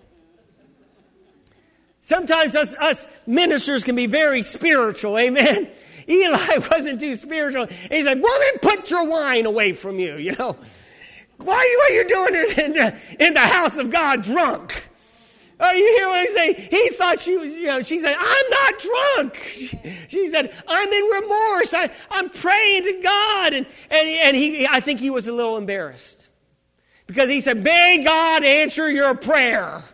Sometimes 2.00 2.56
us, 2.56 2.74
us 2.76 3.06
ministers 3.26 3.84
can 3.84 3.94
be 3.94 4.06
very 4.06 4.40
spiritual, 4.40 5.18
amen? 5.18 5.68
Eli 6.08 6.56
wasn't 6.70 6.98
too 6.98 7.14
spiritual. 7.14 7.66
He 7.66 8.02
said, 8.02 8.22
Woman, 8.22 8.58
put 8.62 8.90
your 8.90 9.06
wine 9.06 9.44
away 9.44 9.74
from 9.74 9.98
you, 9.98 10.14
you 10.14 10.32
know. 10.32 10.56
Why 11.36 11.86
are 11.90 11.92
you're 11.92 12.04
doing 12.04 12.30
it 12.32 12.58
in 12.58 12.72
the, 12.72 12.96
in 13.20 13.34
the 13.34 13.40
house 13.40 13.76
of 13.76 13.90
God 13.90 14.22
drunk? 14.22 14.88
Oh, 15.64 15.70
you 15.70 15.96
hear 15.96 16.08
what 16.08 16.18
I'm 16.18 16.34
saying? 16.34 16.68
He 16.70 16.88
thought 16.90 17.20
she 17.20 17.36
was, 17.36 17.52
you 17.52 17.66
know, 17.66 17.82
she 17.82 18.00
said, 18.00 18.16
I'm 18.18 18.50
not 18.50 18.74
drunk. 18.80 19.36
She 20.08 20.28
said, 20.28 20.52
I'm 20.66 20.88
in 20.88 21.04
remorse. 21.04 21.72
I, 21.72 21.88
I'm 22.10 22.30
praying 22.30 22.82
to 22.82 23.00
God. 23.00 23.52
And, 23.52 23.66
and, 23.88 24.08
and 24.08 24.36
he, 24.36 24.66
I 24.66 24.80
think 24.80 24.98
he 24.98 25.10
was 25.10 25.28
a 25.28 25.32
little 25.32 25.56
embarrassed 25.56 26.28
because 27.06 27.30
he 27.30 27.40
said, 27.40 27.62
May 27.62 28.02
God 28.04 28.42
answer 28.42 28.90
your 28.90 29.14
prayer. 29.14 29.84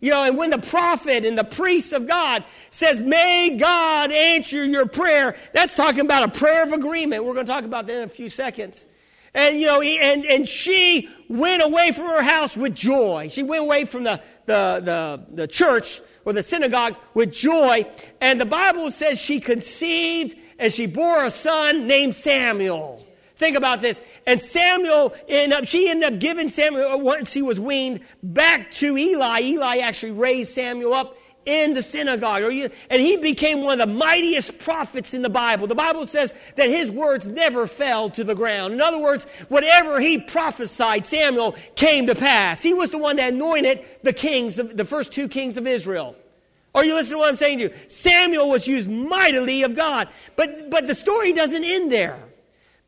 You 0.00 0.10
know, 0.10 0.24
and 0.24 0.36
when 0.36 0.50
the 0.50 0.58
prophet 0.58 1.24
and 1.24 1.36
the 1.36 1.44
priest 1.44 1.94
of 1.94 2.06
God 2.06 2.44
says, 2.70 3.00
May 3.00 3.56
God 3.58 4.12
answer 4.12 4.62
your 4.64 4.84
prayer, 4.84 5.34
that's 5.54 5.74
talking 5.74 6.00
about 6.00 6.24
a 6.24 6.38
prayer 6.38 6.62
of 6.62 6.72
agreement. 6.72 7.24
We're 7.24 7.34
going 7.34 7.46
to 7.46 7.52
talk 7.52 7.64
about 7.64 7.86
that 7.86 7.96
in 7.96 8.02
a 8.02 8.08
few 8.08 8.28
seconds. 8.28 8.86
And, 9.32 9.60
you 9.60 9.66
know, 9.66 9.80
he, 9.80 9.98
and, 10.00 10.26
and 10.26 10.48
she 10.48 11.08
went 11.28 11.62
away 11.62 11.92
from 11.92 12.06
her 12.06 12.22
house 12.22 12.56
with 12.56 12.74
joy. 12.74 13.28
She 13.30 13.44
went 13.44 13.62
away 13.62 13.84
from 13.84 14.04
the, 14.04 14.20
the, 14.50 14.80
the, 14.84 15.34
the 15.34 15.46
church 15.46 16.02
or 16.24 16.32
the 16.32 16.42
synagogue 16.42 16.96
with 17.14 17.32
joy. 17.32 17.86
And 18.20 18.40
the 18.40 18.46
Bible 18.46 18.90
says 18.90 19.20
she 19.20 19.40
conceived 19.40 20.36
and 20.58 20.72
she 20.72 20.86
bore 20.86 21.24
a 21.24 21.30
son 21.30 21.86
named 21.86 22.16
Samuel. 22.16 23.06
Think 23.36 23.56
about 23.56 23.80
this. 23.80 24.02
And 24.26 24.42
Samuel, 24.42 25.14
ended 25.28 25.56
up, 25.56 25.66
she 25.66 25.88
ended 25.88 26.12
up 26.12 26.20
giving 26.20 26.48
Samuel, 26.48 27.00
once 27.00 27.32
he 27.32 27.40
was 27.40 27.58
weaned, 27.58 28.00
back 28.22 28.70
to 28.72 28.98
Eli. 28.98 29.40
Eli 29.40 29.78
actually 29.78 30.12
raised 30.12 30.52
Samuel 30.52 30.92
up 30.92 31.16
in 31.50 31.74
the 31.74 31.82
synagogue. 31.82 32.42
And 32.42 33.02
he 33.02 33.16
became 33.16 33.62
one 33.62 33.80
of 33.80 33.88
the 33.88 33.94
mightiest 33.94 34.58
prophets 34.58 35.12
in 35.12 35.22
the 35.22 35.30
Bible. 35.30 35.66
The 35.66 35.74
Bible 35.74 36.06
says 36.06 36.32
that 36.56 36.68
his 36.68 36.90
words 36.90 37.26
never 37.26 37.66
fell 37.66 38.08
to 38.10 38.24
the 38.24 38.34
ground. 38.34 38.72
In 38.72 38.80
other 38.80 38.98
words, 38.98 39.24
whatever 39.48 40.00
he 40.00 40.18
prophesied, 40.18 41.06
Samuel 41.06 41.56
came 41.74 42.06
to 42.06 42.14
pass. 42.14 42.62
He 42.62 42.72
was 42.72 42.92
the 42.92 42.98
one 42.98 43.16
that 43.16 43.32
anointed 43.32 43.84
the 44.02 44.12
kings, 44.12 44.58
of, 44.58 44.76
the 44.76 44.84
first 44.84 45.12
two 45.12 45.28
kings 45.28 45.56
of 45.56 45.66
Israel. 45.66 46.16
Are 46.74 46.84
you 46.84 46.94
listening 46.94 47.16
to 47.16 47.18
what 47.18 47.28
I'm 47.28 47.36
saying 47.36 47.58
to 47.58 47.64
you? 47.64 47.74
Samuel 47.88 48.48
was 48.48 48.68
used 48.68 48.88
mightily 48.88 49.64
of 49.64 49.74
God. 49.74 50.08
But, 50.36 50.70
but 50.70 50.86
the 50.86 50.94
story 50.94 51.32
doesn't 51.32 51.64
end 51.64 51.90
there. 51.90 52.22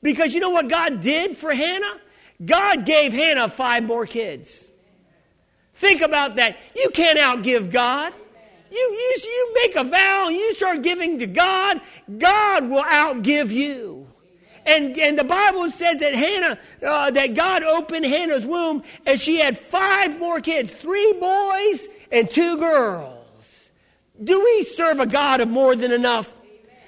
Because 0.03 0.35
you 0.35 0.41
know 0.41 0.51
what 0.51 0.69
God 0.69 1.01
did 1.01 1.37
for 1.37 1.53
Hannah? 1.53 2.01
God 2.45 2.85
gave 2.85 3.13
Hannah 3.13 3.49
five 3.49 3.85
more 3.85 4.07
kids. 4.07 4.69
Think 5.75 6.01
about 6.01 6.37
that. 6.37 6.59
You 6.77 6.91
can't 6.91 7.19
outgive 7.19 7.73
God. 7.73 8.13
You, 8.73 8.79
you, 8.79 9.17
you 9.23 9.55
make 9.55 9.77
a 9.77 9.85
vow 9.85 10.29
you 10.31 10.55
start 10.55 10.81
giving 10.83 11.19
to 11.19 11.27
God, 11.27 11.81
God 12.19 12.71
will 12.71 12.83
outgive 12.83 13.51
you. 13.51 14.09
And, 14.65 14.97
and 14.99 15.19
the 15.19 15.25
Bible 15.25 15.69
says 15.69 16.01
that 16.01 16.15
Hannah, 16.15 16.59
uh, 16.87 17.11
that 17.11 17.35
God 17.35 17.65
opened 17.65 18.07
Hannah's 18.07 18.47
womb 18.47 18.83
and 19.05 19.21
she 19.21 19.41
had 19.41 19.59
five 19.59 20.19
more 20.19 20.41
kids, 20.41 20.73
three 20.73 21.13
boys 21.21 21.87
and 22.11 22.31
two 22.31 22.57
girls. 22.57 23.71
Do 24.23 24.43
we 24.43 24.63
serve 24.63 25.01
a 25.01 25.07
God 25.07 25.41
of 25.41 25.49
more 25.49 25.77
than 25.77 25.93
enough? 25.93 26.35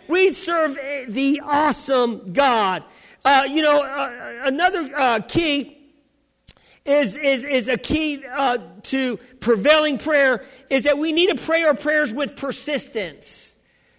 We 0.08 0.30
serve 0.30 0.76
the 1.08 1.42
awesome 1.44 2.32
God. 2.32 2.82
Uh, 3.24 3.46
you 3.48 3.60
know, 3.60 3.82
uh, 3.82 4.40
another 4.44 4.90
uh, 4.96 5.20
key 5.26 5.73
is, 6.84 7.16
is, 7.16 7.44
is 7.44 7.68
a 7.68 7.76
key 7.76 8.22
uh, 8.30 8.58
to 8.84 9.16
prevailing 9.40 9.98
prayer 9.98 10.44
is 10.70 10.84
that 10.84 10.98
we 10.98 11.12
need 11.12 11.36
to 11.36 11.42
pray 11.42 11.62
our 11.62 11.74
prayers 11.74 12.12
with 12.12 12.36
persistence. 12.36 13.54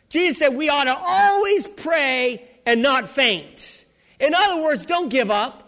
Jesus 0.10 0.38
said 0.38 0.50
we 0.50 0.70
ought 0.70 0.84
to 0.84 0.96
always 0.96 1.66
pray 1.66 2.48
and 2.66 2.82
not 2.82 3.10
faint. 3.10 3.86
In 4.20 4.34
other 4.34 4.62
words, 4.62 4.86
don't 4.86 5.10
give 5.10 5.32
up. 5.32 5.64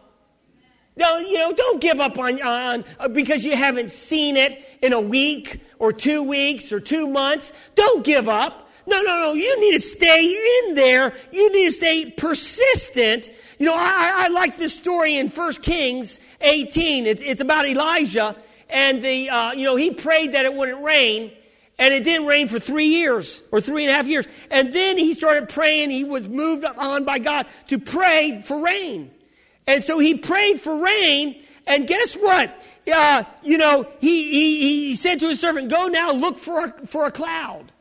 No, 0.95 1.17
you 1.17 1.37
know, 1.37 1.53
don't 1.53 1.79
give 1.79 1.99
up 1.99 2.17
on, 2.17 2.41
on 2.41 2.85
uh, 2.99 3.07
because 3.07 3.45
you 3.45 3.55
haven't 3.55 3.89
seen 3.89 4.35
it 4.35 4.77
in 4.81 4.93
a 4.93 5.01
week 5.01 5.61
or 5.77 5.93
two 5.93 6.23
weeks 6.23 6.71
or 6.71 6.79
two 6.79 7.07
months. 7.07 7.53
Don't 7.75 8.03
give 8.03 8.27
up. 8.27 8.69
No, 8.87 9.01
no, 9.01 9.19
no. 9.19 9.33
You 9.33 9.59
need 9.59 9.73
to 9.73 9.81
stay 9.81 10.63
in 10.67 10.75
there. 10.75 11.13
You 11.31 11.51
need 11.51 11.65
to 11.65 11.71
stay 11.71 12.11
persistent. 12.11 13.29
You 13.57 13.65
know, 13.65 13.73
I, 13.75 14.25
I 14.25 14.27
like 14.29 14.57
this 14.57 14.75
story 14.75 15.17
in 15.17 15.29
First 15.29 15.63
Kings 15.63 16.19
18. 16.41 17.07
It's, 17.07 17.21
it's 17.23 17.41
about 17.41 17.67
Elijah, 17.67 18.35
and 18.69 19.01
the, 19.01 19.29
uh, 19.29 19.53
you 19.53 19.63
know, 19.63 19.75
he 19.75 19.91
prayed 19.91 20.33
that 20.33 20.45
it 20.45 20.53
wouldn't 20.53 20.83
rain, 20.83 21.31
and 21.79 21.91
it 21.93 22.03
didn't 22.03 22.27
rain 22.27 22.47
for 22.47 22.59
three 22.59 22.85
years 22.85 23.41
or 23.51 23.59
three 23.59 23.83
and 23.83 23.91
a 23.91 23.95
half 23.95 24.07
years. 24.07 24.27
And 24.51 24.73
then 24.73 24.97
he 24.97 25.13
started 25.13 25.49
praying. 25.49 25.89
He 25.89 26.03
was 26.03 26.29
moved 26.29 26.65
on 26.65 27.03
by 27.03 27.17
God 27.17 27.47
to 27.67 27.79
pray 27.79 28.43
for 28.45 28.63
rain. 28.63 29.11
And 29.65 29.83
so 29.83 29.97
he 29.99 30.17
prayed 30.17 30.59
for 30.59 30.83
rain. 30.83 31.43
And 31.65 31.87
guess 31.87 32.15
what? 32.15 32.49
Uh, 32.91 33.23
you 33.43 33.57
know, 33.57 33.87
he, 33.99 34.31
he, 34.31 34.87
he 34.87 34.95
said 34.95 35.19
to 35.19 35.27
his 35.27 35.39
servant, 35.39 35.69
Go 35.69 35.87
now, 35.87 36.13
look 36.13 36.37
for 36.37 36.65
a, 36.65 36.87
for 36.87 37.05
a 37.05 37.11
cloud. 37.11 37.71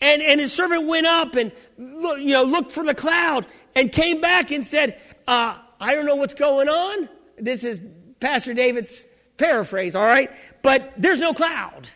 And, 0.00 0.22
and 0.22 0.40
his 0.40 0.52
servant 0.52 0.86
went 0.86 1.06
up 1.06 1.34
and 1.34 1.52
you 1.78 2.32
know, 2.32 2.44
looked 2.44 2.72
for 2.72 2.84
the 2.84 2.94
cloud 2.94 3.46
and 3.74 3.90
came 3.90 4.20
back 4.20 4.50
and 4.50 4.64
said, 4.64 5.00
uh, 5.26 5.58
I 5.80 5.94
don't 5.94 6.06
know 6.06 6.16
what's 6.16 6.34
going 6.34 6.68
on. 6.68 7.08
This 7.38 7.64
is 7.64 7.80
Pastor 8.20 8.54
David's 8.54 9.04
paraphrase, 9.36 9.96
all 9.96 10.04
right? 10.04 10.30
But 10.62 10.92
there's 10.96 11.18
no 11.18 11.32
cloud. 11.32 11.88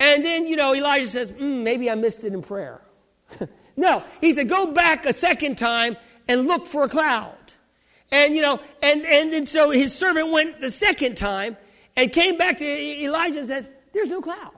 And 0.00 0.24
then, 0.24 0.46
you 0.46 0.56
know, 0.56 0.74
Elijah 0.74 1.06
says, 1.06 1.32
mm, 1.32 1.62
maybe 1.62 1.90
I 1.90 1.94
missed 1.94 2.24
it 2.24 2.32
in 2.32 2.42
prayer. 2.42 2.82
no, 3.76 4.02
he 4.20 4.32
said, 4.32 4.48
go 4.48 4.72
back 4.72 5.06
a 5.06 5.12
second 5.12 5.56
time 5.56 5.96
and 6.28 6.46
look 6.46 6.66
for 6.66 6.84
a 6.84 6.88
cloud. 6.88 7.36
And, 8.10 8.34
you 8.34 8.42
know, 8.42 8.60
and, 8.82 9.04
and, 9.06 9.32
and 9.32 9.48
so 9.48 9.70
his 9.70 9.94
servant 9.94 10.32
went 10.32 10.60
the 10.60 10.70
second 10.70 11.16
time 11.16 11.56
and 11.96 12.12
came 12.12 12.36
back 12.36 12.58
to 12.58 12.64
Elijah 12.64 13.38
and 13.38 13.48
said, 13.48 13.68
there's 13.92 14.08
no 14.08 14.20
cloud. 14.20 14.52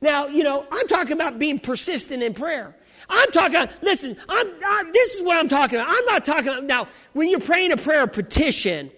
Now, 0.00 0.26
you 0.26 0.42
know, 0.42 0.66
I'm 0.70 0.88
talking 0.88 1.12
about 1.12 1.38
being 1.38 1.60
persistent 1.60 2.22
in 2.22 2.34
prayer. 2.34 2.74
I'm 3.12 3.30
talking, 3.30 3.68
listen, 3.82 4.16
I'm, 4.26 4.46
I, 4.64 4.90
this 4.92 5.14
is 5.14 5.22
what 5.22 5.36
I'm 5.36 5.48
talking 5.48 5.78
about. 5.78 5.94
I'm 5.94 6.04
not 6.06 6.24
talking 6.24 6.48
about, 6.48 6.64
now, 6.64 6.88
when 7.12 7.28
you're 7.28 7.40
praying 7.40 7.70
a 7.70 7.76
prayer 7.76 8.04
of 8.04 8.12
petition, 8.12 8.90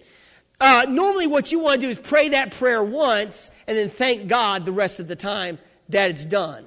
uh, 0.61 0.87
normally 0.89 1.27
what 1.27 1.51
you 1.51 1.59
want 1.59 1.81
to 1.81 1.87
do 1.89 1.91
is 1.91 1.99
pray 1.99 2.29
that 2.29 2.53
prayer 2.53 2.83
once 2.83 3.51
and 3.67 3.77
then 3.77 3.89
thank 3.91 4.29
God 4.29 4.65
the 4.65 4.73
rest 4.73 5.01
of 5.01 5.09
the 5.09 5.17
time 5.17 5.59
that 5.89 6.11
it's 6.11 6.25
done. 6.25 6.65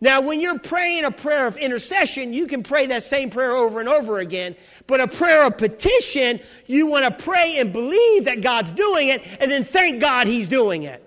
Now, 0.00 0.20
when 0.20 0.40
you're 0.40 0.58
praying 0.58 1.04
a 1.04 1.10
prayer 1.10 1.46
of 1.46 1.56
intercession, 1.56 2.32
you 2.32 2.46
can 2.46 2.62
pray 2.62 2.86
that 2.88 3.02
same 3.02 3.30
prayer 3.30 3.52
over 3.52 3.80
and 3.80 3.88
over 3.88 4.18
again. 4.18 4.54
But 4.86 5.00
a 5.00 5.08
prayer 5.08 5.46
of 5.46 5.58
petition, 5.58 6.38
you 6.66 6.86
want 6.86 7.06
to 7.06 7.24
pray 7.24 7.58
and 7.58 7.72
believe 7.72 8.26
that 8.26 8.40
God's 8.40 8.72
doing 8.72 9.08
it 9.08 9.22
and 9.40 9.50
then 9.50 9.64
thank 9.64 10.00
God 10.00 10.26
He's 10.26 10.48
doing 10.48 10.82
it. 10.82 11.02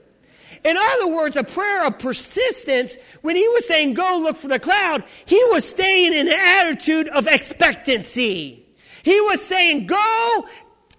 In 0.63 0.75
other 0.77 1.07
words, 1.07 1.35
a 1.35 1.43
prayer 1.43 1.85
of 1.85 1.99
persistence, 1.99 2.97
when 3.21 3.35
he 3.35 3.47
was 3.49 3.67
saying, 3.67 3.93
go 3.93 4.19
look 4.21 4.35
for 4.35 4.47
the 4.47 4.59
cloud, 4.59 5.03
he 5.25 5.41
was 5.51 5.67
staying 5.67 6.13
in 6.13 6.27
an 6.27 6.33
attitude 6.33 7.07
of 7.09 7.27
expectancy. 7.27 8.65
He 9.03 9.21
was 9.21 9.41
saying, 9.41 9.87
go, 9.87 10.47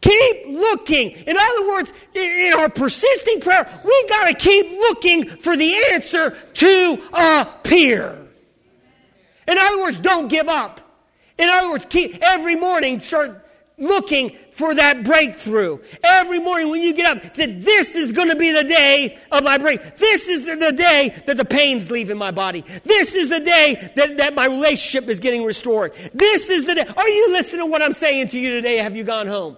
keep 0.01 0.47
looking. 0.47 1.11
In 1.11 1.37
other 1.37 1.69
words, 1.69 1.93
in 2.15 2.53
our 2.59 2.71
persisting 2.71 3.41
prayer, 3.41 3.69
we 3.85 4.07
got 4.09 4.29
to 4.29 4.35
keep 4.35 4.71
looking 4.71 5.25
for 5.27 5.57
the 5.57 5.75
answer 5.93 6.31
to 6.31 7.03
appear. 7.13 8.19
In 9.47 9.59
other 9.59 9.83
words, 9.83 10.01
don't 10.01 10.29
give 10.29 10.49
up. 10.49 10.81
In 11.39 11.49
other 11.49 11.71
words, 11.71 11.87
keep 11.89 12.19
every 12.23 12.57
morning 12.57 13.01
start 13.01 13.47
looking 13.79 14.37
for 14.61 14.75
that 14.75 15.05
breakthrough. 15.05 15.79
Every 16.05 16.39
morning 16.39 16.69
when 16.69 16.83
you 16.83 16.93
get 16.93 17.17
up, 17.17 17.35
that 17.35 17.63
this 17.63 17.95
is 17.95 18.13
going 18.13 18.29
to 18.29 18.37
be 18.37 18.53
the 18.53 18.69
day 18.69 19.19
of 19.33 19.43
my 19.43 19.57
break. 19.57 19.97
This 19.97 20.29
is 20.29 20.45
the 20.45 20.71
day 20.71 21.15
that 21.25 21.39
the 21.39 21.47
pain's 21.47 21.91
leaving 21.91 22.19
my 22.19 22.31
body. 22.31 22.63
This 22.85 23.15
is 23.15 23.31
the 23.31 23.41
day 23.41 23.91
that, 23.97 24.19
that 24.19 24.35
my 24.35 24.47
relationship 24.47 25.09
is 25.09 25.19
getting 25.19 25.45
restored. 25.45 25.95
This 26.13 26.51
is 26.51 26.67
the 26.67 26.75
day. 26.75 26.85
Are 26.95 27.09
you 27.09 27.33
listening 27.33 27.63
to 27.63 27.67
what 27.67 27.83
I'm 27.83 27.95
saying 27.95 28.29
to 28.29 28.39
you 28.39 28.51
today? 28.51 28.77
Have 28.77 28.95
you 28.95 29.03
gone 29.03 29.27
home? 29.27 29.57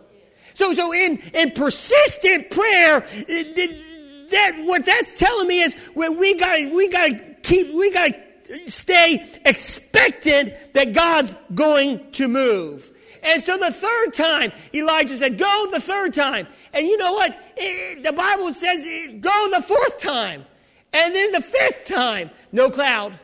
So, 0.54 0.72
so 0.72 0.94
in, 0.94 1.18
in 1.34 1.50
persistent 1.50 2.50
prayer, 2.50 3.00
that, 3.00 4.62
what 4.62 4.86
that's 4.86 5.18
telling 5.18 5.48
me 5.48 5.62
is 5.62 5.76
we 5.96 6.38
got 6.38 6.70
we 6.70 6.88
got 6.88 7.08
to 7.08 7.36
keep, 7.42 7.74
we 7.74 7.90
got 7.90 8.12
to 8.44 8.70
stay 8.70 9.26
expectant 9.44 10.54
that 10.74 10.92
God's 10.92 11.34
going 11.54 12.08
to 12.12 12.28
move. 12.28 12.91
And 13.22 13.42
so 13.42 13.56
the 13.56 13.72
third 13.72 14.12
time, 14.12 14.52
Elijah 14.74 15.16
said, 15.16 15.38
Go 15.38 15.68
the 15.70 15.80
third 15.80 16.12
time. 16.12 16.46
And 16.72 16.86
you 16.86 16.96
know 16.98 17.12
what? 17.12 17.38
It, 17.56 18.02
the 18.02 18.12
Bible 18.12 18.52
says, 18.52 18.84
Go 19.20 19.48
the 19.50 19.62
fourth 19.62 20.00
time. 20.00 20.44
And 20.92 21.14
then 21.14 21.32
the 21.32 21.40
fifth 21.40 21.86
time, 21.86 22.30
no 22.50 22.70
cloud. 22.70 23.18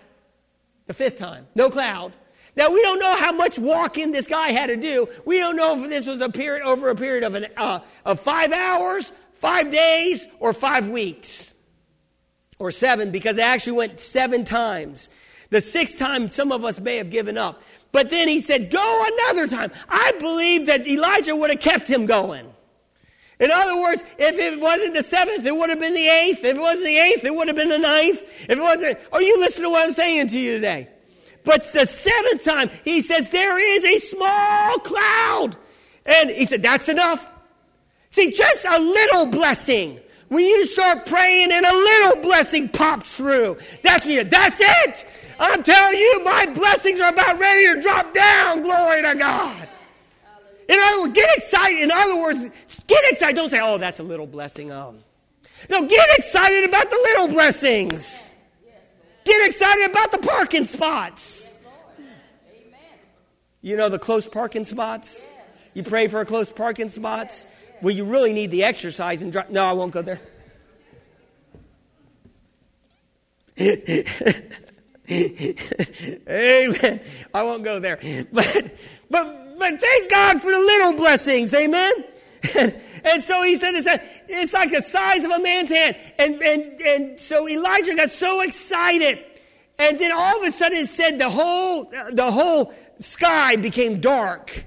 The 0.86 0.94
fifth 0.94 1.18
time, 1.18 1.46
no 1.54 1.68
cloud. 1.68 2.12
Now, 2.56 2.72
we 2.72 2.82
don't 2.82 2.98
know 2.98 3.14
how 3.14 3.30
much 3.32 3.58
walking 3.58 4.10
this 4.10 4.26
guy 4.26 4.48
had 4.48 4.66
to 4.66 4.76
do. 4.76 5.08
We 5.24 5.38
don't 5.38 5.54
know 5.54 5.80
if 5.80 5.88
this 5.90 6.06
was 6.06 6.20
a 6.20 6.28
period 6.28 6.64
over 6.64 6.88
a 6.88 6.96
period 6.96 7.22
of, 7.22 7.34
an, 7.34 7.46
uh, 7.56 7.80
of 8.04 8.20
five 8.20 8.52
hours, 8.52 9.12
five 9.34 9.70
days, 9.70 10.26
or 10.40 10.52
five 10.52 10.88
weeks, 10.88 11.52
or 12.58 12.72
seven, 12.72 13.12
because 13.12 13.36
they 13.36 13.42
actually 13.42 13.74
went 13.74 14.00
seven 14.00 14.44
times. 14.44 15.10
The 15.50 15.60
sixth 15.60 15.98
time, 15.98 16.30
some 16.30 16.50
of 16.50 16.64
us 16.64 16.80
may 16.80 16.96
have 16.96 17.10
given 17.10 17.38
up. 17.38 17.62
But 17.92 18.10
then 18.10 18.28
he 18.28 18.40
said, 18.40 18.70
Go 18.70 19.06
another 19.12 19.48
time. 19.48 19.72
I 19.88 20.12
believe 20.18 20.66
that 20.66 20.86
Elijah 20.86 21.34
would 21.34 21.50
have 21.50 21.60
kept 21.60 21.88
him 21.88 22.06
going. 22.06 22.46
In 23.40 23.50
other 23.50 23.80
words, 23.80 24.02
if 24.18 24.36
it 24.36 24.60
wasn't 24.60 24.94
the 24.94 25.02
seventh, 25.02 25.46
it 25.46 25.54
would 25.54 25.70
have 25.70 25.78
been 25.78 25.94
the 25.94 26.08
eighth. 26.08 26.38
If 26.40 26.56
it 26.56 26.60
wasn't 26.60 26.86
the 26.86 26.98
eighth, 26.98 27.24
it 27.24 27.34
would 27.34 27.46
have 27.46 27.56
been 27.56 27.68
the 27.68 27.78
ninth. 27.78 28.20
If 28.42 28.50
it 28.50 28.60
wasn't, 28.60 28.98
are 29.12 29.22
you 29.22 29.38
listening 29.38 29.66
to 29.66 29.70
what 29.70 29.86
I'm 29.86 29.92
saying 29.92 30.28
to 30.28 30.38
you 30.38 30.54
today? 30.54 30.88
But 31.44 31.64
the 31.72 31.86
seventh 31.86 32.44
time, 32.44 32.70
he 32.84 33.00
says, 33.00 33.30
There 33.30 33.58
is 33.58 33.84
a 33.84 33.98
small 33.98 34.78
cloud. 34.80 35.56
And 36.04 36.30
he 36.30 36.44
said, 36.46 36.62
That's 36.62 36.88
enough. 36.88 37.26
See, 38.10 38.32
just 38.32 38.64
a 38.64 38.78
little 38.78 39.26
blessing. 39.26 40.00
When 40.28 40.44
you 40.44 40.66
start 40.66 41.06
praying 41.06 41.52
and 41.52 41.64
a 41.64 41.72
little 41.72 42.22
blessing 42.22 42.68
pops 42.68 43.14
through, 43.14 43.58
that's 43.82 44.06
me. 44.06 44.22
That's 44.22 44.58
it. 44.60 45.06
I'm 45.40 45.62
telling 45.62 45.98
you, 45.98 46.24
my 46.24 46.46
blessings 46.46 47.00
are 47.00 47.10
about 47.10 47.38
ready 47.38 47.74
to 47.74 47.80
drop 47.80 48.12
down. 48.12 48.62
Glory 48.62 49.02
to 49.02 49.14
God. 49.14 49.68
In 50.68 50.78
other 50.78 51.00
words, 51.00 51.12
get 51.14 51.30
excited. 51.36 51.78
In 51.80 51.90
other 51.90 52.16
words, 52.20 52.40
get 52.86 53.04
excited. 53.10 53.36
Don't 53.36 53.48
say, 53.48 53.60
oh, 53.62 53.78
that's 53.78 54.00
a 54.00 54.02
little 54.02 54.26
blessing. 54.26 54.70
Um, 54.70 54.98
no, 55.70 55.86
get 55.86 56.08
excited 56.18 56.68
about 56.68 56.90
the 56.90 56.96
little 56.96 57.28
blessings. 57.28 58.30
Get 59.24 59.46
excited 59.46 59.90
about 59.90 60.12
the 60.12 60.18
parking 60.18 60.64
spots. 60.64 61.58
You 63.62 63.76
know 63.76 63.88
the 63.88 63.98
close 63.98 64.26
parking 64.26 64.64
spots? 64.64 65.26
You 65.74 65.82
pray 65.82 66.08
for 66.08 66.20
a 66.20 66.26
close 66.26 66.50
parking 66.50 66.88
spots? 66.88 67.46
Well, 67.82 67.94
you 67.94 68.04
really 68.04 68.32
need 68.32 68.50
the 68.50 68.64
exercise 68.64 69.22
and 69.22 69.30
drive. 69.32 69.50
No, 69.50 69.64
I 69.64 69.72
won't 69.72 69.92
go 69.92 70.02
there. 70.02 70.20
Amen. 75.10 77.00
I 77.34 77.42
won't 77.42 77.64
go 77.64 77.80
there. 77.80 77.98
But, 78.32 78.70
but, 79.10 79.58
but 79.58 79.80
thank 79.80 80.10
God 80.10 80.40
for 80.40 80.50
the 80.50 80.58
little 80.58 80.92
blessings. 80.92 81.54
Amen. 81.54 82.04
And, 82.56 82.80
and 83.04 83.22
so 83.22 83.42
he 83.42 83.56
said, 83.56 83.74
it's, 83.74 83.86
it's 84.28 84.52
like 84.52 84.70
the 84.70 84.82
size 84.82 85.24
of 85.24 85.30
a 85.30 85.40
man's 85.40 85.70
hand. 85.70 85.96
And, 86.18 86.42
and, 86.42 86.80
and 86.80 87.20
so 87.20 87.48
Elijah 87.48 87.94
got 87.96 88.10
so 88.10 88.42
excited. 88.42 89.24
And 89.78 89.98
then 89.98 90.12
all 90.12 90.40
of 90.40 90.46
a 90.46 90.50
sudden 90.50 90.78
it 90.78 90.88
said 90.88 91.18
the 91.18 91.30
whole, 91.30 91.92
the 92.12 92.30
whole 92.30 92.72
sky 92.98 93.56
became 93.56 94.00
dark. 94.00 94.66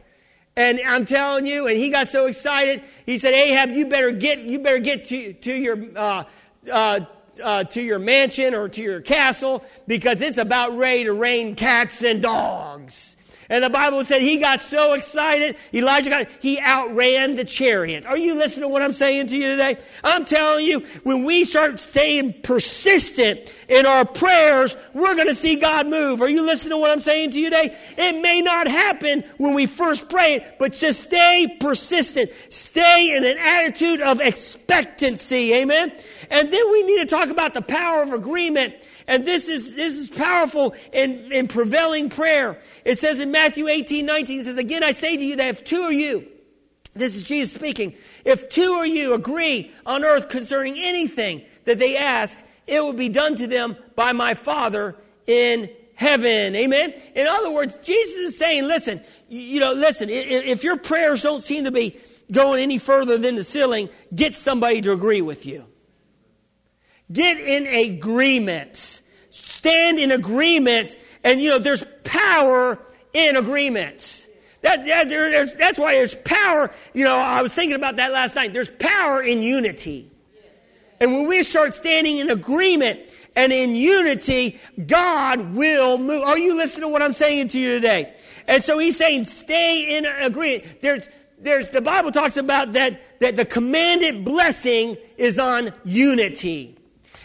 And 0.56 0.82
I'm 0.86 1.06
telling 1.06 1.46
you, 1.46 1.68
and 1.68 1.78
he 1.78 1.90
got 1.90 2.08
so 2.08 2.26
excited, 2.26 2.84
he 3.06 3.18
said, 3.18 3.34
Ahab, 3.34 3.70
you 3.70 3.86
better 3.86 4.12
get, 4.12 4.40
you 4.40 4.60
better 4.60 4.80
get 4.80 5.06
to, 5.06 5.34
to 5.34 5.54
your, 5.54 5.80
uh, 5.96 6.24
uh, 6.70 7.00
uh, 7.42 7.64
to 7.64 7.82
your 7.82 8.00
mansion 8.00 8.54
or 8.54 8.68
to 8.68 8.82
your 8.82 9.02
castle 9.02 9.64
because 9.88 10.22
it's 10.22 10.38
about 10.38 10.78
ready 10.78 11.06
to 11.06 11.14
rain 11.14 11.56
cats 11.56 12.04
and 12.04 12.22
dogs. 12.22 13.16
And 13.52 13.66
the 13.66 13.70
Bible 13.70 14.06
said 14.06 14.22
he 14.22 14.38
got 14.38 14.62
so 14.62 14.94
excited, 14.94 15.58
Elijah 15.74 16.10
got, 16.10 16.28
he 16.40 16.58
outran 16.58 17.36
the 17.36 17.44
chariot. 17.44 18.06
Are 18.06 18.18
you 18.18 18.36
listening 18.36 18.70
to 18.70 18.70
what 18.70 18.82
I'm 18.82 18.94
saying 18.94 19.28
to 19.28 19.38
you 19.38 19.50
today? 19.50 19.78
I'm 20.06 20.24
telling 20.24 20.66
you, 20.66 20.80
when 21.04 21.26
we 21.26 21.44
start 21.44 21.78
staying 21.78 22.42
persistent 22.44 23.54
in 23.68 23.86
our 23.86 24.06
prayers, 24.06 24.78
we're 24.94 25.16
going 25.16 25.28
to 25.28 25.36
see 25.36 25.58
God 25.58 25.86
move. 25.88 26.22
Are 26.22 26.30
you 26.30 26.46
listening 26.46 26.70
to 26.70 26.78
what 26.78 26.92
I'm 26.92 27.02
saying 27.02 27.32
to 27.32 27.42
you 27.42 27.50
today? 27.50 27.78
It 27.98 28.22
may 28.22 28.40
not 28.40 28.70
happen 28.70 29.26
when 29.36 29.54
we 29.54 29.66
first 29.66 30.08
pray, 30.08 30.36
it, 30.36 30.56
but 30.58 30.72
just 30.72 31.02
stay 31.02 31.58
persistent. 31.60 32.32
Stay 32.48 33.18
in 33.18 33.26
an 33.26 33.38
attitude 33.38 34.00
of 34.00 34.22
expectancy. 34.22 35.56
Amen? 35.56 35.92
And 36.30 36.54
then 36.54 36.72
we 36.72 36.84
need 36.84 37.00
to 37.02 37.06
talk 37.06 37.28
about 37.28 37.54
the 37.54 37.62
power 37.62 38.02
of 38.02 38.14
agreement 38.14 38.76
and 39.12 39.26
this 39.26 39.50
is, 39.50 39.74
this 39.74 39.98
is 39.98 40.10
powerful 40.10 40.74
in, 40.94 41.34
in 41.34 41.50
prevailing 41.50 42.10
prayer. 42.10 42.58
It 42.86 42.98
says 42.98 43.20
in 43.20 43.30
Matthew 43.30 43.68
18, 43.68 44.06
19, 44.06 44.40
it 44.40 44.44
says, 44.46 44.58
Again, 44.58 44.86
I 44.86 44.92
say 44.92 45.18
to 45.18 45.26
you 45.26 45.36
that 45.36 45.50
if 45.50 45.66
two 45.66 45.84
of 45.84 45.92
you, 45.92 46.26
this 46.94 47.14
is 47.14 47.26
Jesus 47.26 47.54
speaking, 47.54 47.94
if 48.24 48.50
two 48.50 48.80
of 48.80 48.88
you 48.88 49.14
agree 49.14 49.70
on 49.86 50.06
earth 50.06 50.30
concerning 50.30 50.78
anything 50.78 51.42
that 51.66 51.78
they 51.78 51.98
ask, 51.98 52.42
it 52.66 52.82
will 52.82 52.94
be 52.94 53.10
done 53.10 53.36
to 53.36 53.48
them 53.48 53.76
by 53.98 54.14
my 54.14 54.34
Father 54.34 54.96
in 55.28 55.70
heaven. 55.96 56.56
Amen? 56.56 56.94
In 57.14 57.28
other 57.28 57.52
words, 57.52 57.76
Jesus 57.84 58.18
is 58.18 58.38
saying, 58.38 58.64
listen, 58.64 59.02
you 59.28 59.60
know, 59.60 59.74
listen, 59.74 60.08
if 60.10 60.64
your 60.64 60.78
prayers 60.78 61.22
don't 61.22 61.42
seem 61.42 61.66
to 61.66 61.72
be 61.72 61.98
going 62.32 62.64
any 62.64 62.78
further 62.78 63.18
than 63.18 63.36
the 63.36 63.44
ceiling, 63.44 63.90
get 64.16 64.36
somebody 64.36 64.80
to 64.80 64.94
agree 64.94 65.22
with 65.22 65.46
you. 65.46 65.66
Get 67.12 67.38
in 67.38 67.68
agreement 67.68 69.01
stand 69.62 70.00
in 70.00 70.12
agreement. 70.12 70.98
And, 71.24 71.40
you 71.40 71.50
know, 71.50 71.60
there's 71.60 71.86
power 72.04 72.80
in 73.14 73.36
agreement. 73.36 74.28
That, 74.62 74.88
that 74.88 75.08
there, 75.08 75.46
that's 75.46 75.78
why 75.78 75.94
there's 75.94 76.16
power. 76.16 76.72
You 76.96 77.04
know, 77.04 77.16
I 77.16 77.44
was 77.44 77.54
thinking 77.54 77.76
about 77.76 77.98
that 77.98 78.12
last 78.12 78.36
night. 78.36 78.54
There's 78.54 78.72
power 78.72 79.22
in 79.22 79.44
unity. 79.44 80.10
And 81.00 81.14
when 81.14 81.28
we 81.28 81.44
start 81.44 81.76
standing 81.76 82.18
in 82.18 82.32
agreement 82.32 83.02
and 83.36 83.54
in 83.54 83.76
unity, 83.76 84.60
God 84.88 85.54
will 85.54 86.00
move. 86.00 86.24
Are 86.24 86.40
you 86.40 86.56
listening 86.56 86.82
to 86.82 86.88
what 86.88 87.04
I'm 87.04 87.14
saying 87.14 87.50
to 87.50 87.60
you 87.60 87.76
today? 87.76 88.16
And 88.48 88.64
so 88.64 88.80
he's 88.80 88.98
saying, 88.98 89.26
stay 89.26 89.96
in 89.96 90.06
agreement. 90.06 90.82
There's, 90.82 91.08
there's, 91.38 91.70
the 91.70 91.82
Bible 91.82 92.12
talks 92.12 92.38
about 92.38 92.74
that, 92.74 93.20
that 93.20 93.36
the 93.36 93.46
commanded 93.46 94.26
blessing 94.26 94.98
is 95.18 95.38
on 95.38 95.72
unity. 95.86 96.78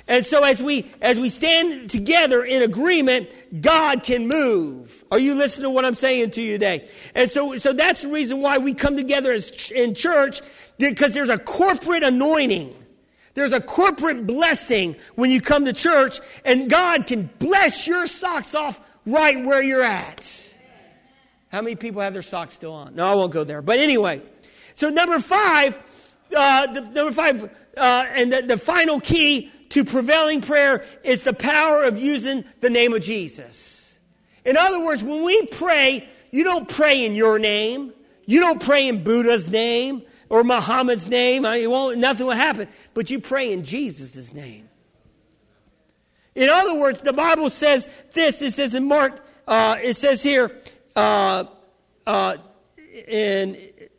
And 0.08 0.24
so 0.24 0.44
as 0.44 0.62
we, 0.62 0.86
as 1.02 1.18
we 1.18 1.28
stand 1.28 1.90
together 1.90 2.44
in 2.44 2.62
agreement, 2.62 3.30
God 3.60 4.04
can 4.04 4.28
move. 4.28 5.04
Are 5.10 5.18
you 5.18 5.34
listening 5.34 5.64
to 5.64 5.70
what 5.70 5.84
I'm 5.84 5.96
saying 5.96 6.30
to 6.32 6.42
you 6.42 6.52
today? 6.52 6.88
And 7.14 7.28
so, 7.30 7.56
so 7.56 7.72
that's 7.72 8.02
the 8.02 8.10
reason 8.10 8.40
why 8.40 8.58
we 8.58 8.72
come 8.72 8.96
together 8.96 9.32
as, 9.32 9.70
in 9.72 9.94
church, 9.94 10.42
because 10.78 11.12
there's 11.12 11.28
a 11.28 11.38
corporate 11.38 12.04
anointing. 12.04 12.74
There's 13.34 13.52
a 13.52 13.60
corporate 13.60 14.26
blessing 14.26 14.96
when 15.16 15.30
you 15.30 15.40
come 15.40 15.64
to 15.64 15.72
church, 15.72 16.20
and 16.44 16.70
God 16.70 17.06
can 17.06 17.28
bless 17.38 17.86
your 17.86 18.06
socks 18.06 18.54
off 18.54 18.80
right 19.04 19.44
where 19.44 19.62
you're 19.62 19.82
at. 19.82 20.54
How 21.48 21.62
many 21.62 21.76
people 21.76 22.00
have 22.00 22.12
their 22.12 22.22
socks 22.22 22.54
still 22.54 22.72
on? 22.72 22.94
No, 22.94 23.06
I 23.06 23.14
won't 23.14 23.32
go 23.32 23.44
there. 23.44 23.60
But 23.60 23.78
anyway, 23.78 24.22
so 24.74 24.88
number 24.88 25.18
five, 25.18 25.76
uh, 26.34 26.72
the, 26.72 26.80
number 26.80 27.12
five, 27.12 27.44
uh, 27.76 28.06
and 28.10 28.32
the, 28.32 28.42
the 28.42 28.58
final 28.58 29.00
key 29.00 29.52
to 29.70 29.84
prevailing 29.84 30.40
prayer 30.40 30.84
is 31.04 31.22
the 31.22 31.32
power 31.32 31.84
of 31.84 31.98
using 31.98 32.44
the 32.60 32.70
name 32.70 32.94
of 32.94 33.02
Jesus. 33.02 33.98
In 34.44 34.56
other 34.56 34.84
words, 34.84 35.02
when 35.02 35.24
we 35.24 35.46
pray, 35.46 36.08
you 36.30 36.44
don't 36.44 36.68
pray 36.68 37.04
in 37.04 37.14
your 37.14 37.38
name. 37.38 37.92
You 38.26 38.40
don't 38.40 38.60
pray 38.60 38.88
in 38.88 39.02
Buddha's 39.02 39.50
name 39.50 40.02
or 40.28 40.44
Muhammad's 40.44 41.08
name. 41.08 41.44
I 41.44 41.66
won't, 41.66 41.98
nothing 41.98 42.26
will 42.26 42.34
happen. 42.34 42.68
But 42.94 43.10
you 43.10 43.20
pray 43.20 43.52
in 43.52 43.64
Jesus' 43.64 44.32
name. 44.32 44.68
In 46.34 46.50
other 46.50 46.78
words, 46.78 47.00
the 47.00 47.12
Bible 47.12 47.50
says 47.50 47.88
this. 48.12 48.42
It 48.42 48.52
says 48.52 48.74
in 48.74 48.86
Mark, 48.86 49.24
uh, 49.48 49.78
it 49.82 49.94
says 49.94 50.22
here, 50.22 50.56
uh, 50.94 51.44
uh, 52.06 52.36
in, 53.08 53.56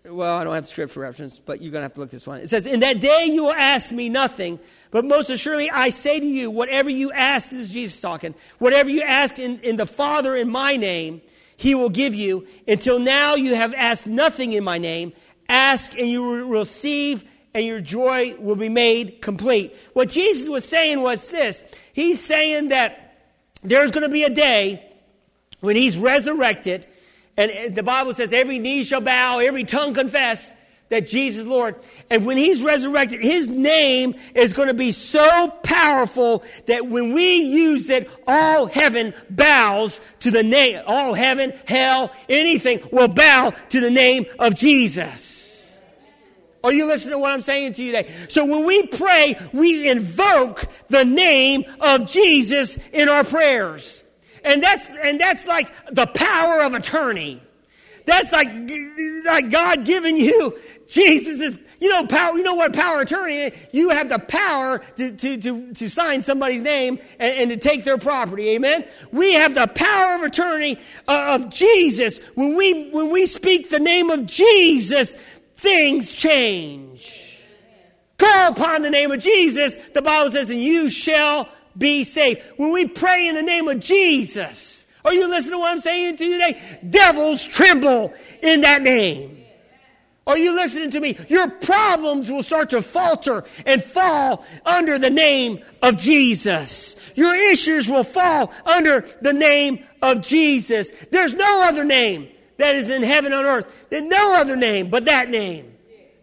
well, 0.10 0.38
I 0.38 0.43
don't 0.43 0.53
have 0.53 0.64
the 0.64 0.70
scripture 0.70 0.99
reference, 1.01 1.39
but 1.39 1.62
you're 1.62 1.72
going 1.72 1.82
to 1.82 1.86
have 1.86 1.93
to 1.95 1.99
look 1.99 2.10
this 2.10 2.28
one. 2.28 2.39
It 2.39 2.49
says, 2.49 2.66
In 2.66 2.80
that 2.82 2.99
day 2.99 3.26
you 3.26 3.45
will 3.45 3.53
ask 3.53 3.91
me 3.91 4.10
nothing, 4.10 4.60
but 4.91 5.05
most 5.05 5.30
assuredly 5.30 5.70
I 5.70 5.89
say 5.89 6.20
to 6.20 6.26
you, 6.26 6.49
whatever 6.49 6.89
you 6.89 7.12
ask, 7.12 7.51
this 7.51 7.62
is 7.62 7.72
Jesus 7.72 7.99
talking, 7.99 8.36
whatever 8.60 8.89
you 8.89 9.01
ask 9.01 9.39
in, 9.39 9.60
in 9.60 9.76
the 9.76 9.86
Father 9.86 10.36
in 10.36 10.49
my 10.49 10.76
name, 10.76 11.22
he 11.58 11.76
will 11.76 11.89
give 11.89 12.14
you. 12.14 12.47
Until 12.68 12.99
now 12.99 13.36
you 13.36 13.55
have 13.55 13.74
asked 13.74 14.08
nothing 14.08 14.53
in 14.53 14.64
my 14.64 14.78
name. 14.78 15.14
Ask 15.49 15.97
and 15.97 16.08
you 16.08 16.22
will 16.22 16.47
receive, 16.47 17.24
and 17.53 17.66
your 17.66 17.80
joy 17.80 18.36
will 18.38 18.55
be 18.55 18.70
made 18.70 19.22
complete. 19.22 19.76
What 19.93 20.10
Jesus 20.10 20.47
was 20.47 20.66
saying 20.66 21.01
was 21.01 21.30
this 21.30 21.66
He's 21.93 22.24
saying 22.24 22.70
that 22.70 23.18
there's 23.64 23.91
going 23.91 24.03
to 24.03 24.12
be 24.12 24.24
a 24.24 24.30
day 24.30 24.84
when 25.60 25.76
he's 25.76 25.97
resurrected, 25.97 26.86
and 27.38 27.76
the 27.76 27.84
Bible 27.84 28.14
says 28.14 28.34
every 28.34 28.60
knee 28.60 28.84
shall 28.84 29.02
bow, 29.02 29.40
every 29.40 29.64
tongue 29.64 29.94
confess 29.94 30.54
that 30.90 31.08
Jesus 31.08 31.42
is 31.42 31.46
Lord. 31.46 31.76
And 32.10 32.26
when 32.26 32.38
he's 32.38 32.64
resurrected, 32.64 33.22
his 33.22 33.50
name 33.50 34.16
is 34.34 34.54
going 34.54 34.70
to 34.70 34.74
be 34.74 34.92
so 34.92 35.50
powerful 35.64 36.44
that 36.66 36.88
when 36.88 37.14
we 37.14 37.36
use 37.42 37.90
it, 37.90 38.10
all 38.26 38.68
heaven 38.68 39.14
bows 39.30 40.00
to 40.22 40.32
the 40.32 40.44
name. 40.44 40.82
All 40.88 41.14
heaven, 41.14 41.54
hell, 41.68 42.12
anything 42.30 42.80
will 42.92 43.10
bow 43.10 43.54
to 43.70 43.80
the 43.80 43.92
name 43.92 44.26
of 44.40 44.56
Jesus. 44.56 45.76
Are 46.64 46.74
you 46.74 46.86
listening 46.86 47.14
to 47.14 47.20
what 47.20 47.32
I'm 47.32 47.42
saying 47.42 47.74
to 47.74 47.84
you 47.84 47.92
today? 47.92 48.12
So 48.30 48.46
when 48.46 48.66
we 48.66 48.88
pray, 48.88 49.36
we 49.54 49.90
invoke 49.90 50.66
the 50.88 51.06
name 51.06 51.66
of 51.80 52.10
Jesus 52.10 52.78
in 52.92 53.10
our 53.10 53.24
prayers. 53.24 54.04
And 54.48 54.64
that's, 54.64 54.89
and 54.89 55.20
that's 55.20 55.45
like 55.45 55.72
the 55.91 56.08
power 56.08 56.62
of 56.62 56.74
attorney. 56.74 57.41
That's 58.06 58.32
like, 58.32 58.48
like 59.26 59.50
God 59.50 59.84
giving 59.84 60.16
you 60.16 60.58
Jesus 60.88 61.41
is, 61.41 61.58
you 61.80 61.89
know, 61.89 62.08
power, 62.08 62.36
you 62.36 62.43
know 62.43 62.56
what 62.56 62.74
power 62.74 63.02
attorney 63.02 63.38
is? 63.38 63.54
You 63.72 63.89
have 63.89 64.10
the 64.10 64.20
power 64.20 64.80
to, 64.95 65.12
to, 65.12 65.38
to, 65.38 65.74
to 65.74 65.89
sign 65.89 66.22
somebody's 66.22 66.62
name 66.62 67.00
and, 67.20 67.38
and, 67.38 67.50
to 67.52 67.58
take 67.58 67.84
their 67.84 67.98
property. 67.98 68.50
Amen? 68.50 68.86
We 69.12 69.34
have 69.34 69.54
the 69.54 69.68
power 69.68 70.16
of 70.16 70.24
attorney 70.24 70.80
uh, 71.08 71.38
of 71.39 71.54
Jesus. 71.54 72.20
When 72.36 72.56
we, 72.56 72.89
when 72.91 73.10
we 73.10 73.26
speak 73.26 73.70
the 73.70 73.80
name 73.80 74.10
of 74.10 74.26
Jesus, 74.26 75.16
things 75.56 76.16
change. 76.16 77.36
Call 78.18 78.52
upon 78.52 78.82
the 78.82 78.89
name 78.89 79.12
of 79.12 79.22
Jesus, 79.22 79.76
the 79.93 80.02
Bible 80.02 80.32
says, 80.32 80.50
and 80.50 80.62
you 80.62 80.89
shall 80.89 81.50
be 81.78 82.04
safe. 82.04 82.44
When 82.58 82.72
we 82.72 82.88
pray 82.88 83.28
in 83.28 83.36
the 83.36 83.44
name 83.44 83.68
of 83.68 83.80
Jesus, 83.80 84.86
are 85.06 85.14
you 85.14 85.30
listening 85.30 85.54
to 85.54 85.60
what 85.60 85.72
I'm 85.72 85.80
saying 85.80 86.18
to 86.18 86.26
you 86.26 86.34
today? 86.34 86.80
Devils 86.90 87.46
tremble 87.46 88.14
in 88.42 88.62
that 88.62 88.82
name. 88.82 89.38
Are 90.28 90.38
you 90.38 90.54
listening 90.54 90.92
to 90.92 91.00
me? 91.00 91.18
Your 91.30 91.50
problems 91.50 92.30
will 92.30 92.44
start 92.44 92.72
to 92.72 92.82
falter 92.82 93.46
and 93.66 93.82
fall 93.82 94.46
under 94.66 95.00
the 95.00 95.10
name 95.10 95.64
of 95.82 95.98
Jesus. 95.98 96.98
Your 97.16 97.34
issues 97.34 97.90
will 97.90 98.04
fall 98.04 98.52
under 98.66 99.06
the 99.22 99.32
name 99.32 99.86
of 100.02 100.22
Jesus. 100.22 100.92
There's 101.12 101.34
no 101.34 101.64
other 101.64 101.86
name 101.86 102.28
that 102.58 102.76
is 102.76 102.90
in 102.90 103.04
heaven 103.04 103.32
on 103.32 103.46
earth. 103.46 103.88
There's 103.90 104.04
no 104.04 104.36
other 104.36 104.58
name 104.58 104.90
but 104.90 105.06
that 105.06 105.30
name. 105.30 105.74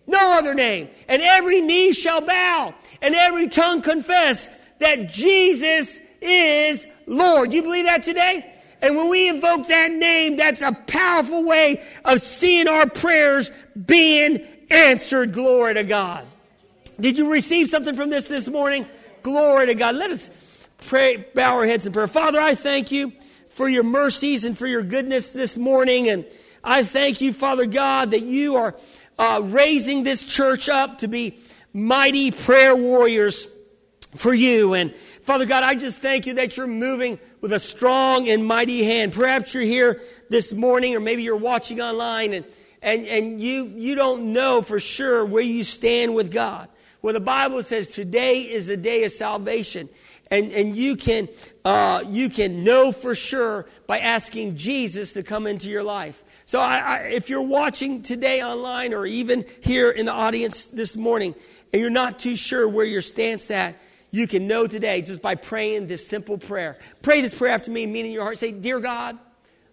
No 0.06 0.34
other 0.34 0.52
name. 0.52 0.90
And 1.08 1.22
every 1.22 1.62
knee 1.62 1.92
shall 1.92 2.20
bow 2.20 2.74
and 3.00 3.14
every 3.14 3.48
tongue 3.48 3.80
confess 3.80 4.50
that 4.78 5.08
Jesus 5.10 6.00
is 6.20 6.86
Lord. 7.06 7.52
You 7.52 7.62
believe 7.62 7.84
that 7.84 8.02
today? 8.02 8.50
And 8.82 8.96
when 8.96 9.08
we 9.08 9.28
invoke 9.28 9.68
that 9.68 9.92
name, 9.92 10.36
that's 10.36 10.60
a 10.60 10.72
powerful 10.86 11.44
way 11.44 11.82
of 12.04 12.20
seeing 12.20 12.68
our 12.68 12.88
prayers 12.88 13.50
being 13.86 14.46
answered. 14.70 15.32
Glory 15.32 15.74
to 15.74 15.84
God. 15.84 16.26
Did 17.00 17.16
you 17.16 17.32
receive 17.32 17.68
something 17.68 17.96
from 17.96 18.10
this 18.10 18.28
this 18.28 18.48
morning? 18.48 18.86
Glory 19.22 19.66
to 19.66 19.74
God. 19.74 19.94
Let 19.94 20.10
us 20.10 20.68
pray, 20.86 21.26
bow 21.34 21.56
our 21.56 21.66
heads 21.66 21.86
in 21.86 21.92
prayer. 21.92 22.06
Father, 22.06 22.40
I 22.40 22.54
thank 22.54 22.92
you 22.92 23.12
for 23.48 23.68
your 23.68 23.84
mercies 23.84 24.44
and 24.44 24.56
for 24.56 24.66
your 24.66 24.82
goodness 24.82 25.32
this 25.32 25.56
morning. 25.56 26.08
And 26.08 26.26
I 26.62 26.82
thank 26.82 27.20
you, 27.20 27.32
Father 27.32 27.66
God, 27.66 28.10
that 28.10 28.22
you 28.22 28.56
are 28.56 28.76
uh, 29.18 29.40
raising 29.44 30.02
this 30.02 30.24
church 30.24 30.68
up 30.68 30.98
to 30.98 31.08
be 31.08 31.38
mighty 31.72 32.30
prayer 32.30 32.76
warriors 32.76 33.48
for 34.16 34.32
you. 34.32 34.74
And 34.74 34.94
Father 34.94 35.46
God, 35.46 35.64
I 35.64 35.74
just 35.74 36.00
thank 36.00 36.26
you 36.26 36.34
that 36.34 36.56
you're 36.56 36.66
moving 36.66 37.18
with 37.40 37.52
a 37.52 37.58
strong 37.58 38.28
and 38.28 38.46
mighty 38.46 38.84
hand. 38.84 39.12
Perhaps 39.12 39.54
you're 39.54 39.62
here 39.62 40.00
this 40.28 40.52
morning, 40.52 40.94
or 40.94 41.00
maybe 41.00 41.22
you're 41.22 41.36
watching 41.36 41.80
online 41.80 42.32
and, 42.32 42.44
and, 42.80 43.06
and 43.06 43.40
you, 43.40 43.66
you 43.74 43.94
don't 43.94 44.32
know 44.32 44.62
for 44.62 44.78
sure 44.78 45.24
where 45.24 45.42
you 45.42 45.64
stand 45.64 46.14
with 46.14 46.30
God. 46.30 46.68
Well, 47.02 47.12
the 47.12 47.20
Bible 47.20 47.62
says 47.62 47.90
today 47.90 48.42
is 48.42 48.66
the 48.66 48.76
day 48.76 49.04
of 49.04 49.12
salvation. 49.12 49.88
And, 50.30 50.52
and 50.52 50.74
you, 50.74 50.96
can, 50.96 51.28
uh, 51.64 52.02
you 52.08 52.30
can 52.30 52.64
know 52.64 52.92
for 52.92 53.14
sure 53.14 53.66
by 53.86 53.98
asking 53.98 54.56
Jesus 54.56 55.12
to 55.12 55.22
come 55.22 55.46
into 55.46 55.68
your 55.68 55.82
life. 55.82 56.24
So 56.46 56.60
I, 56.60 56.78
I, 56.78 56.98
if 57.08 57.28
you're 57.28 57.42
watching 57.42 58.02
today 58.02 58.42
online 58.42 58.94
or 58.94 59.06
even 59.06 59.44
here 59.60 59.90
in 59.90 60.06
the 60.06 60.12
audience 60.12 60.68
this 60.68 60.96
morning 60.96 61.34
and 61.72 61.80
you're 61.80 61.90
not 61.90 62.18
too 62.18 62.36
sure 62.36 62.68
where 62.68 62.84
your 62.84 63.00
stance 63.02 63.50
at, 63.50 63.76
you 64.14 64.28
can 64.28 64.46
know 64.46 64.68
today 64.68 65.02
just 65.02 65.20
by 65.20 65.34
praying 65.34 65.88
this 65.88 66.06
simple 66.06 66.38
prayer. 66.38 66.78
Pray 67.02 67.20
this 67.20 67.34
prayer 67.34 67.52
after 67.52 67.72
me, 67.72 67.84
meaning 67.84 68.12
your 68.12 68.22
heart. 68.22 68.38
Say, 68.38 68.52
Dear 68.52 68.78
God, 68.78 69.18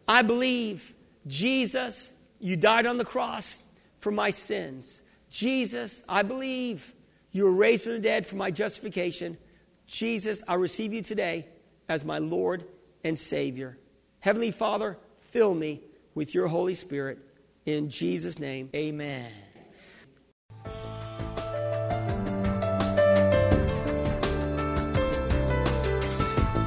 I 0.07 0.23
believe 0.23 0.95
Jesus, 1.27 2.11
you 2.39 2.55
died 2.55 2.87
on 2.87 2.97
the 2.97 3.05
cross 3.05 3.61
for 3.99 4.09
my 4.09 4.31
sins. 4.31 5.03
Jesus, 5.29 6.03
I 6.09 6.23
believe 6.23 6.91
you 7.31 7.43
were 7.43 7.53
raised 7.53 7.83
from 7.83 7.93
the 7.93 7.99
dead 7.99 8.25
for 8.25 8.35
my 8.35 8.49
justification. 8.49 9.37
Jesus, 9.85 10.41
I 10.47 10.55
receive 10.55 10.91
you 10.91 11.03
today 11.03 11.45
as 11.87 12.03
my 12.03 12.17
Lord 12.17 12.65
and 13.03 13.15
Savior. 13.15 13.77
Heavenly 14.21 14.49
Father, 14.49 14.97
fill 15.29 15.53
me 15.53 15.81
with 16.15 16.33
your 16.33 16.47
Holy 16.47 16.73
Spirit. 16.73 17.19
In 17.67 17.91
Jesus' 17.91 18.39
name, 18.39 18.71
amen. 18.73 19.31